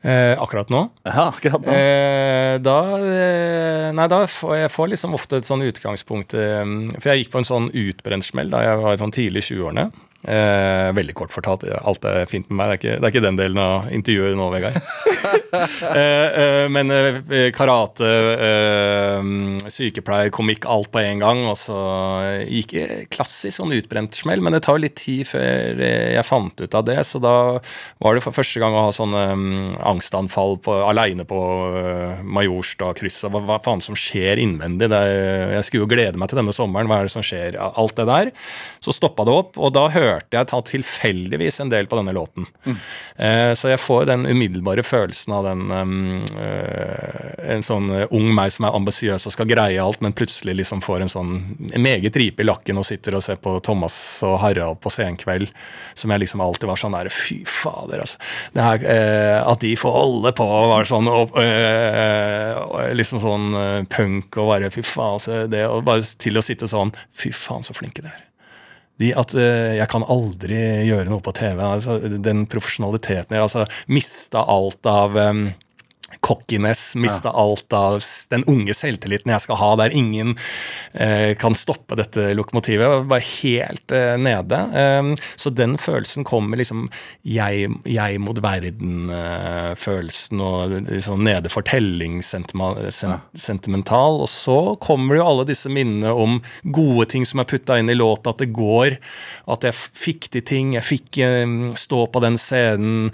Eh, 0.00 0.32
akkurat 0.40 0.72
nå? 0.72 0.86
Ja, 1.04 1.28
akkurat 1.28 1.60
nå. 1.60 1.72
Eh, 1.76 2.56
da 2.64 2.76
eh, 3.04 3.88
Nei, 3.92 4.06
da 4.08 4.22
får 4.24 4.54
jeg 4.62 4.70
får 4.72 4.94
liksom 4.94 5.12
ofte 5.18 5.42
et 5.42 5.48
sånn 5.48 5.66
utgangspunkt 5.66 6.32
eh, 6.32 6.62
For 6.96 7.10
jeg 7.10 7.20
gikk 7.20 7.34
på 7.34 7.42
en 7.42 7.48
sånn 7.50 7.66
utbrent 7.68 8.24
smell 8.24 8.48
da 8.48 8.62
jeg 8.64 8.80
var 8.80 8.96
sånn 9.02 9.12
tidlig 9.12 9.44
i 9.44 9.50
20-årene. 9.50 9.90
Eh, 10.20 10.90
veldig 10.92 11.14
kort 11.16 11.32
fortalt, 11.32 11.62
alt 11.64 12.04
er 12.04 12.26
fint 12.28 12.44
med 12.50 12.58
meg. 12.58 12.68
Det 12.68 12.74
er 12.74 12.80
ikke, 12.80 12.96
det 13.00 13.06
er 13.06 13.12
ikke 13.14 13.22
den 13.24 13.38
delen 13.38 13.60
av 13.62 13.86
intervjuet 13.88 14.36
nå, 14.36 14.48
Vegard. 14.52 14.74
eh, 15.96 16.26
eh, 16.42 16.64
men 16.68 16.92
eh, 16.92 17.46
karate, 17.56 18.10
eh, 18.44 19.30
sykepleier, 19.72 20.28
komikk, 20.34 20.66
alt 20.68 20.90
på 20.92 21.00
en 21.00 21.22
gang. 21.24 21.40
Og 21.48 21.56
så 21.56 21.78
gikk 22.44 22.74
jeg 22.76 23.06
klassisk 23.14 23.56
sånn 23.56 23.72
utbrent 23.78 24.18
smell, 24.18 24.44
men 24.44 24.52
det 24.52 24.60
tar 24.66 24.82
litt 24.82 24.98
tid 25.00 25.24
før 25.30 25.80
jeg 25.80 26.26
fant 26.28 26.60
ut 26.60 26.76
av 26.76 26.84
det. 26.90 26.98
Så 27.08 27.22
da 27.24 27.34
var 28.04 28.18
det 28.18 28.24
for 28.26 28.36
første 28.36 28.60
gang 28.60 28.76
å 28.76 28.84
ha 28.90 28.92
sånne 28.92 29.24
um, 29.32 29.48
angstanfall 29.94 30.58
på, 30.60 30.76
aleine 30.84 31.24
på 31.24 31.40
uh, 31.72 32.20
Majorstadkrysset. 32.28 33.30
Hva, 33.32 33.40
hva, 33.48 33.60
faen 33.64 33.80
som 33.80 33.96
skjer 33.96 34.42
innvendig? 34.44 34.92
Er, 34.92 35.56
jeg 35.56 35.70
skulle 35.70 35.88
jo 35.88 35.92
glede 35.94 36.20
meg 36.20 36.28
til 36.28 36.42
denne 36.42 36.52
sommeren. 36.52 36.92
Hva 36.92 37.00
er 37.00 37.08
det 37.08 37.16
som 37.16 37.24
skjer? 37.24 37.56
Alt 37.56 37.96
det 37.96 38.08
der. 38.12 38.34
Så 38.84 38.92
stoppa 38.92 39.24
det 39.24 39.32
opp, 39.32 39.56
og 39.56 39.72
da 39.72 39.88
hørte 39.88 40.09
hørte 40.10 40.36
jeg 40.36 40.48
ta 40.50 40.60
tilfeldigvis 40.66 41.60
en 41.62 41.70
del 41.72 41.88
på 41.90 41.98
denne 41.98 42.14
låten. 42.16 42.46
Mm. 42.66 42.76
Eh, 43.16 43.52
så 43.58 43.70
jeg 43.72 43.80
får 43.80 44.06
den 44.10 44.26
umiddelbare 44.26 44.84
følelsen 44.86 45.34
av 45.36 45.46
den 45.48 45.64
um, 45.70 45.94
uh, 46.36 47.56
En 47.56 47.64
sånn 47.64 47.88
ung 48.10 48.30
meg 48.36 48.52
som 48.54 48.66
er 48.68 48.76
ambisiøs 48.76 49.26
og 49.28 49.34
skal 49.34 49.48
greie 49.50 49.80
alt, 49.82 50.00
men 50.04 50.14
plutselig 50.16 50.56
liksom 50.60 50.82
får 50.84 51.04
en 51.04 51.12
sånn 51.12 51.32
en 51.70 51.82
meget 51.84 52.16
ripe 52.16 52.44
i 52.44 52.46
lakken 52.46 52.78
og 52.80 52.86
sitter 52.86 53.16
og 53.18 53.24
ser 53.24 53.40
på 53.42 53.56
Thomas 53.64 53.96
og 54.26 54.38
Harald 54.42 54.80
på 54.84 54.92
Senkveld, 54.92 55.50
som 55.98 56.12
jeg 56.12 56.24
liksom 56.24 56.42
alltid 56.44 56.70
var 56.70 56.80
sånn 56.80 56.96
der 56.96 57.10
Fy 57.12 57.40
fader, 57.48 58.04
altså. 58.04 58.20
Det 58.54 58.64
her, 58.64 58.86
eh, 58.94 59.36
at 59.40 59.64
de 59.64 59.74
får 59.78 59.96
holde 59.96 60.34
på 60.36 60.46
og 60.46 60.70
være 60.74 60.90
sånn 60.92 61.10
og, 61.10 61.36
uh, 61.36 62.94
liksom 62.96 63.22
sånn 63.22 63.86
punk 63.90 64.40
og 64.40 64.54
bare 64.54 64.72
Fy 64.74 64.84
faen, 64.86 65.18
altså, 65.18 65.44
det, 65.50 65.66
og 65.68 65.84
bare 65.88 66.06
til 66.20 66.38
å 66.38 66.44
sitte 66.44 66.70
sånn 66.70 66.94
Fy 67.12 67.34
faen, 67.34 67.66
så 67.66 67.76
flinke 67.76 68.04
dere 68.04 68.16
er 68.16 68.29
de, 69.00 69.10
at 69.16 69.34
uh, 69.36 69.72
jeg 69.78 69.88
kan 69.90 70.04
aldri 70.12 70.60
gjøre 70.88 71.08
noe 71.08 71.24
på 71.24 71.34
TV. 71.36 71.60
Altså, 71.64 71.98
den 72.20 72.44
profesjonaliteten 72.50 73.36
jeg 73.36 73.46
altså, 73.46 73.66
mista 73.90 74.44
alt 74.44 74.86
av 74.90 75.16
um, 75.16 75.48
cockiness, 76.20 76.94
mista 76.94 77.28
ja. 77.28 77.32
alt 77.32 77.72
av 77.72 78.02
den 78.28 78.44
unge 78.50 78.74
selvtilliten 78.76 79.32
jeg 79.32 79.44
skal 79.44 79.58
ha, 79.60 79.70
der 79.80 79.94
ingen 79.96 80.34
eh, 80.92 81.32
kan 81.40 81.56
stoppe 81.56 81.96
dette 81.98 82.30
lokomotivet. 82.36 82.84
Jeg 82.84 83.08
var 83.10 83.24
helt 83.24 83.94
eh, 83.96 84.16
nede. 84.20 84.58
Um, 85.00 85.14
så 85.40 85.52
den 85.54 85.78
følelsen 85.80 86.26
kommer 86.28 86.60
liksom 86.60 86.86
jeg, 87.26 87.70
jeg 87.88 88.20
mot 88.22 88.38
verden-følelsen 88.44 90.44
og 90.44 90.76
liksom 90.90 91.24
nede 91.24 91.52
fortelling 91.52 92.20
sentimental. 92.24 94.20
Og 94.20 94.28
så 94.30 94.58
kommer 94.82 95.18
jo 95.18 95.26
alle 95.26 95.48
disse 95.48 95.72
minnene 95.72 96.12
om 96.12 96.40
gode 96.68 97.08
ting 97.14 97.26
som 97.28 97.40
er 97.40 97.48
putta 97.48 97.80
inn 97.80 97.90
i 97.90 97.96
låta, 97.96 98.34
at 98.34 98.44
det 98.44 98.52
går, 98.56 98.98
at 99.50 99.66
jeg 99.66 99.78
fikk 99.78 100.30
til 100.36 100.44
ting. 100.46 100.76
Jeg 100.76 100.86
fikk 100.86 101.22
um, 101.24 101.72
stå 101.80 102.04
på 102.12 102.24
den 102.24 102.36
scenen 102.40 103.08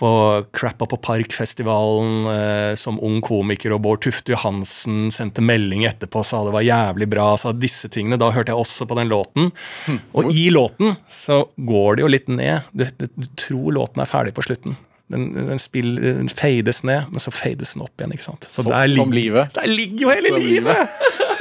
på 0.00 0.10
Crappa 0.56 0.86
på 0.88 0.96
Parkfestivalen 1.04 2.28
eh, 2.30 2.49
som 2.78 2.98
ung 3.04 3.20
komiker, 3.24 3.74
og 3.76 3.82
Bård 3.84 4.02
Tufte 4.04 4.34
Johansen 4.34 5.08
sendte 5.14 5.42
melding 5.44 5.86
etterpå 5.88 6.22
og 6.22 6.28
sa 6.28 6.42
det 6.46 6.54
var 6.54 6.66
jævlig 6.66 7.08
bra. 7.10 7.30
sa 7.40 7.52
disse 7.52 7.88
tingene, 7.92 8.18
Da 8.20 8.30
hørte 8.34 8.52
jeg 8.54 8.60
også 8.60 8.86
på 8.90 8.98
den 8.98 9.10
låten. 9.10 9.50
Hm. 9.86 9.98
Og 10.14 10.30
i 10.34 10.48
låten 10.50 10.96
så 11.08 11.42
går 11.56 11.96
det 11.96 12.06
jo 12.06 12.12
litt 12.14 12.28
ned. 12.28 12.68
Du, 12.72 12.84
du, 12.98 13.06
du 13.16 13.28
tror 13.36 13.72
låten 13.78 14.02
er 14.02 14.10
ferdig 14.10 14.34
på 14.36 14.44
slutten. 14.46 14.76
Den, 15.10 15.32
den, 15.34 15.58
spill, 15.58 15.96
den 15.98 16.28
fades 16.30 16.84
ned, 16.86 17.08
men 17.10 17.22
så 17.22 17.32
fades 17.34 17.74
den 17.74 17.82
opp 17.82 17.98
igjen. 17.98 18.12
ikke 18.14 18.28
sant? 18.28 18.46
Så 18.46 18.62
Som- 18.62 18.70
der 18.70 18.86
som 18.94 19.10
ligger, 19.10 19.16
livet. 19.18 19.54
Der 19.56 19.66
ligger 19.66 20.04
jo 20.06 20.10
hele 20.14 20.28
Som 20.28 20.44
livet! 20.46 20.76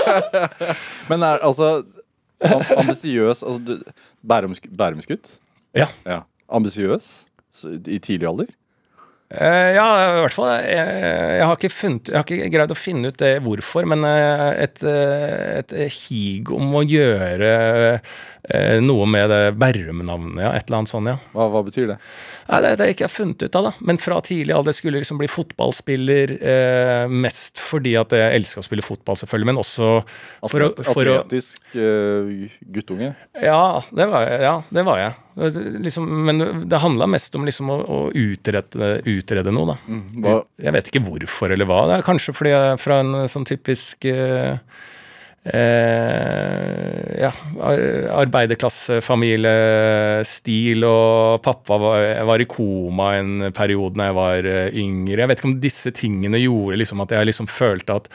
Men 1.09 1.21
er 1.21 1.43
altså 1.45 1.83
ambisiøs 2.79 3.43
altså, 3.43 3.77
Bærumsgutt? 4.25 5.35
Ja. 5.77 5.85
ja. 6.05 6.23
Ambisiøs 6.49 7.09
i 7.85 7.99
tidlig 8.01 8.25
alder? 8.29 8.49
Eh, 9.29 9.75
ja, 9.75 9.85
i 10.17 10.21
hvert 10.23 10.33
fall. 10.33 10.49
Jeg, 10.65 10.93
jeg, 11.37 11.45
har 11.45 11.73
funnet, 11.73 12.09
jeg 12.09 12.17
har 12.17 12.25
ikke 12.25 12.49
greid 12.55 12.71
å 12.73 12.77
finne 12.77 13.11
ut 13.11 13.19
det 13.21 13.35
hvorfor, 13.45 13.85
men 13.91 14.01
eh, 14.09 14.47
et, 14.65 14.81
eh, 14.81 15.59
et 15.59 15.75
hig 15.99 16.49
om 16.55 16.73
å 16.79 16.81
gjøre 16.81 17.51
eh, 17.93 18.79
noe 18.81 19.05
med 19.05 19.29
det 19.29 19.43
Berrum-navnet, 19.61 20.41
ja. 20.41 20.55
Et 20.57 20.65
eller 20.65 20.81
annet 20.81 20.93
sånt, 20.93 21.11
ja. 21.13 21.19
Hva, 21.35 21.45
hva 21.53 21.61
betyr 21.67 21.91
det? 21.91 21.99
Nei, 22.49 22.59
det, 22.63 22.69
det 22.79 22.81
har 22.81 22.89
jeg 22.89 22.95
ikke 22.95 23.11
funnet 23.13 23.43
ut 23.45 23.57
av, 23.59 23.67
da. 23.67 23.71
Men 23.85 23.99
fra 24.01 24.17
tidlig 24.25 24.55
alder 24.57 24.73
skulle 24.73 24.97
jeg 24.97 25.05
liksom 25.05 25.19
bli 25.21 25.29
fotballspiller. 25.29 26.31
Eh, 26.41 27.11
mest 27.25 27.61
fordi 27.61 27.93
at 27.99 28.15
jeg 28.17 28.39
elsker 28.39 28.63
å 28.63 28.65
spille 28.65 28.85
fotball, 28.85 29.19
selvfølgelig, 29.21 29.49
men 29.51 29.61
også 29.61 29.89
for 30.49 30.65
å, 30.65 30.69
for 30.87 31.11
atletisk 31.13 31.77
uh, 31.77 32.49
guttunge? 32.73 33.11
Ja, 33.37 33.83
det 33.93 34.09
var 34.09 34.25
jeg. 34.25 34.41
Ja, 34.47 34.55
det 34.73 34.85
var 34.87 35.01
jeg. 35.03 35.13
Liksom, 35.85 36.09
men 36.25 36.45
det 36.71 36.81
handla 36.81 37.07
mest 37.13 37.37
om 37.37 37.45
liksom 37.47 37.69
å, 37.71 37.79
å 37.79 37.99
utrede, 38.17 38.95
utrede 39.05 39.53
noe, 39.53 39.75
da. 39.75 39.99
Hva, 40.25 40.37
Jeg 40.65 40.75
vet 40.75 40.89
ikke 40.89 41.05
hvorfor 41.05 41.53
eller 41.53 41.69
hva. 41.69 41.83
Det 41.91 41.99
er 41.99 42.07
kanskje 42.09 42.35
fordi 42.35 42.55
jeg 42.55 42.73
er 42.73 42.81
fra 42.81 43.01
en 43.03 43.19
sånn 43.29 43.45
typisk 43.47 44.09
eh, 44.09 44.57
eh, 45.43 47.21
ja, 47.23 47.31
arbeiderklassefamiliestil, 48.19 50.83
og 50.87 51.41
pappa 51.45 51.77
var, 51.81 52.05
var 52.29 52.39
i 52.41 52.47
koma 52.49 53.07
en 53.19 53.31
periode 53.55 53.95
da 53.99 54.03
jeg 54.09 54.17
var 54.19 54.39
eh, 54.49 54.69
yngre. 54.83 55.21
Jeg 55.23 55.29
vet 55.31 55.39
ikke 55.41 55.51
om 55.51 55.61
disse 55.63 55.89
tingene 55.95 56.37
gjorde 56.41 56.79
liksom 56.81 56.99
at 57.05 57.11
jeg 57.15 57.29
liksom 57.31 57.47
følte 57.51 57.91
at 58.01 58.05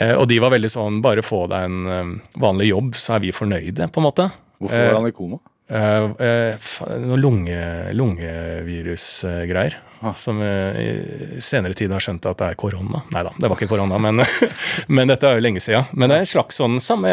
eh, 0.00 0.14
Og 0.16 0.24
de 0.30 0.36
var 0.42 0.50
veldig 0.54 0.72
sånn 0.72 0.94
Bare 1.04 1.22
få 1.26 1.40
deg 1.50 1.60
en 1.68 1.78
eh, 1.86 2.10
vanlig 2.42 2.66
jobb, 2.72 2.88
så 2.98 3.08
er 3.16 3.20
vi 3.26 3.36
fornøyde, 3.36 3.82
på 3.90 3.98
en 4.02 4.08
måte. 4.08 4.24
hvorfor 4.58 4.80
var 4.86 4.94
han 5.00 5.10
i 5.10 5.16
koma? 5.16 5.36
Eh, 5.70 6.26
eh, 6.26 6.70
noe 6.98 7.16
lunge, 7.16 7.92
lungevirusgreier. 7.94 9.76
Ah. 10.00 10.14
Som 10.16 10.40
eh, 10.42 10.80
i 10.80 11.40
senere 11.44 11.76
tid 11.78 11.92
har 11.94 12.02
skjønt 12.02 12.26
at 12.26 12.40
det 12.40 12.48
er 12.50 12.58
korona. 12.58 13.04
Nei 13.14 13.22
da, 13.26 13.34
det 13.36 13.50
var 13.50 13.58
ikke 13.58 13.70
korona, 13.70 14.00
men, 14.02 14.24
men 14.96 15.12
dette 15.12 15.28
er 15.28 15.38
jo 15.38 15.44
lenge 15.44 15.62
siden. 15.62 15.86
Men 15.94 16.10
det 16.10 16.18
er 16.18 16.24
en 16.24 16.32
slags 16.32 16.58
sånn 16.58 16.80
samme 16.82 17.12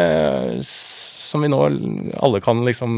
som 0.64 1.44
vi 1.44 1.50
nå 1.52 1.60
alle 2.24 2.40
kan 2.40 2.64
liksom 2.64 2.92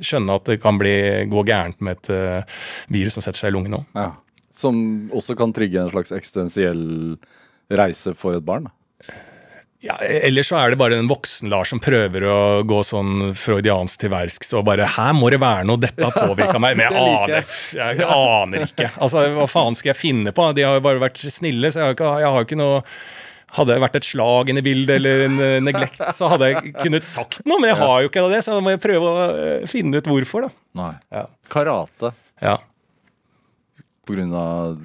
skjønne 0.00 0.38
at 0.40 0.48
det 0.48 0.58
kan 0.62 0.80
bli, 0.80 0.94
gå 1.30 1.44
gærent 1.44 1.82
med 1.84 1.98
et 1.98 2.08
uh, 2.08 2.62
virus 2.88 3.18
som 3.18 3.24
setter 3.26 3.42
seg 3.42 3.52
i 3.52 3.54
lungen 3.58 3.76
nå. 3.76 3.82
Ja. 3.92 4.14
Som 4.56 4.78
også 5.12 5.36
kan 5.36 5.52
trigge 5.52 5.82
en 5.82 5.92
slags 5.92 6.14
eksistensiell 6.16 6.80
reise 7.68 8.14
for 8.16 8.38
et 8.38 8.46
barn? 8.46 8.70
da. 8.70 8.74
Ja, 9.84 9.98
Ellers 10.00 10.48
så 10.48 10.56
er 10.56 10.72
det 10.72 10.78
bare 10.80 10.96
en 10.96 11.10
voksen 11.10 11.50
Lars 11.52 11.68
som 11.74 11.80
prøver 11.82 12.24
å 12.24 12.36
gå 12.64 12.78
sånn 12.88 13.34
freudiansk 13.36 14.00
til 14.00 14.12
verks 14.14 14.54
og 14.56 14.64
bare 14.64 14.86
'Her 14.88 15.12
må 15.12 15.28
det 15.32 15.42
være 15.42 15.66
noe, 15.68 15.82
dette 15.82 16.00
har 16.00 16.14
påvirka 16.14 16.56
meg'. 16.56 16.78
Men 16.78 16.86
jeg 16.86 17.02
aner, 17.02 17.34
jeg, 17.34 17.98
jeg 17.98 18.08
aner 18.08 18.64
ikke. 18.64 18.88
Altså, 18.96 19.26
Hva 19.36 19.46
faen 19.50 19.76
skal 19.76 19.92
jeg 19.92 20.00
finne 20.00 20.32
på? 20.32 20.46
De 20.56 20.64
har 20.64 20.78
jo 20.78 20.86
bare 20.86 21.02
vært 21.02 21.20
snille, 21.20 21.68
så 21.68 21.82
jeg 21.82 21.86
har 21.90 21.98
ikke, 21.98 22.14
jeg 22.24 22.32
har 22.32 22.48
ikke 22.48 22.60
noe 22.62 22.80
hadde 23.54 23.70
det 23.70 23.82
vært 23.84 23.98
et 24.00 24.08
slag 24.08 24.50
inne 24.50 24.62
i 24.64 24.66
bildet 24.66 24.96
eller 24.96 25.24
en 25.28 25.36
neglekt, 25.62 26.00
så 26.18 26.32
hadde 26.32 26.50
jeg 26.50 26.72
kunnet 26.80 27.06
sagt 27.06 27.44
noe, 27.46 27.60
men 27.62 27.70
jeg 27.70 27.78
har 27.84 28.02
jo 28.02 28.10
ikke 28.10 28.24
det, 28.32 28.40
så 28.42 28.56
da 28.56 28.64
må 28.64 28.74
jeg 28.74 28.82
prøve 28.82 29.10
å 29.10 29.26
eh, 29.30 29.66
finne 29.70 30.00
ut 30.00 30.10
hvorfor, 30.10 30.48
da. 30.48 30.54
Nei. 30.80 30.92
Ja. 31.14 31.24
Karate 31.54 32.10
ja. 32.42 32.56
på 34.08 34.16
grunn 34.16 34.34
av 34.34 34.80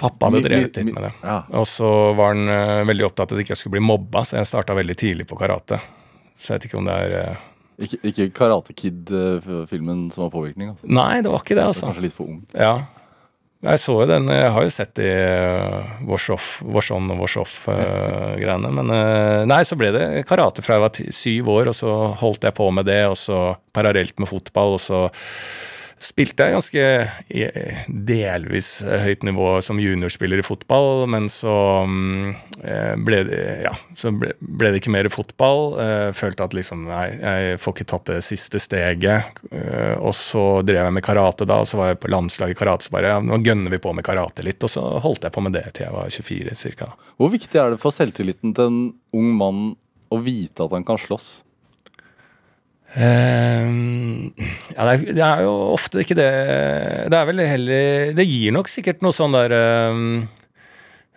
Pappa 0.00 0.26
hadde 0.26 0.42
drevet 0.42 0.76
litt 0.76 0.94
med 0.94 1.04
det. 1.06 1.12
Ja. 1.22 1.36
Og 1.60 1.66
så 1.70 1.88
var 2.18 2.34
han 2.34 2.50
uh, 2.50 2.82
veldig 2.88 3.06
opptatt 3.06 3.30
av 3.30 3.36
at 3.36 3.42
jeg 3.42 3.48
ikke 3.48 3.58
skulle 3.60 3.76
bli 3.76 3.84
mobba, 3.86 4.24
så 4.26 4.40
jeg 4.40 4.50
starta 4.50 4.74
veldig 4.74 4.96
tidlig 4.98 5.26
på 5.30 5.38
karate. 5.38 5.78
Så 6.34 6.52
jeg 6.52 6.58
vet 6.58 6.66
ikke 6.70 6.80
om 6.80 6.88
det 6.90 6.96
er 7.04 7.14
uh... 7.20 7.50
Ikke, 7.84 7.98
ikke 8.06 8.24
Karate 8.30 8.70
Kid-filmen 8.78 10.04
som 10.14 10.28
var 10.28 10.28
påvirkning? 10.30 10.68
Altså. 10.70 10.86
Nei, 10.86 11.24
det 11.26 11.30
var 11.32 11.40
ikke 11.42 11.56
det, 11.56 11.62
Det 11.62 11.70
altså. 11.72 11.88
Kanskje 11.88 12.04
litt 12.04 12.14
for 12.14 12.30
ung. 12.30 12.36
Ja. 12.54 12.74
Jeg 13.64 13.80
så 13.80 13.96
jo 13.96 14.06
den, 14.06 14.28
jeg 14.30 14.52
har 14.54 14.66
jo 14.66 14.70
sett 14.70 14.92
de 14.98 15.08
uh, 15.10 15.96
Wash 16.06 16.30
Off, 16.30 16.48
Wash 16.62 16.94
On 16.94 17.10
og 17.10 17.24
Wash 17.24 17.40
Off-greiene. 17.40 18.70
men 18.78 18.92
nei, 19.50 19.60
så 19.66 19.78
ble 19.80 19.90
det 19.94 20.04
karate 20.28 20.62
fra 20.62 20.76
jeg 20.76 20.84
var 20.84 21.02
syv 21.18 21.50
år, 21.54 21.72
og 21.72 21.78
så 21.78 21.94
holdt 22.20 22.46
jeg 22.46 22.54
på 22.58 22.68
med 22.76 22.86
det, 22.90 23.00
og 23.10 23.16
så 23.18 23.40
parallelt 23.74 24.18
med 24.22 24.30
fotball, 24.30 24.76
og 24.76 24.84
så 24.84 25.06
spilte 26.04 26.46
jeg 26.46 26.54
ganske 26.54 26.84
delvis 27.88 28.68
høyt 28.84 29.24
nivå 29.26 29.48
som 29.64 29.80
juniorspiller 29.80 30.42
i 30.42 30.44
fotball, 30.44 31.06
men 31.10 31.28
så 31.32 31.54
mm, 31.88 32.34
eh, 32.60 32.92
ble 33.06 33.20
det, 33.28 33.40
ja, 33.64 33.72
så 33.96 34.12
ble, 34.12 34.34
det 34.38 34.82
ikke 34.82 34.92
mer 34.94 35.08
fotball. 35.12 35.62
Eh, 35.80 36.08
følte 36.16 36.46
at 36.46 36.56
liksom, 36.56 36.84
nei, 36.90 37.06
jeg 37.16 37.60
får 37.62 37.76
ikke 37.76 37.88
tatt 37.94 38.12
det 38.12 38.20
siste 38.26 38.60
steget. 38.62 39.40
Eh, 39.50 39.94
og 39.96 40.12
så 40.18 40.44
drev 40.66 40.82
jeg 40.82 40.96
med 40.98 41.06
karate 41.06 41.48
da, 41.48 41.62
og 41.64 41.70
så 41.70 41.80
var 41.80 41.92
jeg 41.92 42.02
på 42.04 42.12
landslaget 42.12 42.56
i 42.56 42.60
karate, 42.60 42.86
så 42.86 42.94
bare 42.94 43.14
ja, 43.16 43.22
nå 43.24 43.40
gønner 43.44 43.72
vi 43.72 43.80
på 43.82 43.94
med 43.96 44.06
karate 44.06 44.44
litt, 44.46 44.60
og 44.64 44.72
så 44.72 44.84
holdt 45.04 45.26
jeg 45.26 45.34
på 45.34 45.44
med 45.44 45.56
det 45.56 45.66
til 45.72 45.88
jeg 45.88 45.96
var 45.96 46.12
24 46.12 46.76
ca. 46.78 46.92
Hvor 47.20 47.32
viktig 47.32 47.60
er 47.60 47.74
det 47.74 47.82
for 47.82 47.94
selvtilliten 47.94 48.54
til 48.56 48.70
en 48.70 48.84
ung 49.16 49.34
mann 49.38 49.64
å 50.12 50.20
vite 50.22 50.66
at 50.66 50.76
han 50.76 50.86
kan 50.86 51.00
slåss? 51.00 51.32
Eh, 52.94 53.66
ja, 54.76 54.86
det 54.86 54.92
er, 54.92 55.04
det 55.16 55.22
er 55.26 55.40
jo 55.42 55.52
ofte 55.74 56.04
ikke 56.04 56.14
det 56.14 56.28
Det 57.10 57.16
er 57.18 57.26
vel 57.26 57.40
heller 57.42 58.12
Det 58.14 58.22
gir 58.22 58.54
nok 58.54 58.70
sikkert 58.70 59.02
noe 59.02 59.10
sånn 59.16 59.34
der 59.34 59.50
uh, 59.50 59.96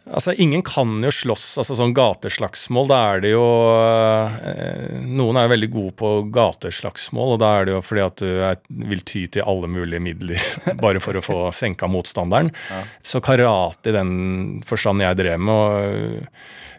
Altså, 0.08 0.32
ingen 0.40 0.62
kan 0.64 1.02
jo 1.04 1.10
slåss, 1.12 1.58
altså 1.60 1.76
sånn 1.76 1.92
gateslagsmål. 1.92 2.86
Da 2.88 3.00
er 3.12 3.24
det 3.26 3.34
jo 3.34 3.44
uh, 3.44 4.38
Noen 5.04 5.36
er 5.36 5.50
jo 5.50 5.52
veldig 5.52 5.70
gode 5.74 5.96
på 6.00 6.12
gateslagsmål, 6.32 7.34
og 7.36 7.42
da 7.44 7.50
er 7.58 7.68
det 7.68 7.74
jo 7.76 7.82
fordi 7.84 8.06
at 8.06 8.24
du 8.24 8.30
er, 8.48 8.62
vil 8.88 9.04
ty 9.04 9.26
til 9.36 9.44
alle 9.44 9.68
mulige 9.68 10.00
midler 10.06 10.48
bare 10.84 11.04
for 11.04 11.20
å 11.20 11.26
få 11.26 11.42
senka 11.52 11.92
motstanderen. 11.92 12.54
Så 13.04 13.20
karate 13.20 13.92
i 13.92 13.98
den 13.98 14.16
forstand 14.70 15.04
jeg 15.04 15.20
drev 15.20 15.44
med, 15.44 15.60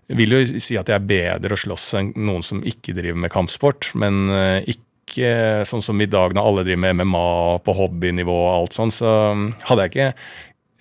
og 0.09 0.17
vil 0.17 0.39
jo 0.39 0.43
si 0.57 0.81
at 0.81 0.89
jeg 0.89 0.97
er 0.97 1.09
bedre 1.13 1.53
å 1.53 1.61
slåss 1.61 1.89
enn 2.01 2.15
noen 2.17 2.49
som 2.49 2.65
ikke 2.65 2.97
driver 2.97 3.27
med 3.29 3.35
kampsport, 3.35 3.93
men 3.93 4.25
ikke 4.65 4.88
sånn 5.69 5.85
som 5.85 6.01
i 6.01 6.09
dag 6.11 6.35
når 6.37 6.51
alle 6.51 6.67
driver 6.67 6.83
med 6.85 7.07
MMA 7.07 7.31
på 7.65 7.75
hobbynivå 7.79 8.35
og 8.35 8.53
alt 8.53 8.77
sånn, 8.77 8.93
så 8.95 9.15
mm, 9.37 9.47
hadde 9.71 9.87
jeg 9.87 9.93
ikke 9.93 10.09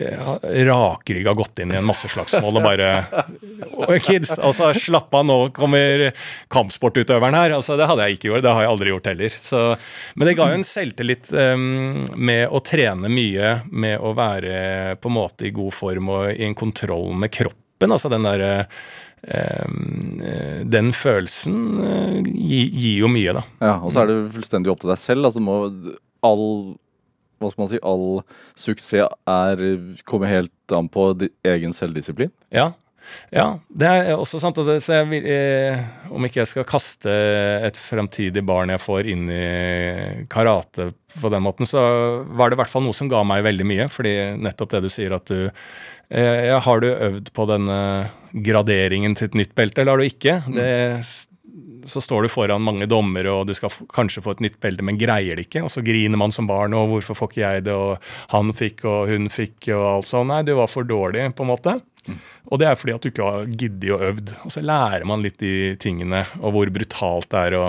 eh, 0.04 0.66
rakrygga 0.68 1.34
gått 1.38 1.62
inn 1.64 1.74
i 1.74 1.80
en 1.80 1.88
masseslagsmål 1.88 2.60
og 2.60 2.68
bare 2.68 2.90
Kids, 4.06 4.34
altså 4.38 4.72
slapp 4.78 5.14
av, 5.16 5.26
nå 5.28 5.38
kommer 5.56 6.10
kampsportutøveren 6.54 7.38
her. 7.38 7.56
altså 7.58 7.78
Det 7.80 7.88
hadde 7.90 8.08
jeg 8.08 8.18
ikke 8.18 8.32
gjort. 8.32 8.46
Det 8.46 8.56
har 8.56 8.66
jeg 8.66 8.74
aldri 8.74 8.94
gjort 8.94 9.10
heller. 9.12 9.40
Så, 9.50 9.64
men 10.16 10.30
det 10.30 10.36
ga 10.40 10.50
jo 10.52 10.60
en 10.60 10.68
selvtillit 10.68 11.32
um, 11.34 12.04
med 12.16 12.46
å 12.50 12.62
trene 12.66 13.12
mye, 13.12 13.56
med 13.72 13.98
å 13.98 14.14
være 14.18 14.98
på 15.02 15.12
en 15.12 15.18
måte 15.18 15.50
i 15.50 15.56
god 15.56 15.74
form 15.76 16.14
og 16.14 16.30
i 16.36 16.46
en 16.48 16.58
kontroll 16.58 17.14
med 17.18 17.34
kroppen. 17.34 17.92
altså 17.92 18.12
den 18.14 18.28
der, 18.28 18.46
um, 18.46 18.54
eh, 18.62 18.96
Den 19.24 20.92
følelsen 20.96 21.56
eh, 21.84 22.18
gi- 22.34 22.72
gir 22.72 23.00
jo 23.06 23.08
mye, 23.12 23.34
da. 23.40 23.44
Ja, 23.62 23.76
Og 23.84 23.92
så 23.94 24.04
er 24.04 24.12
det 24.12 24.18
fullstendig 24.36 24.72
opp 24.74 24.82
til 24.84 24.92
deg 24.94 25.00
selv. 25.02 25.26
Altså 25.30 25.42
må 25.44 25.62
all 26.26 26.76
hva 27.38 27.52
skal 27.52 27.62
man 27.62 27.70
si, 27.70 27.78
all 27.86 28.06
suksess 28.58 29.12
er, 29.30 29.60
kommer 30.10 30.26
helt 30.32 30.74
an 30.74 30.88
på 30.90 31.12
egen 31.46 31.74
selvdisiplin. 31.78 32.32
Ja. 32.50 32.72
Ja, 33.32 33.60
det 33.72 33.88
er 33.88 34.10
også 34.18 34.40
sant. 34.42 34.58
Det, 34.68 34.80
så 34.84 34.98
jeg 34.98 35.06
vil, 35.14 35.28
eh, 35.32 35.84
om 36.12 36.26
ikke 36.28 36.42
jeg 36.42 36.50
skal 36.50 36.66
kaste 36.68 37.14
et 37.64 37.78
fremtidig 37.80 38.42
barn 38.44 38.74
jeg 38.74 38.82
får 38.84 39.08
inn 39.14 39.30
i 39.32 40.26
karate 40.34 40.90
på 41.22 41.30
den 41.32 41.46
måten, 41.46 41.70
så 41.70 42.26
var 42.36 42.50
det 42.52 42.58
i 42.58 42.62
hvert 42.64 42.74
fall 42.74 42.84
noe 42.84 42.98
som 42.98 43.08
ga 43.08 43.22
meg 43.24 43.46
veldig 43.46 43.70
mye. 43.70 43.86
fordi 43.94 44.12
nettopp 44.44 44.74
det 44.76 44.82
du 44.84 44.90
sier 44.92 45.16
at 45.16 45.26
du 45.30 45.46
eh, 46.10 46.52
Har 46.60 46.80
du 46.84 46.90
øvd 46.90 47.32
på 47.38 47.46
denne 47.48 48.10
graderingen 48.46 49.16
til 49.18 49.30
et 49.30 49.38
nytt 49.42 49.56
belte, 49.58 49.82
eller 49.82 49.96
har 49.96 50.04
du 50.04 50.08
ikke? 50.08 50.38
Det, 50.54 50.70
så 51.88 52.02
står 52.04 52.26
du 52.26 52.32
foran 52.32 52.64
mange 52.64 52.88
dommere, 52.90 53.32
og 53.32 53.48
du 53.48 53.54
skal 53.58 53.72
kanskje 53.94 54.24
få 54.26 54.36
et 54.36 54.44
nytt 54.48 54.58
belte, 54.64 54.86
men 54.86 55.00
greier 55.00 55.40
det 55.40 55.48
ikke. 55.48 55.64
Og 55.66 55.72
så 55.72 55.84
griner 55.86 56.20
man 56.20 56.34
som 56.36 56.50
barn, 56.50 56.76
og 56.76 56.92
hvorfor 56.92 57.18
får 57.18 57.32
ikke 57.32 57.44
jeg 57.44 57.68
det, 57.68 57.76
og 57.76 58.34
han 58.34 58.52
fikk, 58.56 58.84
og 58.90 59.12
hun 59.12 59.30
fikk, 59.34 59.70
og 59.76 59.86
alt 59.92 60.10
sånt. 60.10 60.32
Nei, 60.34 60.42
du 60.48 60.54
var 60.60 60.72
for 60.72 60.88
dårlig, 60.88 61.30
på 61.38 61.48
en 61.48 61.52
måte. 61.54 61.78
Og 62.48 62.62
det 62.62 62.70
er 62.70 62.78
fordi 62.80 62.96
at 62.96 63.04
du 63.04 63.10
ikke 63.12 63.26
har 63.28 63.50
giddet 63.52 63.90
og 63.96 64.06
øvd. 64.12 64.36
Og 64.48 64.54
så 64.56 64.64
lærer 64.64 65.08
man 65.08 65.24
litt 65.26 65.40
de 65.44 65.76
tingene, 65.82 66.26
og 66.40 66.56
hvor 66.56 66.72
brutalt 66.76 67.30
det 67.34 67.42
er 67.50 67.58
å 67.60 67.66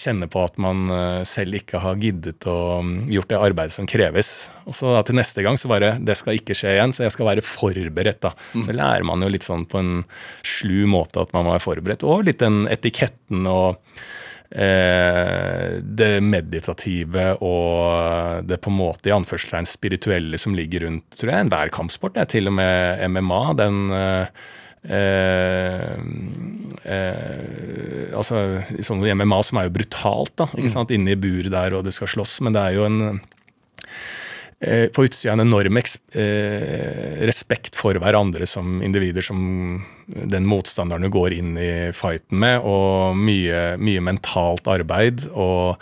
kjenne 0.00 0.28
på 0.30 0.42
at 0.44 0.58
man 0.62 0.86
eh, 0.92 1.24
selv 1.28 1.58
ikke 1.58 1.80
har 1.82 1.98
giddet 2.00 2.46
og 2.50 2.86
mm, 2.86 2.94
gjort 3.12 3.30
det 3.32 3.40
arbeidet 3.40 3.74
som 3.74 3.88
kreves. 3.90 4.32
Og 4.66 4.76
så 4.78 4.94
til 5.06 5.18
neste 5.18 5.42
gang 5.44 5.58
så 5.58 5.70
bare 5.70 5.96
Det 6.02 6.14
skal 6.18 6.38
ikke 6.38 6.56
skje 6.56 6.76
igjen, 6.76 6.94
så 6.94 7.06
jeg 7.06 7.14
skal 7.16 7.28
være 7.32 7.44
forberedt, 7.46 8.22
da. 8.24 8.32
Så 8.54 8.74
lærer 8.76 9.06
man 9.06 9.24
jo 9.24 9.30
litt 9.32 9.46
sånn 9.46 9.66
på 9.68 9.80
en 9.82 9.94
slu 10.46 10.84
måte 10.90 11.22
at 11.22 11.32
man 11.34 11.46
må 11.46 11.56
være 11.56 11.66
forberedt. 11.66 12.06
Og 12.06 12.26
litt 12.28 12.42
den 12.42 12.64
etiketten 12.70 13.46
og 13.50 13.82
eh, 14.54 15.78
det 15.82 16.14
meditative 16.24 17.28
og 17.42 18.48
det 18.48 18.60
på 18.62 18.72
en 18.72 18.80
måte 18.80 19.10
i 19.10 19.16
anførselstegn 19.16 19.68
spirituelle 19.68 20.40
som 20.40 20.56
ligger 20.56 20.86
rundt 20.86 21.08
tror 21.18 21.34
jeg, 21.34 21.46
enhver 21.46 21.72
kampsport. 21.74 22.16
Det 22.16 22.26
er 22.26 22.34
til 22.36 22.52
og 22.52 22.58
med 22.60 23.06
MMA. 23.12 23.44
den 23.60 23.84
eh, 23.98 24.42
Eh, 24.82 25.94
eh, 26.84 28.08
altså 28.18 28.40
sånn 28.82 29.04
MMA 29.06 29.38
som 29.46 29.60
er 29.60 29.68
jo 29.68 29.76
brutalt, 29.76 30.34
da. 30.40 30.48
ikke 30.56 30.72
sant, 30.72 30.94
Inne 30.94 31.14
i 31.14 31.20
buret 31.20 31.52
der, 31.54 31.76
og 31.78 31.86
det 31.86 31.94
skal 31.96 32.10
slåss. 32.10 32.40
Men 32.42 32.56
det 32.56 32.64
er 32.64 32.76
jo 32.76 32.86
en 32.88 33.02
eh, 34.60 34.88
på 34.92 35.06
utsida 35.06 35.36
en 35.36 35.44
enorm 35.46 35.78
eh, 35.78 37.20
respekt 37.28 37.78
for 37.78 37.98
hverandre 38.02 38.48
som 38.48 38.80
individer 38.82 39.24
som 39.24 39.82
den 40.06 40.48
motstanderen 40.48 41.06
du 41.06 41.12
går 41.14 41.38
inn 41.38 41.54
i 41.60 41.72
fighten 41.96 42.42
med, 42.42 42.66
og 42.66 43.18
mye, 43.18 43.76
mye 43.78 44.02
mentalt 44.04 44.66
arbeid 44.70 45.28
og 45.32 45.78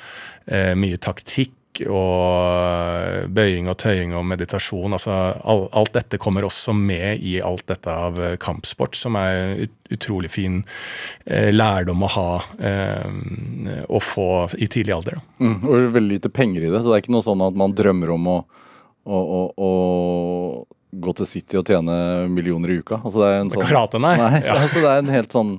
eh, 0.47 0.77
mye 0.79 1.01
taktikk 1.01 1.57
og 1.89 3.31
bøying 3.33 3.69
og 3.71 3.77
tøying 3.81 4.15
og 4.17 4.25
meditasjon. 4.29 4.93
altså 4.97 5.15
all, 5.41 5.69
Alt 5.77 5.95
dette 5.97 6.19
kommer 6.21 6.45
også 6.45 6.75
med 6.77 7.23
i 7.23 7.39
alt 7.45 7.67
dette 7.71 7.91
av 7.91 8.19
kampsport, 8.43 8.99
som 8.99 9.17
er 9.21 9.65
ut, 9.65 9.77
utrolig 9.91 10.31
fin 10.31 10.61
eh, 11.25 11.51
lærdom 11.55 12.05
å 12.07 12.11
ha 12.17 12.27
eh, 12.59 13.87
å 13.89 14.03
få 14.03 14.49
i 14.59 14.69
tidlig 14.71 14.97
alder. 14.99 15.21
Mm, 15.41 15.57
og 15.63 15.89
veldig 15.97 16.19
lite 16.19 16.33
penger 16.35 16.67
i 16.67 16.73
det, 16.73 16.83
så 16.83 16.91
det 16.91 16.99
er 16.99 17.05
ikke 17.07 17.17
noe 17.17 17.27
sånn 17.27 17.47
at 17.47 17.57
man 17.59 17.75
drømmer 17.77 18.15
om 18.15 18.29
å, 18.35 18.37
å, 19.07 19.23
å, 19.39 19.43
å 19.57 19.71
gå 20.91 21.17
til 21.17 21.29
City 21.29 21.59
og 21.61 21.67
tjene 21.71 21.97
millioner 22.31 22.75
i 22.75 22.81
uka. 22.83 23.01
Altså 23.01 23.23
det 23.23 23.33
er 23.33 23.45
en 23.45 23.53
sånn, 23.55 23.67
Karate, 23.67 24.03
nei. 24.03 24.17
nei 24.21 24.41
ja. 24.43 24.59
altså 24.59 24.83
det 24.83 24.91
er 24.91 25.05
en 25.05 25.13
helt 25.15 25.35
sånn. 25.35 25.59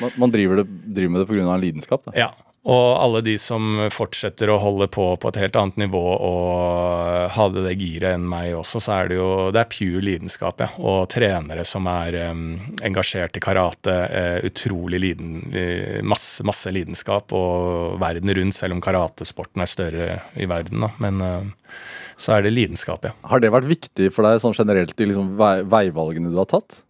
Man, 0.00 0.18
man 0.20 0.34
driver, 0.34 0.62
det, 0.62 0.82
driver 0.98 1.16
med 1.16 1.24
det 1.24 1.30
pga. 1.32 1.46
en 1.48 1.64
lidenskap. 1.64 2.04
Da. 2.08 2.16
Ja. 2.26 2.32
Og 2.66 2.86
alle 2.98 3.20
de 3.22 3.36
som 3.38 3.76
fortsetter 3.94 4.50
å 4.50 4.58
holde 4.58 4.88
på 4.90 5.04
på 5.22 5.30
et 5.30 5.38
helt 5.38 5.56
annet 5.60 5.76
nivå 5.84 6.02
og 6.02 7.34
hadde 7.36 7.62
det 7.62 7.76
giret 7.78 8.16
enn 8.16 8.26
meg 8.26 8.56
også, 8.58 8.82
så 8.82 8.96
er 8.96 9.12
det 9.12 9.18
jo 9.20 9.28
det 9.54 9.60
er 9.62 9.70
pure 9.70 10.02
lidenskap. 10.02 10.64
ja. 10.64 10.68
Og 10.82 11.06
trenere 11.12 11.62
som 11.68 11.86
er 11.90 12.18
um, 12.32 12.58
engasjert 12.82 13.38
i 13.38 13.44
karate. 13.44 13.94
Uh, 14.10 14.48
utrolig 14.50 15.02
liden, 15.04 15.38
uh, 15.54 16.02
masse, 16.02 16.42
masse 16.46 16.74
lidenskap. 16.74 17.30
Og 17.38 18.00
verden 18.02 18.34
rundt, 18.34 18.58
selv 18.58 18.74
om 18.74 18.82
karatesporten 18.82 19.62
er 19.62 19.70
større 19.70 20.10
i 20.34 20.50
verden. 20.50 20.82
da. 20.88 20.90
Men 21.06 21.22
uh, 21.22 21.72
så 22.18 22.34
er 22.34 22.46
det 22.46 22.56
lidenskap, 22.56 23.06
ja. 23.06 23.14
Har 23.30 23.42
det 23.44 23.54
vært 23.54 23.70
viktig 23.70 24.10
for 24.10 24.26
deg 24.26 24.42
sånn 24.42 24.56
generelt 24.56 24.98
i 24.98 25.06
liksom 25.06 25.34
vei, 25.38 25.60
veivalgene 25.62 26.34
du 26.34 26.38
har 26.40 26.50
tatt? 26.50 26.80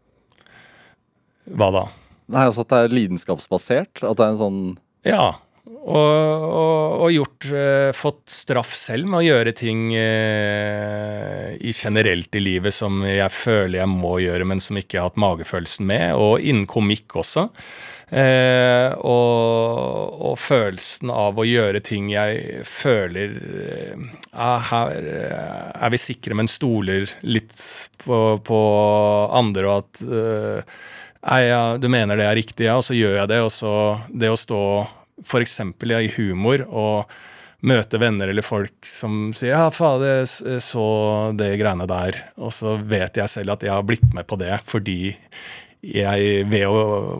Hva 1.53 1.75
da? 1.75 1.89
Nei, 2.33 2.49
altså 2.49 2.65
At 2.65 2.73
det 2.73 2.79
er 2.87 2.95
lidenskapsbasert? 2.95 4.01
At 4.01 4.17
det 4.17 4.25
er 4.25 4.33
en 4.33 4.41
sånn 4.41 4.63
Ja. 5.07 5.27
Og, 5.87 6.45
og, 6.51 6.95
og 7.07 7.11
gjort 7.15 7.47
eh, 7.55 7.91
fått 7.95 8.25
straff 8.33 8.73
selv 8.75 9.07
med 9.07 9.21
å 9.21 9.27
gjøre 9.27 9.53
ting 9.55 9.93
eh, 9.95 11.53
i 11.63 11.71
generelt 11.71 12.35
i 12.35 12.43
livet 12.43 12.75
som 12.75 13.05
jeg 13.07 13.31
føler 13.31 13.85
jeg 13.85 13.93
må 13.93 14.17
gjøre, 14.25 14.49
men 14.51 14.63
som 14.63 14.81
ikke 14.81 14.99
har 14.99 15.13
hatt 15.13 15.21
magefølelsen 15.23 15.87
med. 15.87 16.09
Og 16.19 16.43
innen 16.43 16.67
komikk 16.67 17.15
også. 17.23 17.47
Eh, 18.07 18.91
og, 18.99 20.19
og 20.27 20.35
følelsen 20.39 21.11
av 21.11 21.39
å 21.39 21.47
gjøre 21.47 21.81
ting 21.83 22.11
jeg 22.13 22.61
føler 22.71 23.33
eh, 23.35 24.05
Her 24.71 25.09
er 25.11 25.91
vi 25.91 25.99
sikre, 25.99 26.37
men 26.39 26.51
stoler 26.51 27.11
litt 27.27 27.57
på, 28.05 28.21
på 28.47 28.61
andre, 29.35 29.67
og 29.67 29.81
at 29.83 30.07
eh, 30.07 30.77
Nei, 31.27 31.41
ja, 31.49 31.63
du 31.83 31.89
mener 31.91 32.15
det 32.15 32.27
er 32.29 32.39
riktig, 32.39 32.69
ja, 32.69 32.77
og 32.79 32.85
så 32.87 32.95
gjør 32.95 33.17
jeg 33.19 33.31
det. 33.33 33.41
Og 33.43 33.51
så 33.51 33.73
det 34.15 34.29
å 34.31 34.39
stå 34.39 34.61
f.eks. 35.25 35.61
Ja, 35.87 36.01
i 36.01 36.13
humor 36.17 36.67
og 36.67 37.17
møte 37.67 37.99
venner 37.99 38.29
eller 38.31 38.45
folk 38.45 38.85
som 38.85 39.33
sier 39.35 39.57
'ja, 39.57 39.71
fader, 39.73 40.27
jeg 40.27 40.63
så 40.63 40.89
det 41.37 41.57
greiene 41.59 41.87
der', 41.89 42.21
og 42.37 42.53
så 42.53 42.77
vet 42.77 43.17
jeg 43.17 43.29
selv 43.33 43.57
at 43.57 43.63
jeg 43.63 43.73
har 43.73 43.83
blitt 43.83 44.13
med 44.15 44.27
på 44.27 44.37
det 44.39 44.61
fordi 44.65 45.17
jeg, 45.87 46.47
ved 46.51 46.65
å 46.67 46.79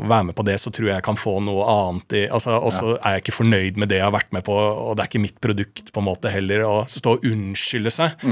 være 0.09 0.25
med 0.31 0.35
på 0.35 0.45
det, 0.47 0.57
så 0.59 0.73
tror 0.75 0.89
jeg 0.89 0.97
jeg 0.97 1.07
kan 1.07 1.19
få 1.19 1.37
noe 1.45 1.67
annet 1.71 2.17
i 2.19 2.23
altså, 2.27 2.57
Og 2.59 2.73
så 2.75 2.97
er 2.97 3.17
jeg 3.17 3.23
ikke 3.23 3.37
fornøyd 3.39 3.79
med 3.79 3.93
det 3.93 4.01
jeg 4.01 4.07
har 4.09 4.17
vært 4.17 4.33
med 4.35 4.43
på, 4.47 4.57
og 4.57 4.97
det 4.97 5.05
er 5.05 5.11
ikke 5.11 5.23
mitt 5.23 5.39
produkt 5.45 5.93
på 5.93 6.03
en 6.03 6.09
måte 6.09 6.33
heller. 6.33 6.65
Å 6.67 6.81
stå 6.91 7.17
og 7.17 7.29
unnskylde 7.29 7.93
seg 7.95 8.27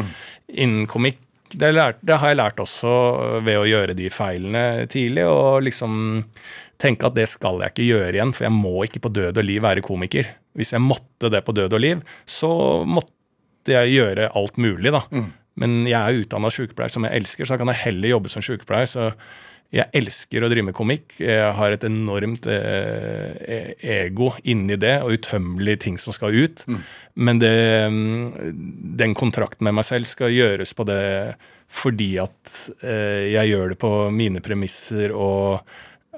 innen 0.48 0.88
komikk, 0.90 1.20
det, 1.54 1.70
det 2.02 2.18
har 2.18 2.32
jeg 2.32 2.40
lært 2.40 2.58
også 2.62 2.92
ved 3.46 3.60
å 3.60 3.68
gjøre 3.68 3.94
de 3.94 4.10
feilene 4.10 4.88
tidlig. 4.90 5.26
Og 5.28 5.62
liksom 5.68 5.94
tenke 6.80 7.06
at 7.08 7.16
det 7.16 7.26
skal 7.30 7.62
jeg 7.62 7.74
ikke 7.74 7.88
gjøre 7.88 8.12
igjen, 8.16 8.34
for 8.36 8.46
jeg 8.46 8.54
må 8.56 8.74
ikke 8.86 9.02
på 9.04 9.12
død 9.14 9.40
og 9.40 9.46
liv 9.46 9.62
være 9.64 9.84
komiker. 9.84 10.28
Hvis 10.58 10.74
jeg 10.74 10.84
måtte 10.84 11.30
det 11.32 11.44
på 11.46 11.54
død 11.56 11.76
og 11.76 11.82
liv, 11.82 12.04
så 12.26 12.50
måtte 12.86 13.74
jeg 13.74 13.94
gjøre 13.94 14.32
alt 14.36 14.60
mulig, 14.60 14.92
da. 14.94 15.04
Mm. 15.14 15.32
Men 15.62 15.80
jeg 15.86 16.00
er 16.00 16.20
utdanna 16.24 16.50
sykepleier 16.50 16.92
som 16.92 17.06
jeg 17.06 17.22
elsker, 17.22 17.46
så 17.46 17.54
da 17.54 17.62
kan 17.62 17.70
jeg 17.70 17.84
heller 17.84 18.16
jobbe 18.16 18.32
som 18.32 18.42
sykepleier. 18.44 18.90
Så 18.90 19.10
jeg 19.74 19.90
elsker 19.96 20.44
å 20.44 20.50
drive 20.50 20.68
med 20.68 20.76
komikk. 20.76 21.16
Jeg 21.22 21.54
har 21.58 21.74
et 21.74 21.86
enormt 21.86 22.46
eh, 22.50 23.72
ego 23.96 24.32
inni 24.46 24.76
det, 24.80 24.96
og 25.02 25.16
utømmelige 25.18 25.84
ting 25.86 25.98
som 26.00 26.14
skal 26.14 26.34
ut. 26.34 26.66
Mm. 26.68 26.82
Men 27.26 27.42
det, 27.42 27.54
den 29.02 29.16
kontrakten 29.18 29.66
med 29.66 29.78
meg 29.78 29.86
selv 29.88 30.10
skal 30.10 30.34
gjøres 30.34 30.74
på 30.76 30.86
det 30.90 31.02
fordi 31.74 32.12
at 32.22 32.54
eh, 32.86 33.32
jeg 33.32 33.50
gjør 33.50 33.72
det 33.72 33.80
på 33.82 33.90
mine 34.14 34.42
premisser 34.44 35.14
og 35.16 35.64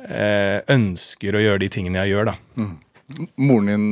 eh, 0.09 0.61
ønsker 0.73 1.37
å 1.39 1.43
gjøre 1.43 1.63
de 1.65 1.69
tingene 1.73 2.03
jeg 2.05 2.15
gjør, 2.15 2.33
da. 2.33 2.37
Moren 3.39 3.71
din 3.71 3.87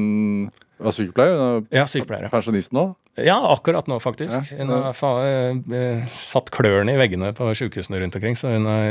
var 0.83 0.93
sykepleier? 0.97 1.39
Er 1.39 1.81
Ja, 1.81 1.85
sykepleier. 1.87 2.31
pensjonist 2.33 2.73
nå? 2.75 2.95
Ja, 3.17 3.37
akkurat 3.53 3.87
nå, 3.87 4.01
faktisk. 4.03 4.33
Ja, 4.35 4.59
Hun 4.59 4.73
har 4.75 5.21
eh, 5.23 5.55
eh, 5.79 6.07
satt 6.19 6.51
klørne 6.51 6.97
i 6.97 6.99
veggene 6.99 7.31
på 7.37 7.47
sykehusene 7.55 8.01
rundt 8.03 8.17
omkring, 8.19 8.35
så 8.35 8.51
hun 8.57 8.67
har 8.67 8.89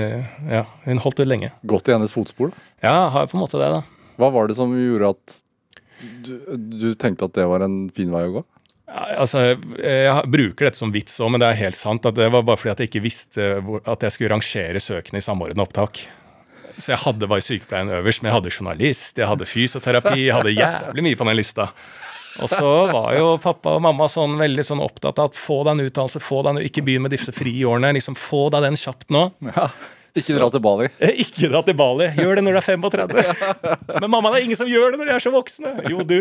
ja, 0.47 0.61
hun 0.85 1.01
holdt 1.03 1.19
ut 1.19 1.27
lenge. 1.27 1.51
Gått 1.67 1.89
i 1.91 1.95
hennes 1.95 2.13
fotspor? 2.15 2.53
Da. 2.53 2.63
Ja, 2.87 2.95
har 3.11 3.27
på 3.27 3.35
en 3.37 3.43
måte 3.43 3.59
det, 3.59 3.67
da. 3.73 3.81
Hva 4.21 4.31
var 4.31 4.47
det 4.47 4.55
som 4.55 4.71
gjorde 4.71 5.11
at 5.17 5.37
du, 6.23 6.33
du 6.55 6.93
tenkte 6.95 7.27
at 7.27 7.35
det 7.35 7.45
var 7.51 7.65
en 7.67 7.89
fin 7.95 8.11
vei 8.13 8.23
å 8.29 8.35
gå? 8.39 8.45
Altså, 8.93 9.57
Jeg 9.81 10.29
bruker 10.29 10.67
dette 10.67 10.77
som 10.77 10.91
vits 10.93 11.15
òg, 11.23 11.31
men 11.33 11.41
det 11.41 11.47
er 11.49 11.61
helt 11.65 11.79
sant. 11.79 12.05
at 12.05 12.15
Det 12.15 12.27
var 12.31 12.43
bare 12.45 12.59
fordi 12.61 12.71
at 12.75 12.79
jeg 12.83 12.91
ikke 12.91 13.03
visste 13.03 13.47
hvor, 13.65 13.81
at 13.89 14.03
jeg 14.05 14.11
skulle 14.15 14.31
rangere 14.35 14.79
søkene 14.83 15.19
i 15.19 15.25
samordna 15.25 15.65
opptak. 15.65 16.03
Så 16.77 16.93
jeg 16.93 17.01
hadde 17.03 17.29
bare 17.29 17.43
sykepleien 17.45 17.91
øverst, 17.99 18.23
men 18.23 18.31
jeg 18.31 18.37
hadde 18.37 18.53
journalist, 18.53 19.17
jeg 19.19 19.29
hadde 19.29 19.49
fysioterapi, 19.49 20.17
jeg 20.25 20.35
hadde 20.35 20.55
jævlig 20.55 21.05
mye 21.05 21.19
på 21.19 21.27
den 21.29 21.37
lista. 21.39 21.67
Og 22.41 22.49
så 22.49 22.69
var 22.89 23.11
jo 23.13 23.33
pappa 23.41 23.75
og 23.77 23.83
mamma 23.85 24.07
sånn 24.09 24.39
veldig 24.39 24.63
sånn 24.65 24.81
opptatt 24.81 25.19
av 25.21 25.29
at 25.29 25.37
få 25.37 25.59
deg 25.67 25.75
en 25.75 25.83
utdannelse, 25.85 26.21
få 26.23 26.41
deg 26.41 26.55
en, 26.55 26.63
ikke 26.65 26.81
begynn 26.85 27.05
med 27.05 27.13
disse 27.13 27.33
friårene, 27.35 27.91
liksom 27.93 28.17
få 28.17 28.47
deg 28.53 28.65
den 28.65 28.79
kjapt 28.79 29.13
nå. 29.13 29.27
Ja, 29.53 29.67
Ikke 30.13 30.35
dra 30.37 30.47
til 30.53 30.61
Bali. 30.61 30.87
Eh, 31.03 31.15
Ikke 31.23 31.49
dra 31.49 31.63
til 31.65 31.75
Bali. 31.77 32.07
Gjør 32.13 32.37
det 32.37 32.43
når 32.45 32.55
du 32.55 32.59
er 32.59 32.65
35. 32.67 33.23
Men 34.03 34.11
mamma, 34.13 34.29
det 34.29 34.39
er 34.41 34.45
ingen 34.45 34.59
som 34.59 34.69
gjør 34.69 34.93
det 34.93 34.99
når 35.01 35.09
de 35.09 35.13
er 35.15 35.23
så 35.23 35.31
voksne. 35.33 35.71
Jo, 35.89 36.03
du. 36.05 36.19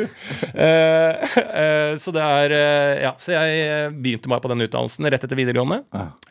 Eh, 0.53 1.37
eh, 1.43 1.93
så 2.01 2.15
det 2.15 2.25
er 2.25 2.55
Ja, 3.03 3.13
så 3.21 3.35
jeg 3.37 3.93
begynte 3.99 4.33
bare 4.33 4.45
på 4.45 4.53
den 4.53 4.65
utdannelsen 4.65 5.09
rett 5.13 5.27
etter 5.27 5.39
videregående. 5.39 5.83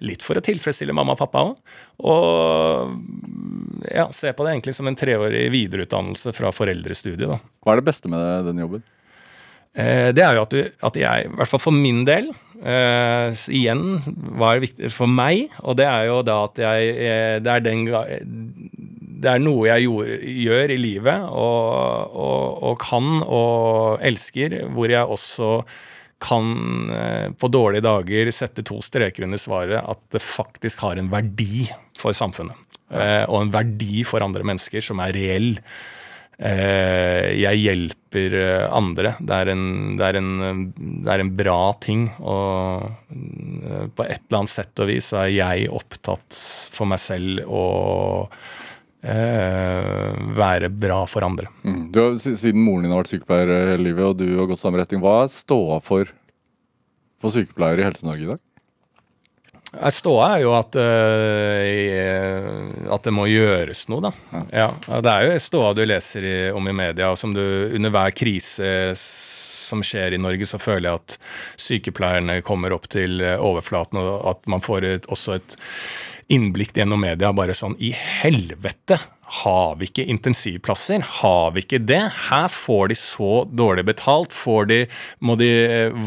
Litt 0.02 0.26
for 0.26 0.40
å 0.40 0.46
tilfredsstille 0.46 0.96
mamma 0.98 1.14
og 1.14 1.22
pappa 1.22 1.46
òg. 1.52 1.60
Og 2.02 3.86
ja, 3.94 4.08
se 4.16 4.34
på 4.34 4.46
det 4.46 4.56
egentlig 4.56 4.74
som 4.78 4.90
en 4.90 4.98
treårig 4.98 5.46
videreutdannelse 5.54 6.34
fra 6.38 6.54
foreldrestudiet, 6.56 7.30
da. 7.30 7.38
Hva 7.62 7.76
er 7.76 7.82
det 7.82 7.90
beste 7.92 8.10
med 8.12 8.50
den 8.50 8.64
jobben? 8.64 8.86
Det 9.72 10.20
er 10.20 10.36
jo 10.36 10.42
at, 10.44 10.52
du, 10.52 10.66
at 10.90 10.98
jeg, 11.00 11.28
i 11.30 11.36
hvert 11.38 11.48
fall 11.48 11.62
for 11.64 11.76
min 11.76 12.02
del 12.10 12.34
s- 13.34 13.48
Igjen 13.50 14.02
var 14.38 14.60
viktig 14.62 14.92
for 14.94 15.10
meg, 15.10 15.50
og 15.66 15.78
det 15.80 15.88
er 15.90 16.06
jo 16.12 16.22
da 16.28 16.36
at 16.46 16.60
jeg 16.62 16.90
eh, 16.96 17.38
Det 17.42 17.52
er, 17.56 17.64
den, 17.66 17.86
det 19.22 19.30
er 19.32 19.42
noe 19.42 19.68
jeg 19.70 19.88
gjorde, 19.88 20.18
gjør 20.46 20.74
i 20.76 20.78
livet 20.82 21.24
og, 21.30 22.14
og, 22.16 22.60
og 22.72 22.76
kan 22.82 23.10
og 23.26 24.02
elsker, 24.06 24.60
hvor 24.74 24.90
jeg 24.94 25.06
også 25.06 25.54
kan 26.22 26.52
uh, 26.94 27.30
på 27.34 27.50
dårlige 27.50 27.82
dager 27.82 28.30
sette 28.30 28.62
to 28.62 28.76
streker 28.86 29.26
under 29.26 29.40
svaret 29.42 29.80
at 29.82 30.02
det 30.14 30.22
faktisk 30.22 30.84
har 30.86 31.00
en 31.02 31.08
verdi 31.10 31.64
for 31.98 32.14
samfunnet. 32.14 32.54
Uh, 32.94 33.26
og 33.26 33.40
en 33.48 33.54
verdi 33.56 34.04
for 34.06 34.22
andre 34.22 34.44
mennesker 34.46 34.84
som 34.86 35.02
er 35.02 35.16
reell. 35.18 35.56
Eh, 36.42 37.28
jeg 37.38 37.60
hjelper 37.62 38.36
eh, 38.40 38.64
andre. 38.74 39.14
Det 39.22 39.36
er, 39.36 39.52
en, 39.54 39.66
det, 40.00 40.08
er 40.08 40.18
en, 40.18 40.32
eh, 40.42 40.62
det 41.06 41.14
er 41.14 41.22
en 41.22 41.34
bra 41.38 41.60
ting. 41.84 42.08
Og 42.18 42.88
på 43.94 44.08
et 44.08 44.24
eller 44.26 44.40
annet 44.40 44.54
sett 44.54 44.82
og 44.82 44.90
vis 44.90 45.12
så 45.14 45.22
er 45.26 45.36
jeg 45.36 45.70
opptatt 45.70 46.42
for 46.74 46.90
meg 46.90 47.02
selv 47.04 47.46
å 47.46 47.66
eh, 49.06 50.10
være 50.38 50.72
bra 50.74 51.04
for 51.10 51.28
andre. 51.28 51.52
Mm. 51.62 51.84
Du 51.94 52.02
har, 52.02 52.18
siden 52.18 52.66
moren 52.66 52.88
din 52.88 52.96
har 52.96 53.04
vært 53.04 53.14
sykepleier 53.14 53.54
hele 53.74 53.92
livet, 53.92 54.08
og 54.10 54.18
du 54.22 54.40
har 54.40 54.50
gått 54.50 54.64
samme 54.64 54.82
retning, 54.82 55.04
hva 55.04 55.22
er 55.26 55.34
ståa 55.34 55.82
for, 55.86 56.10
for 57.22 57.38
sykepleiere 57.38 57.84
i 57.84 57.90
Helse-Norge 57.90 58.26
i 58.26 58.32
dag? 58.34 58.42
Ståa 59.72 60.26
er 60.36 60.42
jo 60.44 60.52
at, 60.58 60.76
uh, 60.76 61.68
at 62.92 63.06
det 63.08 63.14
må 63.16 63.28
gjøres 63.32 63.86
noe, 63.92 64.10
da. 64.10 64.12
Ja. 64.52 64.68
ja 64.76 65.00
det 65.06 65.14
er 65.14 65.28
jo 65.30 65.38
ståa 65.46 65.72
du 65.78 65.86
leser 65.88 66.28
i, 66.28 66.36
om 66.52 66.68
i 66.68 66.76
media, 66.76 67.12
og 67.14 67.20
som 67.20 67.32
du 67.36 67.44
under 67.72 67.94
hver 67.94 68.12
krise 68.12 68.92
som 69.00 69.80
skjer 69.86 70.18
i 70.18 70.20
Norge, 70.20 70.44
så 70.50 70.60
føler 70.60 70.90
jeg 70.90 71.00
at 71.00 71.18
sykepleierne 71.64 72.42
kommer 72.44 72.76
opp 72.76 72.90
til 72.92 73.24
overflaten, 73.24 74.02
og 74.02 74.28
at 74.34 74.44
man 74.52 74.64
får 74.64 74.88
et, 74.90 75.08
også 75.08 75.38
et 75.40 75.56
innblikk 76.32 76.76
gjennom 76.76 77.00
media. 77.04 77.32
Bare 77.36 77.56
sånn 77.56 77.78
I 77.80 77.94
helvete! 77.96 79.00
Har 79.32 79.78
vi 79.80 79.88
ikke 79.88 80.04
intensivplasser? 80.12 81.04
Har 81.22 81.54
vi 81.56 81.64
ikke 81.64 81.80
det? 81.88 82.02
Her 82.28 82.50
får 82.52 82.92
de 82.92 82.98
så 83.00 83.32
dårlig 83.48 83.86
betalt. 83.88 84.36
Får 84.36 84.68
de, 84.68 84.80
må 85.24 85.38
de, 85.40 85.48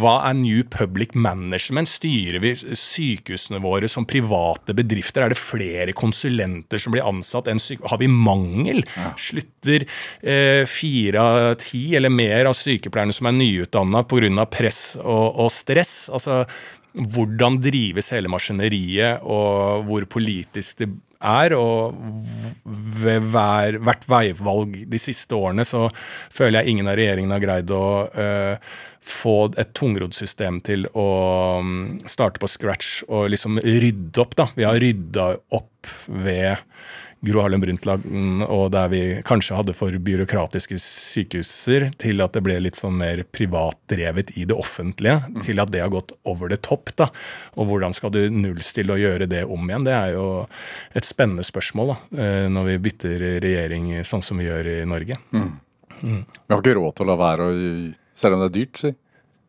hva 0.01 0.19
er 0.29 0.37
New 0.37 0.61
Public 0.69 1.17
Management? 1.17 1.89
Styrer 1.89 2.43
vi 2.45 2.53
sykehusene 2.55 3.63
våre 3.65 3.89
som 3.89 4.05
private 4.09 4.77
bedrifter? 4.77 5.25
Er 5.25 5.33
det 5.33 5.41
flere 5.41 5.97
konsulenter 5.97 6.83
som 6.83 6.93
blir 6.93 7.07
ansatt 7.09 7.49
enn 7.49 7.63
sykehus? 7.63 7.89
Har 7.95 8.03
vi 8.03 8.11
mangel? 8.13 8.85
Ja. 8.93 9.15
Slutter 9.17 9.87
eh, 9.87 10.63
fire 10.69 11.25
av 11.25 11.57
ti 11.65 11.87
eller 11.97 12.13
mer 12.13 12.53
av 12.53 12.59
sykepleierne 12.59 13.17
som 13.17 13.31
er 13.31 13.39
nyutdanna 13.41 14.05
pga. 14.05 14.47
press 14.53 14.83
og, 15.01 15.41
og 15.41 15.53
stress? 15.53 16.11
Altså, 16.13 16.45
hvordan 16.95 17.59
drives 17.63 18.13
hele 18.15 18.31
maskineriet, 18.31 19.25
og 19.25 19.89
hvor 19.89 20.07
politisk 20.07 20.85
det 20.85 20.93
er. 21.25 21.57
Og 21.59 21.95
ved 22.65 23.31
hver, 23.35 23.79
hvert 23.85 24.09
veivalg 24.11 24.83
de 24.91 25.01
siste 25.01 25.37
årene 25.37 25.67
så 25.69 25.87
føler 26.33 26.61
jeg 26.61 26.75
ingen 26.75 26.91
av 26.91 26.99
regjeringene 27.01 27.39
har 27.39 27.45
greid 27.45 27.73
å 27.75 27.87
uh, 28.15 28.75
få 29.05 29.37
et 29.61 29.75
tungrodd 29.77 30.17
system 30.17 30.63
til 30.65 30.87
å 30.97 31.09
um, 31.61 31.99
starte 32.09 32.41
på 32.41 32.49
scratch 32.49 33.03
og 33.09 33.29
liksom 33.35 33.61
rydde 33.61 34.23
opp. 34.23 34.37
da. 34.39 34.49
Vi 34.57 34.65
har 34.65 34.81
rydda 34.81 35.29
opp 35.57 35.91
ved 36.09 36.65
Gro 37.25 37.45
Harlem 37.45 37.63
Brundtland, 37.63 38.45
og 38.45 38.67
der 38.75 38.91
vi 38.93 39.01
kanskje 39.27 39.57
hadde 39.59 39.75
for 39.77 39.95
byråkratiske 40.07 40.79
sykehuser, 40.83 41.89
til 42.01 42.21
at 42.25 42.37
det 42.37 42.43
ble 42.45 42.59
litt 42.63 42.79
sånn 42.79 42.97
mer 43.01 43.23
privatdrevet 43.35 44.35
i 44.39 44.47
det 44.49 44.57
offentlige, 44.57 45.21
mm. 45.25 45.41
til 45.47 45.63
at 45.63 45.73
det 45.73 45.83
har 45.85 45.93
gått 45.95 46.15
over 46.29 46.53
the 46.53 46.61
top. 46.61 46.93
da. 47.01 47.09
Og 47.57 47.71
hvordan 47.71 47.97
skal 47.97 48.13
du 48.15 48.23
nullstille 48.33 48.97
og 48.97 49.03
gjøre 49.03 49.29
det 49.31 49.45
om 49.49 49.69
igjen? 49.71 49.89
Det 49.89 49.97
er 49.97 50.15
jo 50.19 50.27
et 50.95 51.09
spennende 51.09 51.47
spørsmål 51.47 51.95
da, 51.95 51.99
eh, 52.21 52.47
når 52.53 52.73
vi 52.73 52.81
bytter 52.89 53.29
regjering 53.45 53.93
sånn 54.05 54.25
som 54.25 54.41
vi 54.41 54.49
gjør 54.51 54.73
i 54.77 54.79
Norge. 54.89 55.19
Mm. 55.33 55.53
Mm. 56.03 56.23
Vi 56.25 56.53
har 56.53 56.61
ikke 56.61 56.77
råd 56.77 56.99
til 56.99 57.07
å 57.07 57.13
la 57.13 57.21
være 57.21 57.49
å 57.49 57.61
Selv 58.15 58.37
om 58.37 58.45
det 58.45 58.47
er 58.47 58.55
dyrt, 58.55 58.79
si. 58.79 58.91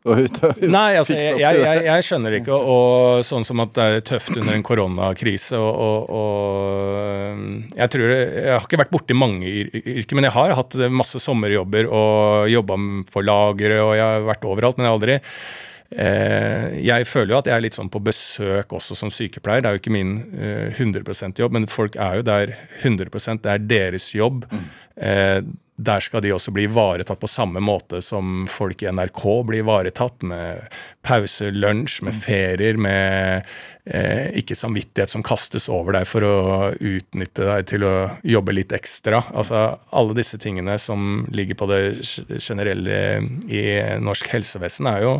Nei, 0.76 0.99
altså, 0.99 1.16
jeg, 1.18 1.39
jeg, 1.41 1.82
jeg, 1.88 2.06
skjønner 2.06 2.38
ikke. 2.38 2.53
Og 2.56 3.26
sånn 3.26 3.45
som 3.47 3.64
at 3.64 3.74
det 3.74 3.86
er 3.86 4.06
tøft 4.06 4.36
under 4.38 4.53
en 4.53 4.66
koronakrise. 4.66 5.58
Og, 5.58 5.82
og, 5.82 6.14
og, 6.20 7.45
jeg 7.74 7.93
tror 7.95 8.14
Jeg 8.14 8.51
har 8.53 8.68
ikke 8.68 8.82
vært 8.84 8.93
borti 8.93 9.18
mange 9.18 9.49
yrker, 9.49 10.18
men 10.18 10.30
jeg 10.30 10.36
har 10.38 10.56
hatt 10.62 10.78
masse 10.93 11.22
sommerjobber 11.24 11.89
og 11.89 12.51
jobba 12.53 12.80
på 13.12 13.26
lageret 13.26 13.82
og 13.82 13.95
jeg 13.97 14.06
har 14.06 14.28
vært 14.30 14.45
overalt, 14.47 14.78
men 14.78 14.86
jeg 14.86 14.91
har 14.91 14.99
aldri 14.99 15.16
eh, 15.95 16.78
jeg 16.86 17.08
føler 17.10 17.34
jo 17.34 17.39
at 17.39 17.49
jeg 17.49 17.56
er 17.56 17.66
litt 17.66 17.78
sånn 17.78 17.91
på 17.93 18.01
besøk 18.06 18.78
også 18.78 18.97
som 18.99 19.14
sykepleier. 19.14 19.66
Det 19.66 19.72
er 19.72 19.78
jo 19.78 19.84
ikke 19.84 19.95
min 19.95 20.16
eh, 20.38 20.70
100% 20.78 21.41
jobb, 21.41 21.58
men 21.58 21.70
folk 21.72 21.97
er 21.97 22.22
jo 22.22 22.28
der 22.30 22.56
100% 22.84 23.41
Det 23.45 23.56
er 23.56 23.70
deres 23.74 24.12
jobb. 24.14 24.45
Mm. 24.53 24.66
Der 25.76 25.99
skal 25.99 26.21
de 26.23 26.32
også 26.32 26.53
bli 26.55 26.69
ivaretatt 26.69 27.19
på 27.19 27.28
samme 27.28 27.59
måte 27.59 27.99
som 28.03 28.45
folk 28.47 28.80
i 28.80 28.88
NRK 28.95 29.23
blir 29.43 29.59
ivaretatt, 29.59 30.23
med 30.23 30.69
pause, 31.03 31.49
lunsj, 31.51 31.97
med 32.07 32.15
ferier, 32.15 32.80
med 32.80 33.43
eh, 33.84 34.32
ikke 34.39 34.55
samvittighet 34.55 35.11
som 35.11 35.26
kastes 35.26 35.67
over 35.67 35.97
deg 35.97 36.07
for 36.07 36.23
å 36.23 36.38
utnytte 36.80 37.49
deg 37.49 37.67
til 37.73 37.84
å 37.89 37.93
jobbe 38.23 38.55
litt 38.55 38.71
ekstra. 38.78 39.26
Altså 39.36 39.65
alle 39.91 40.15
disse 40.15 40.39
tingene 40.39 40.78
som 40.80 41.26
ligger 41.36 41.59
på 41.59 41.67
det 41.73 41.84
generelle 42.39 43.03
i 43.51 43.67
norsk 43.99 44.32
helsevesen, 44.32 44.88
er 44.88 45.03
jo 45.03 45.13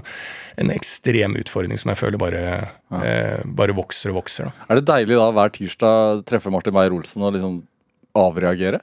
en 0.56 0.72
ekstrem 0.72 1.36
utfordring 1.36 1.84
som 1.84 1.92
jeg 1.92 2.00
føler 2.00 2.22
bare, 2.22 2.44
eh, 3.04 3.44
bare 3.44 3.76
vokser 3.76 4.16
og 4.16 4.22
vokser. 4.24 4.48
Da. 4.48 4.70
Er 4.72 4.80
det 4.80 4.88
deilig 4.88 5.20
da 5.20 5.32
hver 5.36 5.56
tirsdag 5.60 6.28
treffe 6.32 6.54
Martin 6.54 6.80
Beyer-Olsen 6.80 7.28
og 7.28 7.36
liksom 7.36 7.64
avreagere? 8.18 8.82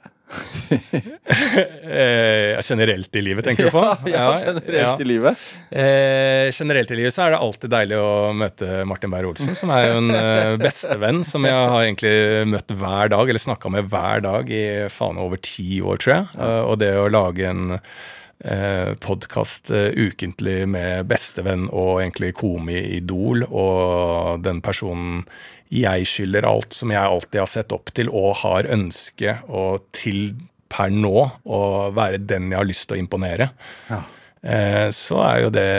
eh, 1.83 2.61
generelt 2.61 3.15
i 3.15 3.21
livet, 3.21 3.45
tenker 3.45 3.63
du 3.67 3.71
på? 3.71 3.83
Ja, 4.05 4.39
ja 4.39 4.39
generelt 4.45 4.73
ja. 4.73 4.97
i 4.99 5.05
livet. 5.07 5.43
Eh, 5.69 6.51
generelt 6.51 6.91
i 6.91 6.97
livet 6.97 7.13
så 7.13 7.25
er 7.25 7.33
det 7.33 7.41
alltid 7.45 7.73
deilig 7.73 7.99
å 7.99 8.31
møte 8.37 8.81
Martin 8.89 9.13
Beyer-Olsen, 9.13 9.53
som 9.57 9.73
er 9.75 9.87
jo 9.87 9.99
en 10.01 10.15
uh, 10.15 10.55
bestevenn 10.61 11.23
som 11.27 11.45
jeg 11.47 11.53
har 11.53 11.83
egentlig 11.83 12.15
møtt 12.49 12.73
hver 12.73 13.13
dag, 13.13 13.29
eller 13.29 13.45
snakka 13.45 13.71
med 13.73 13.91
hver 13.91 14.25
dag 14.25 14.49
i 14.49 14.65
faen 14.93 15.21
over 15.21 15.41
ti 15.43 15.81
år, 15.81 16.01
tror 16.01 16.15
jeg. 16.17 16.27
Eh, 16.39 16.61
og 16.63 16.81
det 16.81 16.93
å 16.97 17.09
lage 17.11 17.47
en 17.49 17.77
eh, 17.77 18.93
podkast 19.03 19.71
uh, 19.73 19.89
ukentlig 19.93 20.63
med 20.69 21.07
bestevenn 21.09 21.69
og 21.71 22.01
egentlig 22.01 22.33
komi-idol, 22.39 23.47
og 23.49 24.43
den 24.45 24.63
personen 24.65 25.25
jeg 25.73 26.07
skylder 26.09 26.45
alt 26.47 26.75
som 26.75 26.91
jeg 26.93 27.01
alltid 27.01 27.39
har 27.41 27.49
sett 27.49 27.73
opp 27.75 27.93
til 27.97 28.11
og 28.13 28.35
har 28.43 28.69
ønske 28.73 29.37
og 29.49 29.87
til 29.95 30.35
per 30.73 30.93
nå 30.93 31.27
å 31.45 31.61
være 31.93 32.21
den 32.21 32.51
jeg 32.51 32.59
har 32.59 32.69
lyst 32.69 32.87
til 32.89 32.97
å 32.97 33.03
imponere. 33.03 33.51
Ja. 33.89 34.03
Eh, 34.43 34.89
så 34.91 35.21
er 35.23 35.37
jo 35.45 35.51
det 35.55 35.69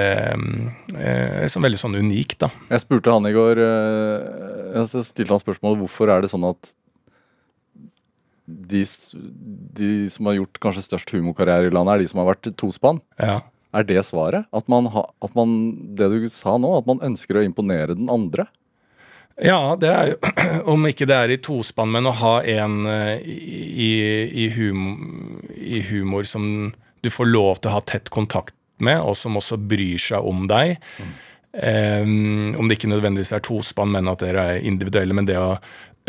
eh, 0.97 1.45
så 1.53 1.61
veldig 1.61 1.81
sånn 1.81 1.99
unikt, 2.01 2.39
da. 2.47 2.49
Jeg 2.73 2.85
spurte 2.87 3.13
han 3.13 3.29
i 3.29 3.35
går 3.35 3.61
eh, 3.61 4.79
Jeg 4.79 5.05
stilte 5.05 5.35
han 5.35 5.43
spørsmålet 5.43 5.83
hvorfor 5.83 6.13
er 6.15 6.25
det 6.25 6.31
sånn 6.33 6.47
at 6.49 6.73
de, 8.45 8.81
de, 9.77 9.91
som 10.13 10.31
har 10.31 10.39
gjort 10.39 10.61
kanskje 10.65 10.87
størst 10.87 11.13
humorkarriere 11.13 11.69
i 11.69 11.75
landet, 11.75 11.95
er 11.95 12.05
de 12.05 12.09
som 12.11 12.21
har 12.21 12.31
vært 12.33 12.49
tospann. 12.61 13.01
Ja. 13.21 13.39
Er 13.75 13.87
det 13.89 14.03
svaret? 14.07 14.49
At 14.55 14.69
man, 14.71 14.89
ha, 14.93 15.07
at 15.25 15.37
man, 15.37 15.55
det 15.97 16.11
du 16.13 16.27
sa 16.33 16.57
nå, 16.61 16.75
at 16.79 16.89
man 16.89 17.01
ønsker 17.05 17.41
å 17.41 17.45
imponere 17.45 17.97
den 17.97 18.13
andre? 18.13 18.47
Ja, 19.43 19.75
det 19.81 19.91
er 19.91 20.13
jo 20.13 20.19
Om 20.75 20.89
ikke 20.91 21.09
det 21.11 21.17
er 21.17 21.35
i 21.35 21.41
tospann, 21.43 21.93
men 21.95 22.07
å 22.07 22.15
ha 22.21 22.35
en 22.47 22.85
uh, 22.87 23.17
i, 23.19 23.91
i, 24.45 24.49
humor, 24.55 25.41
i, 25.55 25.83
humor, 25.89 26.29
som 26.29 26.47
du 27.05 27.11
får 27.13 27.31
lov 27.31 27.59
til 27.61 27.73
å 27.73 27.79
ha 27.79 27.85
tett 27.89 28.13
kontakt 28.15 28.55
med, 28.83 29.01
og 29.03 29.17
som 29.19 29.37
også 29.39 29.59
bryr 29.61 30.01
seg 30.01 30.25
om 30.25 30.47
deg. 30.51 30.79
Mm. 30.99 31.13
Um, 31.55 32.55
om 32.59 32.67
det 32.67 32.79
ikke 32.79 32.91
nødvendigvis 32.91 33.35
er 33.37 33.43
tospann, 33.45 33.93
men 33.95 34.11
at 34.11 34.23
dere 34.25 34.47
er 34.55 34.65
individuelle. 34.67 35.15
Men 35.17 35.29
det 35.29 35.39
å 35.39 35.59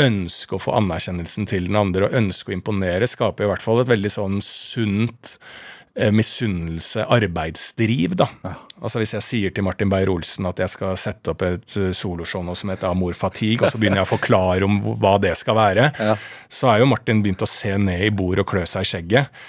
ønske 0.01 0.57
å 0.57 0.61
få 0.61 0.73
anerkjennelsen 0.75 1.47
til 1.49 1.69
den 1.69 1.77
andre 1.79 2.07
og 2.07 2.17
ønske 2.17 2.51
å 2.51 2.55
imponere, 2.57 3.07
skaper 3.09 3.45
i 3.45 3.51
hvert 3.51 3.63
fall 3.63 3.83
et 3.83 3.91
veldig 3.91 4.11
sånn 4.11 4.41
sunt 4.43 5.37
Eh, 5.39 5.74
misunnelse, 6.11 7.05
arbeidsdriv, 7.07 8.17
da. 8.19 8.27
Ja. 8.43 8.53
Altså 8.81 8.99
Hvis 8.99 9.13
jeg 9.15 9.23
sier 9.23 9.53
til 9.55 9.63
Martin 9.63 9.89
Beyer-Olsen 9.91 10.47
at 10.49 10.59
jeg 10.59 10.73
skal 10.73 10.97
sette 10.99 11.31
opp 11.31 11.45
et 11.47 11.77
eh, 11.79 11.93
soloshow 11.95 12.43
nå 12.43 12.55
som 12.59 12.73
heter 12.73 12.89
Amor 12.91 13.15
Fatigue, 13.15 13.63
og 13.63 13.71
så 13.71 13.79
begynner 13.79 14.01
jeg 14.01 14.09
å 14.09 14.13
forklare 14.17 14.67
om 14.67 14.81
hva 14.99 15.15
det 15.23 15.31
skal 15.39 15.55
være, 15.57 15.89
ja. 16.11 16.17
så 16.51 16.73
er 16.73 16.83
jo 16.83 16.89
Martin 16.91 17.23
begynt 17.23 17.45
å 17.45 17.49
se 17.49 17.71
ned 17.79 18.09
i 18.09 18.11
bordet 18.11 18.43
og 18.43 18.51
klø 18.51 18.65
seg 18.67 18.83
i 18.83 18.91
skjegget. 18.91 19.45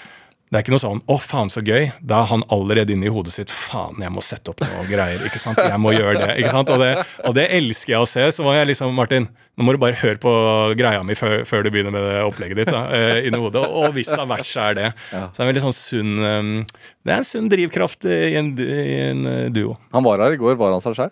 Det 0.47 0.61
er 0.61 0.62
ikke 0.62 0.76
noe 0.76 0.78
sånn 0.78 1.01
'å, 1.11 1.16
faen, 1.18 1.49
så 1.51 1.59
gøy'. 1.59 1.88
Da 1.99 2.20
er 2.22 2.28
han 2.30 2.44
allerede 2.55 2.94
inne 2.94 3.09
i 3.09 3.11
hodet 3.11 3.32
sitt 3.34 3.51
'faen, 3.51 3.99
jeg 3.99 4.12
må 4.14 4.22
sette 4.22 4.53
opp 4.53 4.61
noe 4.62 4.84
greier'. 4.86 5.24
ikke 5.26 5.40
sant? 5.42 5.59
Jeg 5.59 5.80
må 5.82 5.90
gjøre 5.90 6.20
det. 6.22 6.36
ikke 6.38 6.53
sant? 6.55 6.70
Og 6.70 6.78
det, 6.78 7.05
og 7.26 7.34
det 7.34 7.49
elsker 7.51 7.92
jeg 7.97 8.01
å 8.01 8.07
se. 8.07 8.22
Så 8.30 8.44
var 8.47 8.55
jeg 8.55 8.68
liksom 8.68 8.94
'Martin, 8.94 9.26
nå 9.59 9.64
må 9.66 9.74
du 9.74 9.78
bare 9.82 9.99
høre 9.99 10.20
på 10.22 10.30
greia 10.78 11.03
mi 11.03 11.14
før, 11.18 11.42
før 11.44 11.64
du 11.64 11.70
begynner 11.74 11.90
med 11.90 12.07
det 12.07 12.22
opplegget 12.22 12.61
ditt'. 12.62 12.70
da, 12.70 12.86
uh, 12.86 13.26
inni 13.26 13.40
hodet. 13.42 13.64
Og 13.66 13.90
hvis 13.92 14.12
av 14.14 14.28
verset 14.28 14.62
er 14.62 14.74
det. 14.74 14.94
Ja. 15.11 15.26
Så 15.34 15.34
det 15.34 15.40
er 15.40 15.47
en 15.49 15.51
veldig 15.51 15.64
sånn 15.66 15.78
sunn 15.80 16.18
um, 16.22 16.66
Det 17.03 17.12
er 17.12 17.16
en 17.16 17.26
sunn 17.26 17.49
drivkraft 17.51 18.07
i 18.07 18.36
en, 18.38 18.53
i 18.55 19.01
en 19.11 19.26
uh, 19.26 19.49
duo. 19.51 19.74
Han 19.92 20.05
var 20.07 20.22
her 20.22 20.36
i 20.36 20.38
går. 20.38 20.55
Var 20.55 20.70
han 20.70 20.84
seg 20.84 20.94
sjøl? 20.94 21.11